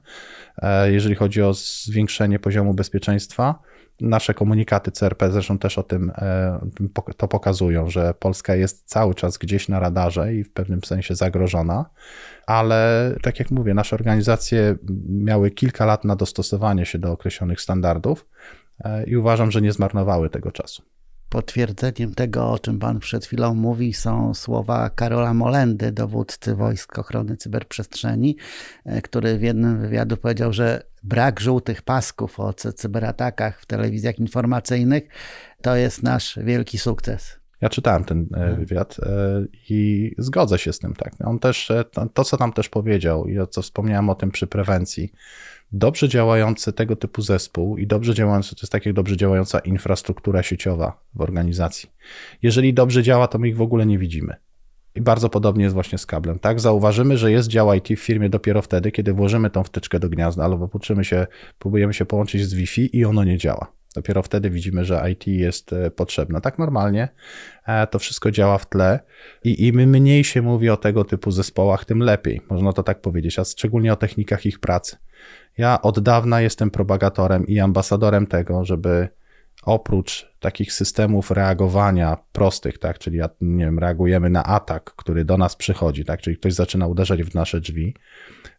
E, 0.57 0.91
jeżeli 0.91 1.15
chodzi 1.15 1.41
o 1.41 1.53
zwiększenie 1.53 2.39
poziomu 2.39 2.73
bezpieczeństwa, 2.73 3.59
nasze 4.01 4.33
komunikaty 4.33 4.91
CRP 4.91 5.31
zresztą 5.31 5.59
też 5.59 5.77
o 5.77 5.83
tym 5.83 6.11
e, 6.15 6.59
to 7.17 7.27
pokazują, 7.27 7.89
że 7.89 8.13
Polska 8.13 8.55
jest 8.55 8.89
cały 8.89 9.15
czas 9.15 9.37
gdzieś 9.37 9.69
na 9.69 9.79
radarze 9.79 10.33
i 10.33 10.43
w 10.43 10.51
pewnym 10.51 10.83
sensie 10.83 11.15
zagrożona, 11.15 11.85
ale 12.45 13.11
tak 13.21 13.39
jak 13.39 13.51
mówię, 13.51 13.73
nasze 13.73 13.95
organizacje 13.95 14.75
miały 15.09 15.51
kilka 15.51 15.85
lat 15.85 16.05
na 16.05 16.15
dostosowanie 16.15 16.85
się 16.85 16.99
do 16.99 17.11
określonych 17.11 17.61
standardów 17.61 18.27
e, 18.79 19.03
i 19.03 19.17
uważam, 19.17 19.51
że 19.51 19.61
nie 19.61 19.71
zmarnowały 19.71 20.29
tego 20.29 20.51
czasu. 20.51 20.83
Potwierdzeniem 21.29 22.13
tego, 22.15 22.51
o 22.51 22.59
czym 22.59 22.79
Pan 22.79 22.99
przed 22.99 23.25
chwilą 23.25 23.55
mówi, 23.55 23.93
są 23.93 24.33
słowa 24.33 24.89
Karola 24.89 25.33
Molendy, 25.33 25.91
dowódcy 25.91 26.55
Wojsk 26.55 26.99
Ochrony 26.99 27.37
Cyberprzestrzeni, 27.37 28.37
e, 28.85 29.01
który 29.01 29.37
w 29.37 29.41
jednym 29.41 29.81
wywiadu 29.81 30.17
powiedział, 30.17 30.53
że 30.53 30.83
brak 31.03 31.39
żółtych 31.39 31.81
pasków 31.81 32.39
o 32.39 32.53
cyberatakach 32.53 33.61
w 33.61 33.65
telewizjach 33.65 34.19
informacyjnych 34.19 35.03
to 35.61 35.75
jest 35.75 36.03
nasz 36.03 36.39
wielki 36.43 36.77
sukces. 36.77 37.39
Ja 37.61 37.69
czytałem 37.69 38.03
ten 38.03 38.19
e, 38.19 38.37
mhm. 38.37 38.55
wywiad 38.55 38.97
e, 38.99 39.45
i 39.69 40.11
zgodzę 40.17 40.57
się 40.57 40.73
z 40.73 40.79
tym. 40.79 40.93
Tak. 40.93 41.13
On 41.25 41.39
też, 41.39 41.71
to 42.13 42.23
co 42.23 42.37
tam 42.37 42.53
też 42.53 42.69
powiedział 42.69 43.27
i 43.27 43.39
o 43.39 43.47
co 43.47 43.61
wspomniałem 43.61 44.09
o 44.09 44.15
tym 44.15 44.31
przy 44.31 44.47
prewencji, 44.47 45.11
dobrze 45.71 46.09
działający 46.09 46.73
tego 46.73 46.95
typu 46.95 47.21
zespół 47.21 47.77
i 47.77 47.87
dobrze 47.87 48.13
działający, 48.13 48.55
to 48.55 48.61
jest 48.61 48.71
tak 48.71 48.85
jak 48.85 48.95
dobrze 48.95 49.17
działająca 49.17 49.59
infrastruktura 49.59 50.43
sieciowa 50.43 51.03
w 51.15 51.21
organizacji. 51.21 51.89
Jeżeli 52.41 52.73
dobrze 52.73 53.03
działa, 53.03 53.27
to 53.27 53.39
my 53.39 53.49
ich 53.49 53.57
w 53.57 53.61
ogóle 53.61 53.85
nie 53.85 53.97
widzimy. 53.97 54.35
I 54.95 55.01
bardzo 55.01 55.29
podobnie 55.29 55.63
jest 55.63 55.73
właśnie 55.73 55.97
z 55.97 56.05
kablem. 56.05 56.39
Tak, 56.39 56.59
zauważymy, 56.59 57.17
że 57.17 57.31
jest 57.31 57.49
dział 57.49 57.73
IT 57.73 57.87
w 57.87 57.99
firmie 57.99 58.29
dopiero 58.29 58.61
wtedy, 58.61 58.91
kiedy 58.91 59.13
włożymy 59.13 59.49
tą 59.49 59.63
wtyczkę 59.63 59.99
do 59.99 60.09
gniazda 60.09 60.43
albo 60.43 60.67
poczymy 60.67 61.05
się, 61.05 61.27
próbujemy 61.59 61.93
się 61.93 62.05
połączyć 62.05 62.45
z 62.45 62.53
Wi-Fi 62.53 62.97
i 62.97 63.05
ono 63.05 63.23
nie 63.23 63.37
działa. 63.37 63.76
Dopiero 63.97 64.23
wtedy 64.23 64.49
widzimy, 64.49 64.85
że 64.85 65.11
IT 65.11 65.27
jest 65.27 65.73
e, 65.73 65.91
potrzebne. 65.91 66.41
Tak 66.41 66.59
normalnie 66.59 67.07
e, 67.67 67.87
to 67.87 67.99
wszystko 67.99 68.31
działa 68.31 68.57
w 68.57 68.69
tle 68.69 68.99
i 69.43 69.67
im 69.67 69.75
mniej 69.75 70.23
się 70.23 70.41
mówi 70.41 70.69
o 70.69 70.77
tego 70.77 71.03
typu 71.03 71.31
zespołach, 71.31 71.85
tym 71.85 71.99
lepiej. 71.99 72.41
Można 72.49 72.73
to 72.73 72.83
tak 72.83 73.01
powiedzieć, 73.01 73.39
a 73.39 73.45
szczególnie 73.45 73.93
o 73.93 73.95
technikach 73.95 74.45
ich 74.45 74.59
pracy. 74.59 74.97
Ja 75.57 75.81
od 75.81 75.99
dawna 75.99 76.41
jestem 76.41 76.71
propagatorem 76.71 77.47
i 77.47 77.59
ambasadorem 77.59 78.27
tego, 78.27 78.65
żeby 78.65 79.07
oprócz 79.63 80.31
takich 80.39 80.73
systemów 80.73 81.31
reagowania 81.31 82.17
prostych, 82.31 82.77
tak, 82.77 82.99
czyli 82.99 83.19
nie 83.41 83.65
wiem, 83.65 83.79
reagujemy 83.79 84.29
na 84.29 84.43
atak, 84.43 84.93
który 84.95 85.25
do 85.25 85.37
nas 85.37 85.55
przychodzi, 85.55 86.05
tak, 86.05 86.21
czyli 86.21 86.37
ktoś 86.37 86.53
zaczyna 86.53 86.87
uderzać 86.87 87.23
w 87.23 87.35
nasze 87.35 87.61
drzwi, 87.61 87.95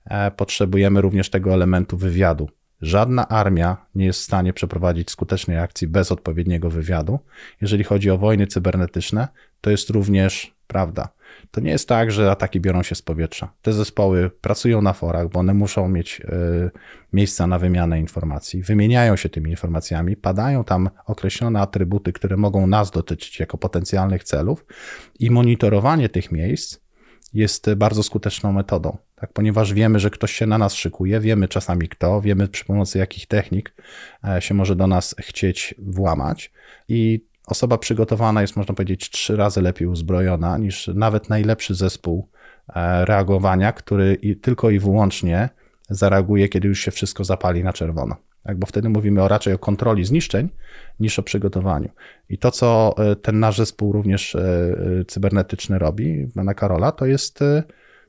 e, 0.05 0.31
potrzebujemy 0.31 1.01
również 1.01 1.31
tego 1.31 1.55
elementu 1.55 1.97
wywiadu. 1.97 2.49
Żadna 2.83 3.29
armia 3.29 3.77
nie 3.95 4.07
jest 4.07 4.21
w 4.21 4.25
stanie 4.25 4.53
przeprowadzić 4.53 5.11
skutecznej 5.11 5.59
akcji 5.59 5.89
bez 5.89 6.13
odpowiedniego 6.13 6.71
wywiadu. 6.71 7.19
Jeżeli 7.61 7.85
chodzi 7.85 8.11
o 8.11 8.19
wojny 8.19 8.47
cybernetyczne, 8.47 9.29
to 9.61 9.71
jest 9.71 9.91
również 9.91 10.55
prawda. 10.67 11.09
To 11.51 11.61
nie 11.61 11.71
jest 11.71 11.89
tak, 11.89 12.11
że 12.11 12.31
ataki 12.31 12.61
biorą 12.61 12.83
się 12.83 12.95
z 12.95 13.03
powietrza. 13.03 13.53
Te 13.63 13.73
zespoły 13.73 14.31
pracują 14.31 14.83
na 14.83 14.93
forach, 14.93 15.29
bo 15.29 15.41
one 15.41 15.55
muszą 15.55 15.89
mieć 15.89 16.21
y, 16.21 16.71
miejsca 17.13 17.47
na 17.47 17.59
wymianę 17.59 18.01
informacji, 18.01 18.63
wymieniają 18.63 19.17
się 19.17 19.29
tymi 19.29 19.51
informacjami, 19.51 20.17
padają 20.17 20.65
tam 20.65 20.91
określone 21.07 21.61
atrybuty, 21.61 22.13
które 22.13 22.37
mogą 22.37 22.67
nas 22.67 22.91
dotyczyć 22.91 23.41
jako 23.41 23.59
potencjalnych 23.59 24.25
celów 24.25 24.65
i 25.19 25.31
monitorowanie 25.31 26.09
tych 26.09 26.33
miejsc 26.33 26.81
jest 27.35 27.75
bardzo 27.75 28.03
skuteczną 28.03 28.53
metodą, 28.53 28.99
tak? 29.21 29.33
ponieważ 29.33 29.75
wiemy, 29.75 29.99
że 29.99 30.11
ktoś 30.11 30.33
się 30.33 30.47
na 30.47 30.59
nas 30.59 30.75
szykuje, 30.75 31.21
wiemy 31.21 31.49
czasami 31.49 31.89
kto, 31.89 32.21
wiemy 32.21 32.49
przy 32.49 32.65
pomocy 32.65 32.99
jakich 32.99 33.27
technik 33.27 33.75
e, 34.29 34.43
się 34.43 34.55
może 34.55 34.77
do 34.77 34.87
nas 34.87 35.15
chcieć 35.19 35.75
włamać 35.79 36.53
i 36.89 37.25
osoba 37.47 37.79
przygotowana 37.79 38.41
jest, 38.41 38.57
można 38.57 38.75
powiedzieć, 38.75 39.11
trzy 39.11 39.37
razy 39.37 39.63
lepiej 39.63 39.89
uzbrojona 39.89 40.59
niż 40.59 40.91
nawet 40.95 41.29
najlepszy 41.29 41.75
zespół 41.75 42.29
e, 42.69 43.05
reagowania, 43.05 43.73
który 43.73 44.17
tylko 44.43 44.71
i 44.71 44.79
wyłącznie 44.79 45.49
zareaguje, 45.91 46.49
kiedy 46.49 46.69
już 46.69 46.81
się 46.81 46.91
wszystko 46.91 47.25
zapali 47.25 47.65
na 47.65 47.73
czerwono. 47.73 48.17
Tak, 48.43 48.59
bo 48.59 48.67
wtedy 48.67 48.89
mówimy 48.89 49.23
o 49.23 49.29
raczej 49.29 49.55
o 49.55 49.59
kontroli 49.59 50.05
zniszczeń 50.05 50.49
niż 51.01 51.19
o 51.19 51.23
przygotowaniu. 51.23 51.89
I 52.29 52.39
to, 52.39 52.51
co 52.51 52.95
e, 52.99 53.17
ten 53.17 53.41
nasz 53.41 53.57
zespół 53.59 53.93
również 53.93 54.37
cybernetyczny 55.09 55.79
robi, 55.79 56.29
pana 56.35 56.55
Karola, 56.55 56.93
to 56.93 57.07
jest 57.07 57.41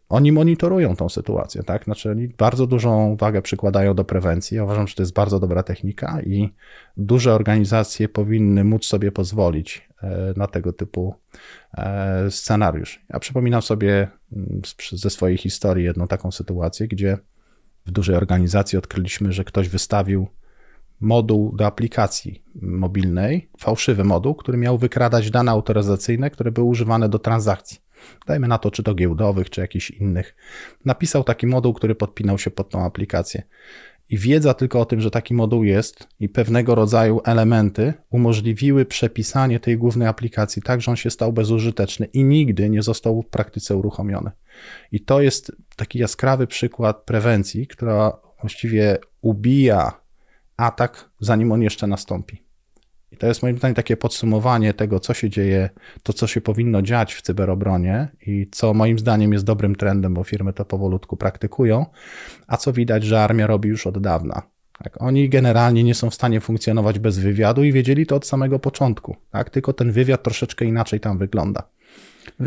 oni 0.10 0.32
monitorują 0.32 0.96
tą 0.96 1.10
sytuację, 1.10 1.64
tak? 1.64 1.84
Znaczy 1.84 2.12
oni 2.12 2.28
bardzo 2.28 2.68
dużą 2.68 3.16
wagę 3.16 3.42
przykładają 3.42 3.94
do 3.94 4.06
prewencji. 4.06 4.58
Ja 4.58 4.64
uważam, 4.64 4.88
że 4.88 4.96
to 4.96 5.02
jest 5.02 5.14
bardzo 5.14 5.40
dobra 5.40 5.64
technika 5.64 6.22
i 6.22 6.50
duże 6.98 7.34
organizacje 7.34 8.10
powinny 8.10 8.64
móc 8.64 8.86
sobie 8.86 9.12
pozwolić 9.12 9.90
e, 10.04 10.34
na 10.38 10.48
tego 10.48 10.74
typu 10.74 11.16
e, 11.74 12.32
scenariusz. 12.32 13.02
Ja 13.10 13.20
przypominam 13.20 13.62
sobie 13.62 14.08
mm, 14.34 14.62
ze 14.92 15.10
swojej 15.10 15.38
historii 15.38 15.86
jedną 15.86 16.08
taką 16.08 16.32
sytuację, 16.32 16.88
gdzie 16.88 17.18
w 17.86 17.92
dużej 17.92 18.16
organizacji 18.16 18.78
odkryliśmy, 18.78 19.32
że 19.32 19.44
ktoś 19.44 19.70
wystawił 19.70 20.28
moduł 21.00 21.56
do 21.56 21.66
aplikacji 21.66 22.44
mobilnej, 22.62 23.50
fałszywy 23.60 24.04
moduł, 24.04 24.36
który 24.36 24.58
miał 24.58 24.78
wykradać 24.78 25.32
dane 25.32 25.52
autoryzacyjne, 25.52 26.30
które 26.30 26.52
były 26.52 26.68
używane 26.68 27.10
do 27.10 27.20
transakcji 27.20 27.78
dajmy 28.28 28.48
na 28.48 28.58
to, 28.58 28.72
czy 28.72 28.84
to 28.84 28.96
giełdowych, 28.96 29.50
czy 29.50 29.62
jakichś 29.62 29.92
innych, 29.92 30.36
napisał 30.86 31.24
taki 31.24 31.48
moduł, 31.48 31.74
który 31.74 31.96
podpinał 31.96 32.38
się 32.38 32.52
pod 32.52 32.70
tą 32.70 32.86
aplikację. 32.86 33.44
I 34.10 34.18
wiedza 34.18 34.54
tylko 34.54 34.80
o 34.80 34.86
tym, 34.86 35.02
że 35.02 35.12
taki 35.12 35.34
moduł 35.34 35.64
jest 35.64 36.08
i 36.20 36.30
pewnego 36.30 36.76
rodzaju 36.76 37.22
elementy 37.26 37.94
umożliwiły 38.10 38.86
przepisanie 38.86 39.60
tej 39.60 39.78
głównej 39.78 40.08
aplikacji 40.08 40.62
tak, 40.62 40.82
że 40.82 40.92
on 40.92 40.98
się 40.98 41.10
stał 41.10 41.34
bezużyteczny 41.34 42.06
i 42.06 42.24
nigdy 42.24 42.70
nie 42.70 42.82
został 42.82 43.22
w 43.22 43.28
praktyce 43.28 43.76
uruchomiony. 43.76 44.32
I 44.92 45.00
to 45.00 45.22
jest 45.22 45.52
taki 45.76 46.00
jaskrawy 46.00 46.48
przykład 46.48 47.04
prewencji, 47.04 47.68
która 47.68 48.18
właściwie 48.42 48.98
ubija 49.22 50.02
atak, 50.58 51.10
zanim 51.20 51.52
on 51.52 51.62
jeszcze 51.62 51.88
nastąpi. 51.88 52.49
To 53.20 53.28
jest 53.28 53.44
moim 53.44 53.58
zdaniem 53.58 53.76
takie 53.76 53.98
podsumowanie 53.98 54.74
tego, 54.74 55.00
co 55.00 55.14
się 55.14 55.30
dzieje, 55.30 55.70
to 56.04 56.14
co 56.14 56.28
się 56.28 56.42
powinno 56.42 56.82
dziać 56.82 57.14
w 57.14 57.22
cyberobronie 57.22 58.08
i 58.28 58.48
co 58.52 58.74
moim 58.74 59.00
zdaniem 59.00 59.34
jest 59.34 59.46
dobrym 59.46 59.76
trendem, 59.76 60.14
bo 60.14 60.24
firmy 60.24 60.54
to 60.54 60.66
powolutku 60.66 61.18
praktykują, 61.18 61.86
a 62.48 62.58
co 62.58 62.74
widać, 62.74 63.04
że 63.04 63.24
armia 63.24 63.48
robi 63.48 63.70
już 63.70 63.88
od 63.88 64.00
dawna. 64.00 64.42
Tak, 64.84 65.02
oni 65.02 65.30
generalnie 65.30 65.84
nie 65.84 65.96
są 65.96 66.10
w 66.10 66.16
stanie 66.16 66.42
funkcjonować 66.42 67.00
bez 67.00 67.20
wywiadu 67.20 67.64
i 67.64 67.72
wiedzieli 67.72 68.06
to 68.06 68.16
od 68.16 68.28
samego 68.28 68.60
początku. 68.60 69.16
Tak? 69.32 69.50
Tylko 69.50 69.74
ten 69.74 69.92
wywiad 69.92 70.24
troszeczkę 70.24 70.66
inaczej 70.66 71.00
tam 71.00 71.18
wygląda. 71.18 71.64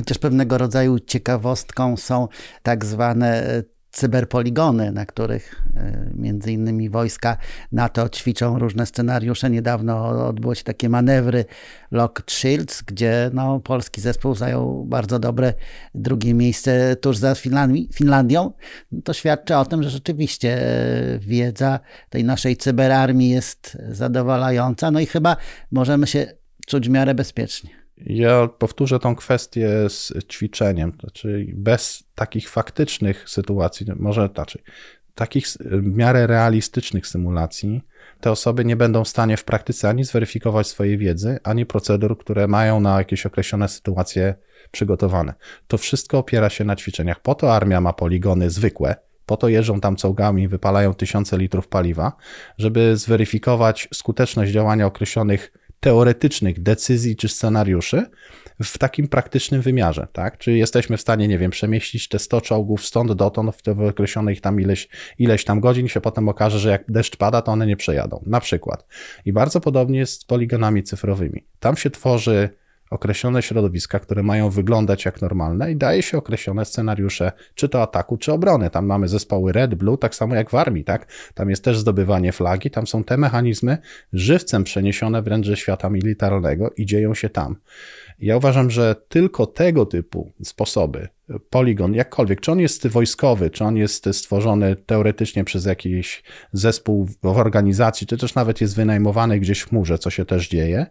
Też 0.06 0.18
pewnego 0.18 0.58
rodzaju 0.58 0.98
ciekawostką 0.98 1.96
są 1.96 2.28
tak 2.62 2.84
zwane 2.84 3.46
e, 3.46 3.62
cyberpoligony, 3.92 4.92
na 4.92 5.06
których 5.06 5.62
e, 5.76 6.10
między 6.14 6.52
innymi 6.52 6.90
wojska 6.90 7.36
NATO 7.72 8.08
ćwiczą 8.08 8.58
różne 8.58 8.86
scenariusze. 8.86 9.50
Niedawno 9.50 10.08
odbyło 10.28 10.54
się 10.54 10.64
takie 10.64 10.88
manewry 10.88 11.44
Lock 11.90 12.30
Shields, 12.30 12.82
gdzie 12.82 13.30
no, 13.32 13.60
polski 13.60 14.00
zespół 14.00 14.34
zajął 14.34 14.84
bardzo 14.84 15.18
dobre 15.18 15.54
drugie 15.94 16.34
miejsce 16.34 16.96
tuż 16.96 17.16
za 17.16 17.34
Finlandią. 17.94 18.52
To 19.04 19.12
świadczy 19.12 19.56
o 19.56 19.64
tym, 19.64 19.82
że 19.82 19.90
rzeczywiście 19.90 20.62
e, 20.62 21.18
wiedza 21.18 21.80
tej 22.10 22.24
naszej 22.24 22.56
cyberarmii 22.56 23.30
jest 23.30 23.78
zadowalająca. 23.90 24.90
No 24.90 25.00
i 25.00 25.06
chyba 25.06 25.36
możemy 25.70 26.06
się 26.06 26.26
czuć 26.66 26.88
w 26.88 26.90
miarę 26.90 27.14
bezpiecznie. 27.14 27.81
Ja 28.06 28.48
powtórzę 28.48 28.98
tą 28.98 29.16
kwestię 29.16 29.68
z 29.88 30.12
ćwiczeniem, 30.28 30.92
znaczy 31.00 31.46
bez 31.54 32.04
takich 32.14 32.50
faktycznych 32.50 33.28
sytuacji, 33.28 33.86
może 33.96 34.28
znaczy, 34.34 34.58
takich 35.14 35.46
w 35.60 35.96
miarę 35.96 36.26
realistycznych 36.26 37.06
symulacji, 37.06 37.82
te 38.20 38.30
osoby 38.30 38.64
nie 38.64 38.76
będą 38.76 39.04
w 39.04 39.08
stanie 39.08 39.36
w 39.36 39.44
praktyce 39.44 39.88
ani 39.88 40.04
zweryfikować 40.04 40.66
swojej 40.66 40.98
wiedzy, 40.98 41.38
ani 41.44 41.66
procedur, 41.66 42.18
które 42.18 42.46
mają 42.46 42.80
na 42.80 42.98
jakieś 42.98 43.26
określone 43.26 43.68
sytuacje 43.68 44.34
przygotowane. 44.70 45.34
To 45.66 45.78
wszystko 45.78 46.18
opiera 46.18 46.50
się 46.50 46.64
na 46.64 46.76
ćwiczeniach. 46.76 47.20
Po 47.20 47.34
to 47.34 47.54
armia 47.54 47.80
ma 47.80 47.92
poligony 47.92 48.50
zwykłe, 48.50 48.96
po 49.26 49.36
to 49.36 49.48
jeżdżą 49.48 49.80
tam 49.80 49.96
czołgami, 49.96 50.48
wypalają 50.48 50.94
tysiące 50.94 51.38
litrów 51.38 51.68
paliwa, 51.68 52.12
żeby 52.58 52.96
zweryfikować 52.96 53.88
skuteczność 53.94 54.52
działania 54.52 54.86
określonych 54.86 55.52
teoretycznych 55.82 56.62
decyzji 56.62 57.16
czy 57.16 57.28
scenariuszy 57.28 58.06
w 58.62 58.78
takim 58.78 59.08
praktycznym 59.08 59.62
wymiarze, 59.62 60.06
tak? 60.12 60.38
Czy 60.38 60.52
jesteśmy 60.52 60.96
w 60.96 61.00
stanie, 61.00 61.28
nie 61.28 61.38
wiem, 61.38 61.50
przemieścić 61.50 62.08
te 62.08 62.18
100 62.18 62.40
czołgów 62.40 62.86
stąd 62.86 63.12
dotąd 63.12 63.56
w, 63.66 63.80
określonych 63.80 64.40
tam 64.40 64.60
ileś, 64.60 64.88
ileś 65.18 65.44
tam 65.44 65.60
godzin 65.60 65.88
się 65.88 66.00
potem 66.00 66.28
okaże, 66.28 66.58
że 66.58 66.70
jak 66.70 66.84
deszcz 66.88 67.16
pada, 67.16 67.42
to 67.42 67.52
one 67.52 67.66
nie 67.66 67.76
przejadą, 67.76 68.22
na 68.26 68.40
przykład. 68.40 68.86
I 69.24 69.32
bardzo 69.32 69.60
podobnie 69.60 69.98
jest 69.98 70.20
z 70.20 70.24
poligonami 70.24 70.82
cyfrowymi. 70.82 71.46
Tam 71.60 71.76
się 71.76 71.90
tworzy 71.90 72.48
określone 72.92 73.42
środowiska, 73.42 73.98
które 73.98 74.22
mają 74.22 74.50
wyglądać 74.50 75.04
jak 75.04 75.22
normalne 75.22 75.72
i 75.72 75.76
daje 75.76 76.02
się 76.02 76.18
określone 76.18 76.64
scenariusze, 76.64 77.32
czy 77.54 77.68
to 77.68 77.82
ataku, 77.82 78.16
czy 78.16 78.32
obrony. 78.32 78.70
Tam 78.70 78.86
mamy 78.86 79.08
zespoły 79.08 79.52
red, 79.52 79.74
blue, 79.74 79.98
tak 79.98 80.14
samo 80.14 80.34
jak 80.34 80.50
w 80.50 80.54
armii, 80.54 80.84
tak? 80.84 81.12
Tam 81.34 81.50
jest 81.50 81.64
też 81.64 81.78
zdobywanie 81.78 82.32
flagi, 82.32 82.70
tam 82.70 82.86
są 82.86 83.04
te 83.04 83.16
mechanizmy 83.16 83.78
żywcem 84.12 84.64
przeniesione 84.64 85.22
wręcz 85.22 85.46
ze 85.46 85.56
świata 85.56 85.90
militarnego 85.90 86.70
i 86.76 86.86
dzieją 86.86 87.14
się 87.14 87.28
tam. 87.28 87.56
Ja 88.18 88.36
uważam, 88.36 88.70
że 88.70 88.96
tylko 89.08 89.46
tego 89.46 89.86
typu 89.86 90.32
sposoby, 90.42 91.08
poligon, 91.50 91.94
jakkolwiek, 91.94 92.40
czy 92.40 92.52
on 92.52 92.60
jest 92.60 92.86
wojskowy, 92.86 93.50
czy 93.50 93.64
on 93.64 93.76
jest 93.76 94.08
stworzony 94.12 94.76
teoretycznie 94.76 95.44
przez 95.44 95.64
jakiś 95.64 96.22
zespół 96.52 97.08
w 97.22 97.26
organizacji, 97.26 98.06
czy 98.06 98.16
też 98.16 98.34
nawet 98.34 98.60
jest 98.60 98.76
wynajmowany 98.76 99.40
gdzieś 99.40 99.60
w 99.60 99.68
chmurze, 99.68 99.98
co 99.98 100.10
się 100.10 100.24
też 100.24 100.48
dzieje, 100.48 100.86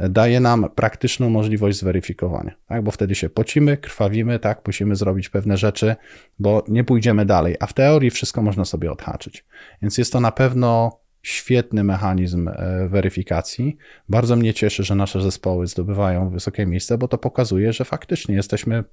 daje 0.00 0.40
nam 0.40 0.70
praktyczną 0.74 1.30
możliwość 1.30 1.78
zweryfikowania, 1.78 2.54
tak? 2.66 2.82
bo 2.82 2.90
wtedy 2.90 3.14
się 3.14 3.30
pocimy, 3.30 3.76
krwawimy, 3.76 4.38
tak, 4.38 4.62
musimy 4.66 4.96
zrobić 4.96 5.28
pewne 5.28 5.56
rzeczy, 5.56 5.96
bo 6.38 6.64
nie 6.68 6.84
pójdziemy 6.84 7.26
dalej, 7.26 7.56
a 7.60 7.66
w 7.66 7.72
teorii 7.72 8.10
wszystko 8.10 8.42
można 8.42 8.64
sobie 8.64 8.92
odhaczyć. 8.92 9.44
Więc 9.82 9.98
jest 9.98 10.12
to 10.12 10.20
na 10.20 10.32
pewno 10.32 11.02
świetny 11.22 11.84
mechanizm 11.84 12.48
e, 12.48 12.88
weryfikacji. 12.88 13.76
Bardzo 14.08 14.36
mnie 14.36 14.54
cieszy, 14.54 14.84
że 14.84 14.94
nasze 14.94 15.20
zespoły 15.20 15.66
zdobywają 15.66 16.30
wysokie 16.30 16.66
miejsce, 16.66 16.98
bo 16.98 17.08
to 17.08 17.18
pokazuje, 17.18 17.72
że 17.72 17.84
faktycznie 17.84 18.34
jesteśmy, 18.34 18.84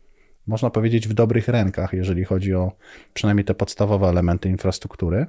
można 0.49 0.69
powiedzieć, 0.69 1.07
w 1.07 1.13
dobrych 1.13 1.47
rękach, 1.47 1.93
jeżeli 1.93 2.23
chodzi 2.23 2.53
o 2.53 2.71
przynajmniej 3.13 3.45
te 3.45 3.53
podstawowe 3.53 4.07
elementy 4.07 4.49
infrastruktury. 4.49 5.25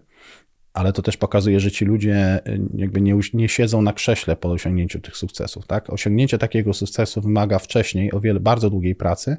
Ale 0.72 0.92
to 0.92 1.02
też 1.02 1.16
pokazuje, 1.16 1.60
że 1.60 1.70
ci 1.70 1.84
ludzie 1.84 2.14
e, 2.16 2.40
jakby 2.74 3.00
nie, 3.00 3.18
nie 3.34 3.48
siedzą 3.48 3.82
na 3.82 3.92
krześle 3.92 4.36
po 4.36 4.50
osiągnięciu 4.50 5.00
tych 5.00 5.16
sukcesów. 5.16 5.66
Tak? 5.66 5.90
Osiągnięcie 5.90 6.38
takiego 6.38 6.74
sukcesu 6.74 7.20
wymaga 7.20 7.58
wcześniej 7.58 8.12
o 8.12 8.20
wiele 8.20 8.40
bardzo 8.40 8.70
długiej 8.70 8.94
pracy 8.94 9.36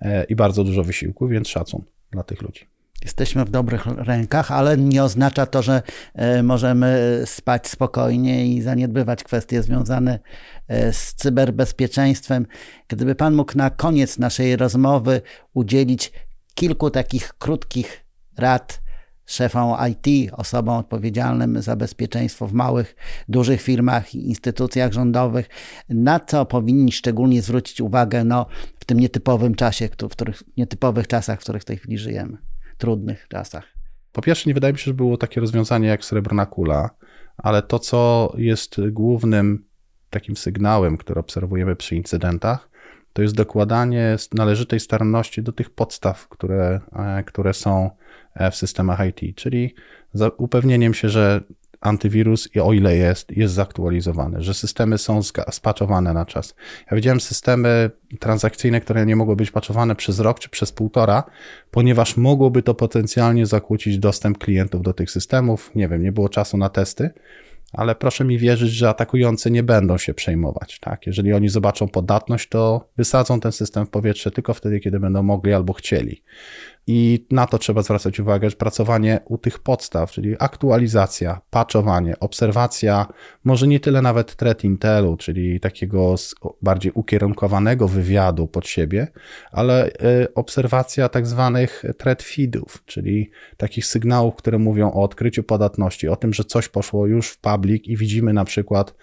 e, 0.00 0.24
i 0.24 0.36
bardzo 0.36 0.64
dużo 0.64 0.84
wysiłku, 0.84 1.28
więc 1.28 1.48
szacun 1.48 1.82
dla 2.10 2.22
tych 2.22 2.42
ludzi. 2.42 2.77
Jesteśmy 3.02 3.44
w 3.44 3.50
dobrych 3.50 3.86
rękach, 3.86 4.52
ale 4.52 4.76
nie 4.76 5.04
oznacza 5.04 5.46
to, 5.46 5.62
że 5.62 5.82
e, 6.14 6.42
możemy 6.42 7.22
spać 7.24 7.68
spokojnie 7.68 8.46
i 8.46 8.62
zaniedbywać 8.62 9.24
kwestie 9.24 9.62
związane 9.62 10.18
e, 10.68 10.92
z 10.92 11.14
cyberbezpieczeństwem. 11.14 12.46
Gdyby 12.88 13.14
Pan 13.14 13.34
mógł 13.34 13.58
na 13.58 13.70
koniec 13.70 14.18
naszej 14.18 14.56
rozmowy 14.56 15.20
udzielić 15.54 16.12
kilku 16.54 16.90
takich 16.90 17.34
krótkich 17.38 18.04
rad 18.38 18.80
szefom 19.26 19.76
IT, 19.90 20.32
osobom 20.32 20.76
odpowiedzialnym 20.76 21.62
za 21.62 21.76
bezpieczeństwo 21.76 22.46
w 22.46 22.52
małych, 22.52 22.96
dużych 23.28 23.62
firmach 23.62 24.14
i 24.14 24.28
instytucjach 24.28 24.92
rządowych, 24.92 25.48
na 25.88 26.20
co 26.20 26.46
powinni 26.46 26.92
szczególnie 26.92 27.42
zwrócić 27.42 27.80
uwagę 27.80 28.24
no, 28.24 28.46
w 28.80 28.84
tym 28.84 29.00
nietypowym 29.00 29.54
czasie, 29.54 29.88
w 29.88 30.08
których, 30.08 30.42
nietypowych 30.56 31.06
czasach, 31.06 31.38
w 31.38 31.42
których 31.42 31.62
w 31.62 31.64
tej 31.64 31.76
chwili 31.76 31.98
żyjemy 31.98 32.38
trudnych 32.78 33.28
czasach. 33.28 33.64
Po 34.12 34.22
pierwsze, 34.22 34.50
nie 34.50 34.54
wydaje 34.54 34.72
mi 34.72 34.78
się, 34.78 34.84
że 34.84 34.94
było 34.94 35.16
takie 35.16 35.40
rozwiązanie 35.40 35.88
jak 35.88 36.04
srebrna 36.04 36.46
kula, 36.46 36.90
ale 37.36 37.62
to, 37.62 37.78
co 37.78 38.32
jest 38.38 38.76
głównym 38.90 39.64
takim 40.10 40.36
sygnałem, 40.36 40.96
który 40.96 41.20
obserwujemy 41.20 41.76
przy 41.76 41.96
incydentach, 41.96 42.70
to 43.12 43.22
jest 43.22 43.34
dokładanie 43.34 44.16
należytej 44.34 44.80
staranności 44.80 45.42
do 45.42 45.52
tych 45.52 45.70
podstaw, 45.70 46.28
które, 46.28 46.80
e, 46.92 47.24
które 47.24 47.54
są 47.54 47.90
e, 48.34 48.50
w 48.50 48.56
systemach 48.56 49.00
IT, 49.06 49.36
czyli 49.36 49.74
upewnieniem 50.36 50.94
się, 50.94 51.08
że 51.08 51.40
antywirus, 51.80 52.56
i 52.56 52.60
o 52.60 52.72
ile 52.72 52.96
jest, 52.96 53.36
jest 53.36 53.54
zaktualizowany, 53.54 54.42
że 54.42 54.54
systemy 54.54 54.98
są 54.98 55.20
spaczowane 55.50 56.12
na 56.12 56.26
czas. 56.26 56.54
Ja 56.90 56.96
widziałem 56.96 57.20
systemy 57.20 57.90
transakcyjne, 58.20 58.80
które 58.80 59.06
nie 59.06 59.16
mogły 59.16 59.36
być 59.36 59.50
patchowane 59.50 59.96
przez 59.96 60.20
rok 60.20 60.38
czy 60.38 60.48
przez 60.48 60.72
półtora, 60.72 61.24
ponieważ 61.70 62.16
mogłoby 62.16 62.62
to 62.62 62.74
potencjalnie 62.74 63.46
zakłócić 63.46 63.98
dostęp 63.98 64.38
klientów 64.38 64.82
do 64.82 64.92
tych 64.92 65.10
systemów. 65.10 65.70
Nie 65.74 65.88
wiem, 65.88 66.02
nie 66.02 66.12
było 66.12 66.28
czasu 66.28 66.56
na 66.56 66.68
testy, 66.68 67.10
ale 67.72 67.94
proszę 67.94 68.24
mi 68.24 68.38
wierzyć, 68.38 68.70
że 68.70 68.88
atakujący 68.88 69.50
nie 69.50 69.62
będą 69.62 69.98
się 69.98 70.14
przejmować. 70.14 70.78
Tak? 70.80 71.06
Jeżeli 71.06 71.32
oni 71.32 71.48
zobaczą 71.48 71.88
podatność, 71.88 72.48
to 72.48 72.88
wysadzą 72.96 73.40
ten 73.40 73.52
system 73.52 73.86
w 73.86 73.90
powietrze 73.90 74.30
tylko 74.30 74.54
wtedy, 74.54 74.80
kiedy 74.80 75.00
będą 75.00 75.22
mogli 75.22 75.52
albo 75.52 75.72
chcieli. 75.72 76.22
I 76.90 77.26
na 77.30 77.46
to 77.46 77.58
trzeba 77.58 77.82
zwracać 77.82 78.20
uwagę, 78.20 78.50
że 78.50 78.56
pracowanie 78.56 79.20
u 79.24 79.38
tych 79.38 79.58
podstaw, 79.58 80.10
czyli 80.10 80.36
aktualizacja, 80.38 81.40
patchowanie, 81.50 82.20
obserwacja, 82.20 83.06
może 83.44 83.66
nie 83.66 83.80
tyle 83.80 84.02
nawet 84.02 84.36
threat 84.36 84.64
intelu, 84.64 85.16
czyli 85.16 85.60
takiego 85.60 86.14
bardziej 86.62 86.92
ukierunkowanego 86.92 87.88
wywiadu 87.88 88.46
pod 88.46 88.66
siebie, 88.66 89.08
ale 89.52 89.88
y, 89.88 90.34
obserwacja 90.34 91.08
tak 91.08 91.26
zwanych 91.26 91.84
threat 91.98 92.22
feedów, 92.22 92.82
czyli 92.86 93.30
takich 93.56 93.86
sygnałów, 93.86 94.34
które 94.34 94.58
mówią 94.58 94.92
o 94.92 95.02
odkryciu 95.02 95.42
podatności, 95.42 96.08
o 96.08 96.16
tym, 96.16 96.34
że 96.34 96.44
coś 96.44 96.68
poszło 96.68 97.06
już 97.06 97.28
w 97.28 97.38
public 97.38 97.84
i 97.86 97.96
widzimy 97.96 98.32
na 98.32 98.44
przykład 98.44 98.94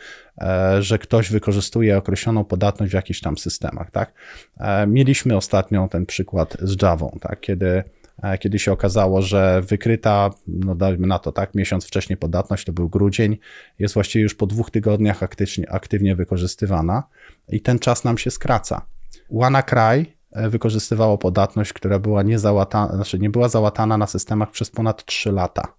że 0.80 1.00
ktoś 1.00 1.32
wykorzystuje 1.32 1.98
określoną 1.98 2.44
podatność 2.44 2.92
w 2.92 2.96
jakichś 2.96 3.22
tam 3.22 3.38
systemach, 3.38 3.92
tak? 3.92 4.14
E, 4.58 4.88
mieliśmy 4.88 5.38
ostatnio 5.38 5.88
ten 5.88 6.06
przykład 6.06 6.58
z 6.62 6.82
Java, 6.82 7.10
tak? 7.22 7.40
Kiedy 7.40 7.84
e, 8.24 8.38
kiedy 8.38 8.60
się 8.60 8.72
okazało, 8.72 9.22
że 9.22 9.62
wykryta, 9.62 10.30
no 10.48 10.76
dajmy 10.76 11.08
na 11.08 11.20
to, 11.20 11.32
tak, 11.32 11.56
miesiąc 11.56 11.86
wcześniej 11.86 12.18
podatność, 12.18 12.66
to 12.66 12.74
był 12.74 12.90
grudzień, 12.90 13.38
jest 13.80 13.94
właściwie 13.94 14.24
już 14.24 14.36
po 14.36 14.48
dwóch 14.48 14.72
tygodniach 14.72 15.24
aktywnie, 15.24 15.72
aktywnie 15.72 16.16
wykorzystywana 16.16 17.04
i 17.50 17.62
ten 17.62 17.80
czas 17.80 18.04
nam 18.04 18.18
się 18.18 18.32
skraca. 18.32 18.86
WannaCry 19.32 20.06
wykorzystywało 20.50 21.18
podatność, 21.18 21.74
która 21.74 22.00
była 22.00 22.24
nie, 22.24 22.40
załatana, 22.40 22.96
znaczy 22.96 23.20
nie 23.20 23.30
była 23.30 23.50
załatana 23.50 23.98
na 23.98 24.08
systemach 24.08 24.52
przez 24.52 24.72
ponad 24.72 25.06
3 25.06 25.32
lata. 25.32 25.74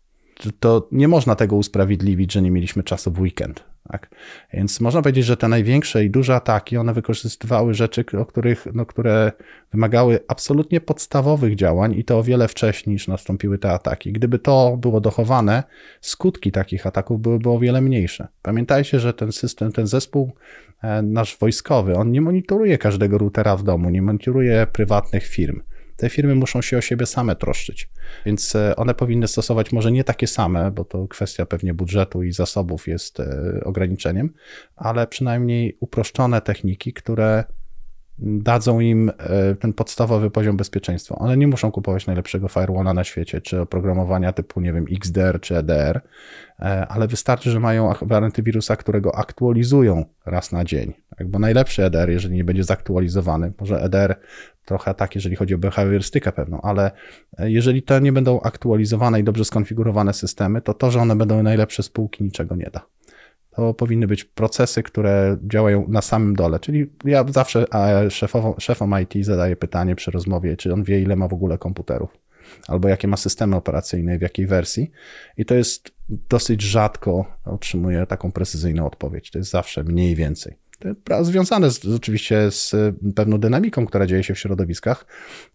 To 0.61 0.89
nie 0.93 1.09
można 1.09 1.35
tego 1.35 1.57
usprawiedliwić, 1.57 2.33
że 2.33 2.43
nie 2.43 2.51
mieliśmy 2.51 2.83
czasu 2.83 3.11
w 3.13 3.21
weekend. 3.21 3.65
Tak? 3.93 4.11
Więc 4.53 4.81
można 4.81 5.03
powiedzieć, 5.03 5.25
że 5.25 5.37
te 5.37 5.49
największe 5.49 6.05
i 6.05 6.11
duże 6.11 6.35
ataki, 6.35 6.77
one 6.77 6.95
wykorzystywały 6.95 7.75
rzeczy, 7.75 8.05
o 8.19 8.27
których, 8.27 8.67
no, 8.75 8.87
które 8.87 9.33
wymagały 9.73 10.19
absolutnie 10.29 10.81
podstawowych 10.81 11.55
działań 11.55 11.95
i 11.95 12.05
to 12.05 12.19
o 12.19 12.23
wiele 12.23 12.49
wcześniej 12.49 12.93
niż 12.93 13.09
nastąpiły 13.09 13.59
te 13.59 13.73
ataki. 13.73 14.13
Gdyby 14.13 14.39
to 14.39 14.77
było 14.77 15.01
dochowane, 15.01 15.63
skutki 16.01 16.53
takich 16.53 16.87
ataków 16.87 17.21
byłyby 17.21 17.51
o 17.51 17.59
wiele 17.59 17.81
mniejsze. 17.81 18.29
Pamiętajcie, 18.43 19.01
że 19.01 19.15
ten 19.15 19.33
system, 19.33 19.73
ten 19.73 19.87
zespół 19.87 20.33
e, 20.83 21.03
nasz 21.03 21.39
wojskowy, 21.39 21.97
on 21.97 22.11
nie 22.11 22.21
monitoruje 22.21 22.79
każdego 22.79 23.19
routera 23.19 23.57
w 23.57 23.63
domu, 23.63 23.91
nie 23.91 24.03
monitoruje 24.03 24.67
prywatnych 24.73 25.27
firm 25.27 25.61
te 25.97 26.11
firmy 26.11 26.35
muszą 26.35 26.63
się 26.63 26.79
o 26.79 26.81
siebie 26.81 27.07
same 27.07 27.37
troszczyć. 27.37 27.89
Więc 28.27 28.57
e, 28.57 28.77
one 28.77 28.95
powinny 28.95 29.29
stosować 29.29 29.73
może 29.73 29.93
nie 29.93 30.05
takie 30.05 30.27
same, 30.27 30.71
bo 30.71 30.85
to 30.85 31.09
kwestia 31.09 31.47
pewnie 31.47 31.75
budżetu 31.75 32.23
i 32.23 32.33
zasobów 32.33 32.89
jest 32.89 33.21
e, 33.21 33.61
ograniczeniem, 33.65 34.33
ale 34.77 35.07
przynajmniej 35.07 35.77
uproszczone 35.81 36.41
techniki, 36.41 36.93
które 36.93 37.45
dadzą 38.19 38.81
im 38.81 39.13
e, 39.19 39.55
ten 39.55 39.73
podstawowy 39.73 40.31
poziom 40.31 40.57
bezpieczeństwa. 40.57 41.17
One 41.19 41.37
nie 41.37 41.47
muszą 41.47 41.71
kupować 41.71 42.07
najlepszego 42.07 42.49
firewalla 42.49 42.95
na 42.95 43.05
świecie, 43.05 43.41
czy 43.41 43.61
oprogramowania 43.61 44.33
typu, 44.33 44.61
nie 44.61 44.73
wiem, 44.73 44.87
XDR 44.93 45.41
czy 45.41 45.57
EDR, 45.57 46.01
ale 46.89 47.09
wystarczy, 47.09 47.51
że 47.51 47.61
mają 47.61 47.93
antywirusa, 48.11 48.77
którego 48.77 49.17
aktualizują 49.17 50.05
raz 50.27 50.53
na 50.53 50.65
dzień. 50.65 50.93
Tak, 51.19 51.29
bo 51.29 51.39
najlepszy 51.39 51.85
EDR, 51.85 52.11
jeżeli 52.11 52.35
nie 52.35 52.45
będzie 52.45 52.65
zaktualizowany, 52.65 53.53
może 53.61 53.83
EDR 53.83 54.17
trochę 54.67 54.95
tak, 54.95 55.15
jeżeli 55.15 55.37
chodzi 55.37 55.55
o 55.55 55.59
behawiorystykę 55.59 56.33
pewną, 56.33 56.61
ale 56.61 56.91
e, 57.39 57.51
jeżeli 57.51 57.83
te 57.83 58.01
nie 58.01 58.13
będą 58.13 58.41
aktualizowane 58.41 59.21
i 59.21 59.25
dobrze 59.25 59.45
skonfigurowane 59.45 60.13
systemy, 60.13 60.63
to 60.63 60.75
to, 60.75 60.91
że 60.91 61.01
one 61.01 61.17
będą 61.17 61.43
najlepsze 61.43 61.83
spółki, 61.83 62.25
niczego 62.25 62.57
nie 62.57 62.71
da 62.73 62.87
to 63.57 63.75
powinny 63.75 64.07
być 64.07 64.25
procesy, 64.25 64.83
które 64.83 65.37
działają 65.43 65.87
na 65.89 66.03
samym 66.03 66.37
dole. 66.37 66.61
Czyli 66.61 66.91
ja 67.05 67.25
zawsze 67.29 67.65
szefową, 68.11 68.55
szefom 68.59 68.95
IT 69.03 69.25
zadaję 69.25 69.57
pytanie 69.57 69.97
przy 69.97 70.11
rozmowie, 70.11 70.57
czy 70.57 70.73
on 70.73 70.85
wie, 70.85 71.01
ile 71.01 71.17
ma 71.17 71.29
w 71.29 71.33
ogóle 71.33 71.59
komputerów, 71.59 72.19
albo 72.69 72.89
jakie 72.89 73.09
ma 73.09 73.17
systemy 73.17 73.57
operacyjne, 73.57 74.19
w 74.19 74.23
jakiej 74.23 74.47
wersji. 74.47 74.91
I 75.37 75.45
to 75.45 75.55
jest 75.55 75.91
dosyć 76.09 76.63
rzadko 76.63 77.25
otrzymuję 77.45 78.07
taką 78.07 78.33
precyzyjną 78.33 78.87
odpowiedź. 78.87 79.31
To 79.31 79.39
jest 79.39 79.51
zawsze 79.51 79.85
mniej 79.85 80.15
więcej. 80.15 80.57
Związane 81.23 81.71
z, 81.71 81.87
oczywiście 81.87 82.51
z 82.51 82.75
pewną 83.15 83.39
dynamiką, 83.39 83.87
która 83.87 84.07
dzieje 84.07 84.23
się 84.23 84.35
w 84.35 84.39
środowiskach, 84.39 85.07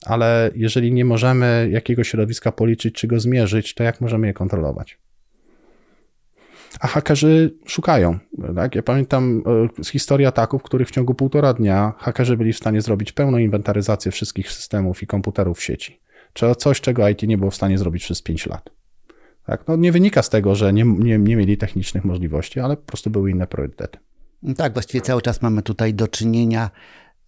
ale 0.05 0.51
jeżeli 0.55 0.93
nie 0.93 1.05
możemy 1.05 1.69
jakiegoś 1.71 2.09
środowiska 2.09 2.51
policzyć 2.51 2.95
czy 2.95 3.07
go 3.07 3.19
zmierzyć, 3.19 3.73
to 3.73 3.83
jak 3.83 4.01
możemy 4.01 4.27
je 4.27 4.33
kontrolować? 4.33 4.97
a 6.79 6.87
hakerzy 6.87 7.53
szukają. 7.65 8.19
Tak? 8.55 8.75
Ja 8.75 8.83
pamiętam 8.83 9.43
z 9.81 9.89
e, 9.89 9.91
historii 9.91 10.25
ataków, 10.25 10.63
których 10.63 10.87
w 10.87 10.91
ciągu 10.91 11.13
półtora 11.13 11.53
dnia 11.53 11.93
hakerzy 11.97 12.37
byli 12.37 12.53
w 12.53 12.57
stanie 12.57 12.81
zrobić 12.81 13.11
pełną 13.11 13.37
inwentaryzację 13.37 14.11
wszystkich 14.11 14.51
systemów 14.51 15.03
i 15.03 15.07
komputerów 15.07 15.57
w 15.57 15.63
sieci. 15.63 15.99
Czy 16.33 16.55
coś, 16.55 16.81
czego 16.81 17.09
IT 17.09 17.23
nie 17.23 17.37
było 17.37 17.51
w 17.51 17.55
stanie 17.55 17.77
zrobić 17.77 18.03
przez 18.03 18.21
5 18.21 18.47
lat. 18.47 18.69
Tak? 19.45 19.67
No, 19.67 19.75
nie 19.75 19.91
wynika 19.91 20.23
z 20.23 20.29
tego, 20.29 20.55
że 20.55 20.73
nie, 20.73 20.83
nie, 20.83 21.17
nie 21.17 21.35
mieli 21.35 21.57
technicznych 21.57 22.05
możliwości, 22.05 22.59
ale 22.59 22.77
po 22.77 22.83
prostu 22.83 23.09
były 23.09 23.31
inne 23.31 23.47
priorytety. 23.47 23.99
Tak, 24.57 24.73
właściwie 24.73 25.01
cały 25.01 25.21
czas 25.21 25.41
mamy 25.41 25.61
tutaj 25.61 25.93
do 25.93 26.07
czynienia 26.07 26.71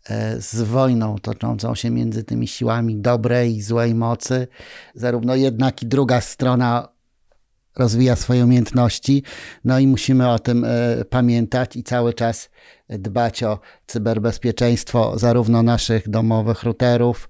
e, 0.09 0.41
z 0.41 0.61
wojną 0.61 1.17
toczącą 1.17 1.75
się 1.75 1.89
między 1.89 2.23
tymi 2.23 2.47
siłami 2.47 2.95
dobrej 2.95 3.55
i 3.55 3.61
złej 3.61 3.95
mocy. 3.95 4.47
Zarówno 4.95 5.35
jedna, 5.35 5.65
jak 5.65 5.83
i 5.83 5.85
druga 5.85 6.21
strona 6.21 6.89
rozwija 7.75 8.15
swoje 8.15 8.43
umiejętności. 8.43 9.23
No 9.63 9.79
i 9.79 9.87
musimy 9.87 10.29
o 10.29 10.39
tym 10.39 10.65
e, 10.65 11.05
pamiętać 11.05 11.75
i 11.75 11.83
cały 11.83 12.13
czas 12.13 12.49
dbać 12.89 13.43
o 13.43 13.59
cyberbezpieczeństwo 13.87 15.19
zarówno 15.19 15.63
naszych 15.63 16.09
domowych 16.09 16.63
routerów, 16.63 17.29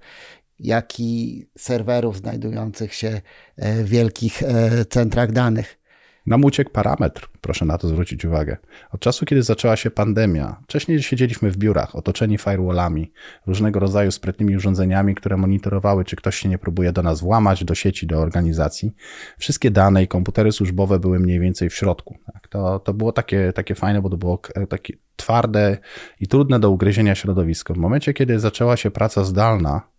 jak 0.59 0.99
i 0.99 1.45
serwerów 1.57 2.17
znajdujących 2.17 2.93
się 2.93 3.21
e, 3.57 3.84
w 3.84 3.89
wielkich 3.89 4.43
centrach 4.89 5.31
danych. 5.31 5.82
Nam 6.26 6.45
uciekł 6.45 6.71
parametr, 6.71 7.28
proszę 7.41 7.65
na 7.65 7.78
to 7.78 7.88
zwrócić 7.88 8.26
uwagę. 8.26 8.57
Od 8.91 9.01
czasu, 9.01 9.26
kiedy 9.26 9.43
zaczęła 9.43 9.76
się 9.76 9.91
pandemia, 9.91 10.55
wcześniej 10.63 11.03
siedzieliśmy 11.03 11.51
w 11.51 11.57
biurach, 11.57 11.95
otoczeni 11.95 12.38
firewallami, 12.38 13.11
różnego 13.47 13.80
rodzaju 13.80 14.11
sprytnymi 14.11 14.55
urządzeniami, 14.55 15.15
które 15.15 15.38
monitorowały, 15.38 16.05
czy 16.05 16.15
ktoś 16.15 16.36
się 16.36 16.49
nie 16.49 16.57
próbuje 16.57 16.91
do 16.91 17.03
nas 17.03 17.21
włamać, 17.21 17.63
do 17.63 17.76
sieci, 17.76 18.07
do 18.07 18.19
organizacji. 18.19 18.95
Wszystkie 19.38 19.71
dane 19.71 20.03
i 20.03 20.07
komputery 20.07 20.51
służbowe 20.51 20.99
były 20.99 21.19
mniej 21.19 21.39
więcej 21.39 21.69
w 21.69 21.76
środku. 21.76 22.17
Tak? 22.34 22.47
To, 22.47 22.80
to 22.80 22.93
było 22.93 23.11
takie, 23.11 23.53
takie 23.53 23.76
fajne, 23.76 24.01
bo 24.01 24.09
to 24.09 24.17
było 24.17 24.41
takie 24.69 24.93
twarde 25.15 25.78
i 26.19 26.28
trudne 26.28 26.59
do 26.59 26.69
ugryzienia 26.69 27.15
środowisko. 27.15 27.74
W 27.74 27.78
momencie, 27.78 28.13
kiedy 28.13 28.39
zaczęła 28.39 28.78
się 28.78 28.91
praca 28.91 29.24
zdalna, 29.24 29.93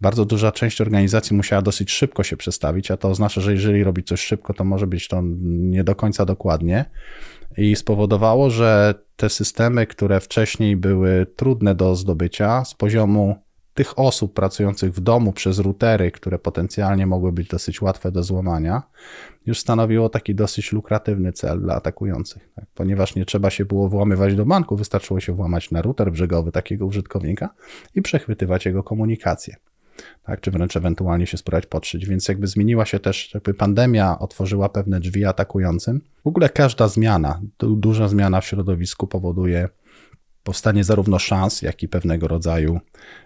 bardzo 0.00 0.24
duża 0.24 0.52
część 0.52 0.80
organizacji 0.80 1.36
musiała 1.36 1.62
dosyć 1.62 1.90
szybko 1.90 2.22
się 2.22 2.36
przestawić, 2.36 2.90
a 2.90 2.96
to 2.96 3.08
oznacza, 3.08 3.40
że 3.40 3.52
jeżeli 3.52 3.84
robi 3.84 4.04
coś 4.04 4.20
szybko, 4.20 4.54
to 4.54 4.64
może 4.64 4.86
być 4.86 5.08
to 5.08 5.22
nie 5.48 5.84
do 5.84 5.94
końca 5.94 6.24
dokładnie. 6.24 6.84
I 7.56 7.76
spowodowało, 7.76 8.50
że 8.50 8.94
te 9.16 9.28
systemy, 9.28 9.86
które 9.86 10.20
wcześniej 10.20 10.76
były 10.76 11.26
trudne 11.36 11.74
do 11.74 11.96
zdobycia, 11.96 12.64
z 12.64 12.74
poziomu 12.74 13.36
tych 13.74 13.98
osób 13.98 14.34
pracujących 14.34 14.92
w 14.92 15.00
domu 15.00 15.32
przez 15.32 15.58
routery, 15.58 16.10
które 16.10 16.38
potencjalnie 16.38 17.06
mogły 17.06 17.32
być 17.32 17.48
dosyć 17.48 17.82
łatwe 17.82 18.12
do 18.12 18.22
złamania, 18.22 18.82
już 19.46 19.58
stanowiło 19.58 20.08
taki 20.08 20.34
dosyć 20.34 20.72
lukratywny 20.72 21.32
cel 21.32 21.60
dla 21.60 21.74
atakujących. 21.74 22.48
Tak? 22.54 22.64
Ponieważ 22.74 23.14
nie 23.14 23.24
trzeba 23.24 23.50
się 23.50 23.64
było 23.64 23.88
włamywać 23.88 24.34
do 24.34 24.46
banku, 24.46 24.76
wystarczyło 24.76 25.20
się 25.20 25.32
włamać 25.32 25.70
na 25.70 25.82
router 25.82 26.12
brzegowy 26.12 26.52
takiego 26.52 26.86
użytkownika 26.86 27.48
i 27.94 28.02
przechwytywać 28.02 28.66
jego 28.66 28.82
komunikację 28.82 29.56
tak, 30.22 30.40
czy 30.40 30.50
wręcz 30.50 30.76
ewentualnie 30.76 31.26
się 31.26 31.36
spróbować 31.36 31.66
podszyć. 31.66 32.06
Więc 32.06 32.28
jakby 32.28 32.46
zmieniła 32.46 32.86
się 32.86 32.98
też, 32.98 33.34
jakby 33.34 33.54
pandemia 33.54 34.18
otworzyła 34.18 34.68
pewne 34.68 35.00
drzwi 35.00 35.24
atakującym. 35.24 36.00
W 36.24 36.28
ogóle 36.28 36.48
każda 36.48 36.88
zmiana, 36.88 37.40
du 37.58 37.76
duża 37.76 38.08
zmiana 38.08 38.40
w 38.40 38.46
środowisku 38.46 39.06
powoduje 39.06 39.68
powstanie 40.48 40.84
zarówno 40.84 41.18
szans, 41.18 41.62
jak 41.62 41.82
i 41.82 41.88
pewnego 41.88 42.28
rodzaju 42.28 42.80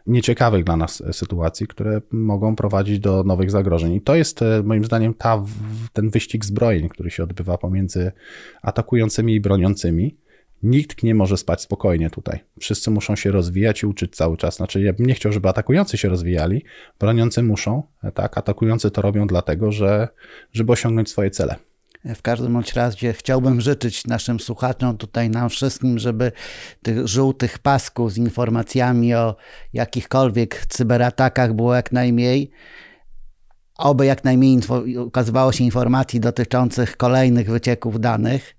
nieciekawych 0.07 0.65
dla 0.65 0.77
nas 0.77 1.03
sytuacji, 1.13 1.67
które 1.67 2.01
mogą 2.11 2.57
prowadzić 2.57 3.01
do 3.01 3.25
nowych 3.25 3.51
zagrożeń. 3.51 3.95
I 3.95 4.01
to 4.01 4.15
jest 4.15 4.43
e, 4.43 4.63
moim 4.63 4.85
zdaniem 4.85 5.15
ta, 5.15 5.43
ten 5.93 6.11
wyścig 6.11 6.45
zbrojeń, 6.45 6.89
który 6.89 7.11
się 7.11 7.23
odbywa 7.23 7.59
pomiędzy 7.59 8.13
atakującymi 8.63 9.35
i 9.35 9.41
broniącymi. 9.41 10.17
Nikt 10.63 11.03
nie 11.03 11.15
może 11.15 11.37
spać 11.37 11.61
spokojnie 11.61 12.11
tutaj. 12.11 12.41
Wszyscy 12.61 12.91
muszą 12.91 13.17
się 13.17 13.31
rozwijać 13.31 13.83
i 13.83 13.87
uczyć 13.87 14.17
cały 14.17 14.37
czas. 14.37 14.57
Znaczy, 14.57 14.81
ja 14.83 14.93
bym 14.93 15.07
nie 15.07 15.15
chciał, 15.15 15.33
żeby 15.33 15.49
atakujący 15.49 15.99
się 15.99 16.09
rozwijali, 16.09 16.65
broniący 17.01 17.43
muszą, 17.43 17.83
tak? 18.15 18.39
Atakujący 18.39 18.91
to 18.91 19.03
robią 19.03 19.27
dlatego, 19.27 19.73
że, 19.73 20.09
żeby 20.53 20.73
osiągnąć 20.73 21.11
swoje 21.11 21.31
cele. 21.31 21.57
W 22.05 22.23
każdym 22.23 22.53
bądź 22.53 22.73
razie 22.73 23.13
chciałbym 23.13 23.61
życzyć 23.61 24.07
naszym 24.07 24.41
słuchaczom, 24.41 24.97
tutaj 24.97 25.31
nam 25.31 25.49
wszystkim, 25.49 25.99
żeby 25.99 26.33
tych 26.83 27.09
żółtych 27.09 27.59
pasków 27.59 28.13
z 28.13 28.17
informacjami 28.17 29.15
o 29.15 29.37
jakichkolwiek 29.73 30.67
cyberatakach 30.67 31.53
było 31.53 31.75
jak 31.75 31.93
najmniej. 31.93 32.51
Oby 33.79 34.07
jak 34.07 34.25
najmniej 34.25 34.61
ukazywało 34.99 35.53
się 35.53 35.65
informacji 35.65 36.21
dotyczących 36.21 36.97
kolejnych 36.97 37.51
wycieków 37.51 38.01
danych 38.01 38.55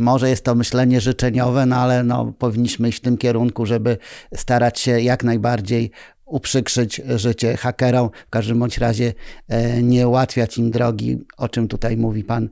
może 0.00 0.30
jest 0.30 0.44
to 0.44 0.54
myślenie 0.54 1.00
życzeniowe, 1.00 1.66
no 1.66 1.76
ale 1.76 2.04
no, 2.04 2.32
powinniśmy 2.38 2.88
iść 2.88 2.98
w 2.98 3.02
tym 3.02 3.18
kierunku, 3.18 3.66
żeby 3.66 3.98
starać 4.34 4.80
się 4.80 5.00
jak 5.00 5.24
najbardziej 5.24 5.90
uprzykrzyć 6.24 7.02
życie 7.16 7.56
hakerom, 7.56 8.10
w 8.26 8.30
każdym 8.30 8.58
bądź 8.58 8.78
razie 8.78 9.12
e, 9.48 9.82
nie 9.82 10.08
ułatwiać 10.08 10.58
im 10.58 10.70
drogi, 10.70 11.18
o 11.36 11.48
czym 11.48 11.68
tutaj 11.68 11.96
mówi 11.96 12.24
pan 12.24 12.48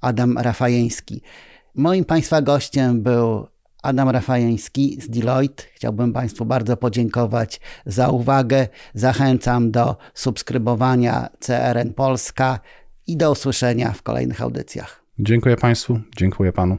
Adam 0.00 0.38
Rafajeński. 0.38 1.22
Moim 1.74 2.04
Państwa 2.04 2.42
gościem 2.42 3.02
był 3.02 3.46
Adam 3.82 4.08
Rafajeński 4.08 4.98
z 5.00 5.10
Deloitte. 5.10 5.64
Chciałbym 5.74 6.12
Państwu 6.12 6.44
bardzo 6.44 6.76
podziękować 6.76 7.60
za 7.86 8.08
uwagę. 8.08 8.68
Zachęcam 8.94 9.70
do 9.70 9.96
subskrybowania 10.14 11.28
CRN 11.40 11.94
Polska 11.94 12.60
i 13.06 13.16
do 13.16 13.32
usłyszenia 13.32 13.92
w 13.92 14.02
kolejnych 14.02 14.42
audycjach. 14.42 15.07
Dziękuję 15.20 15.56
Państwu, 15.56 16.00
dziękuję 16.16 16.52
Panu. 16.52 16.78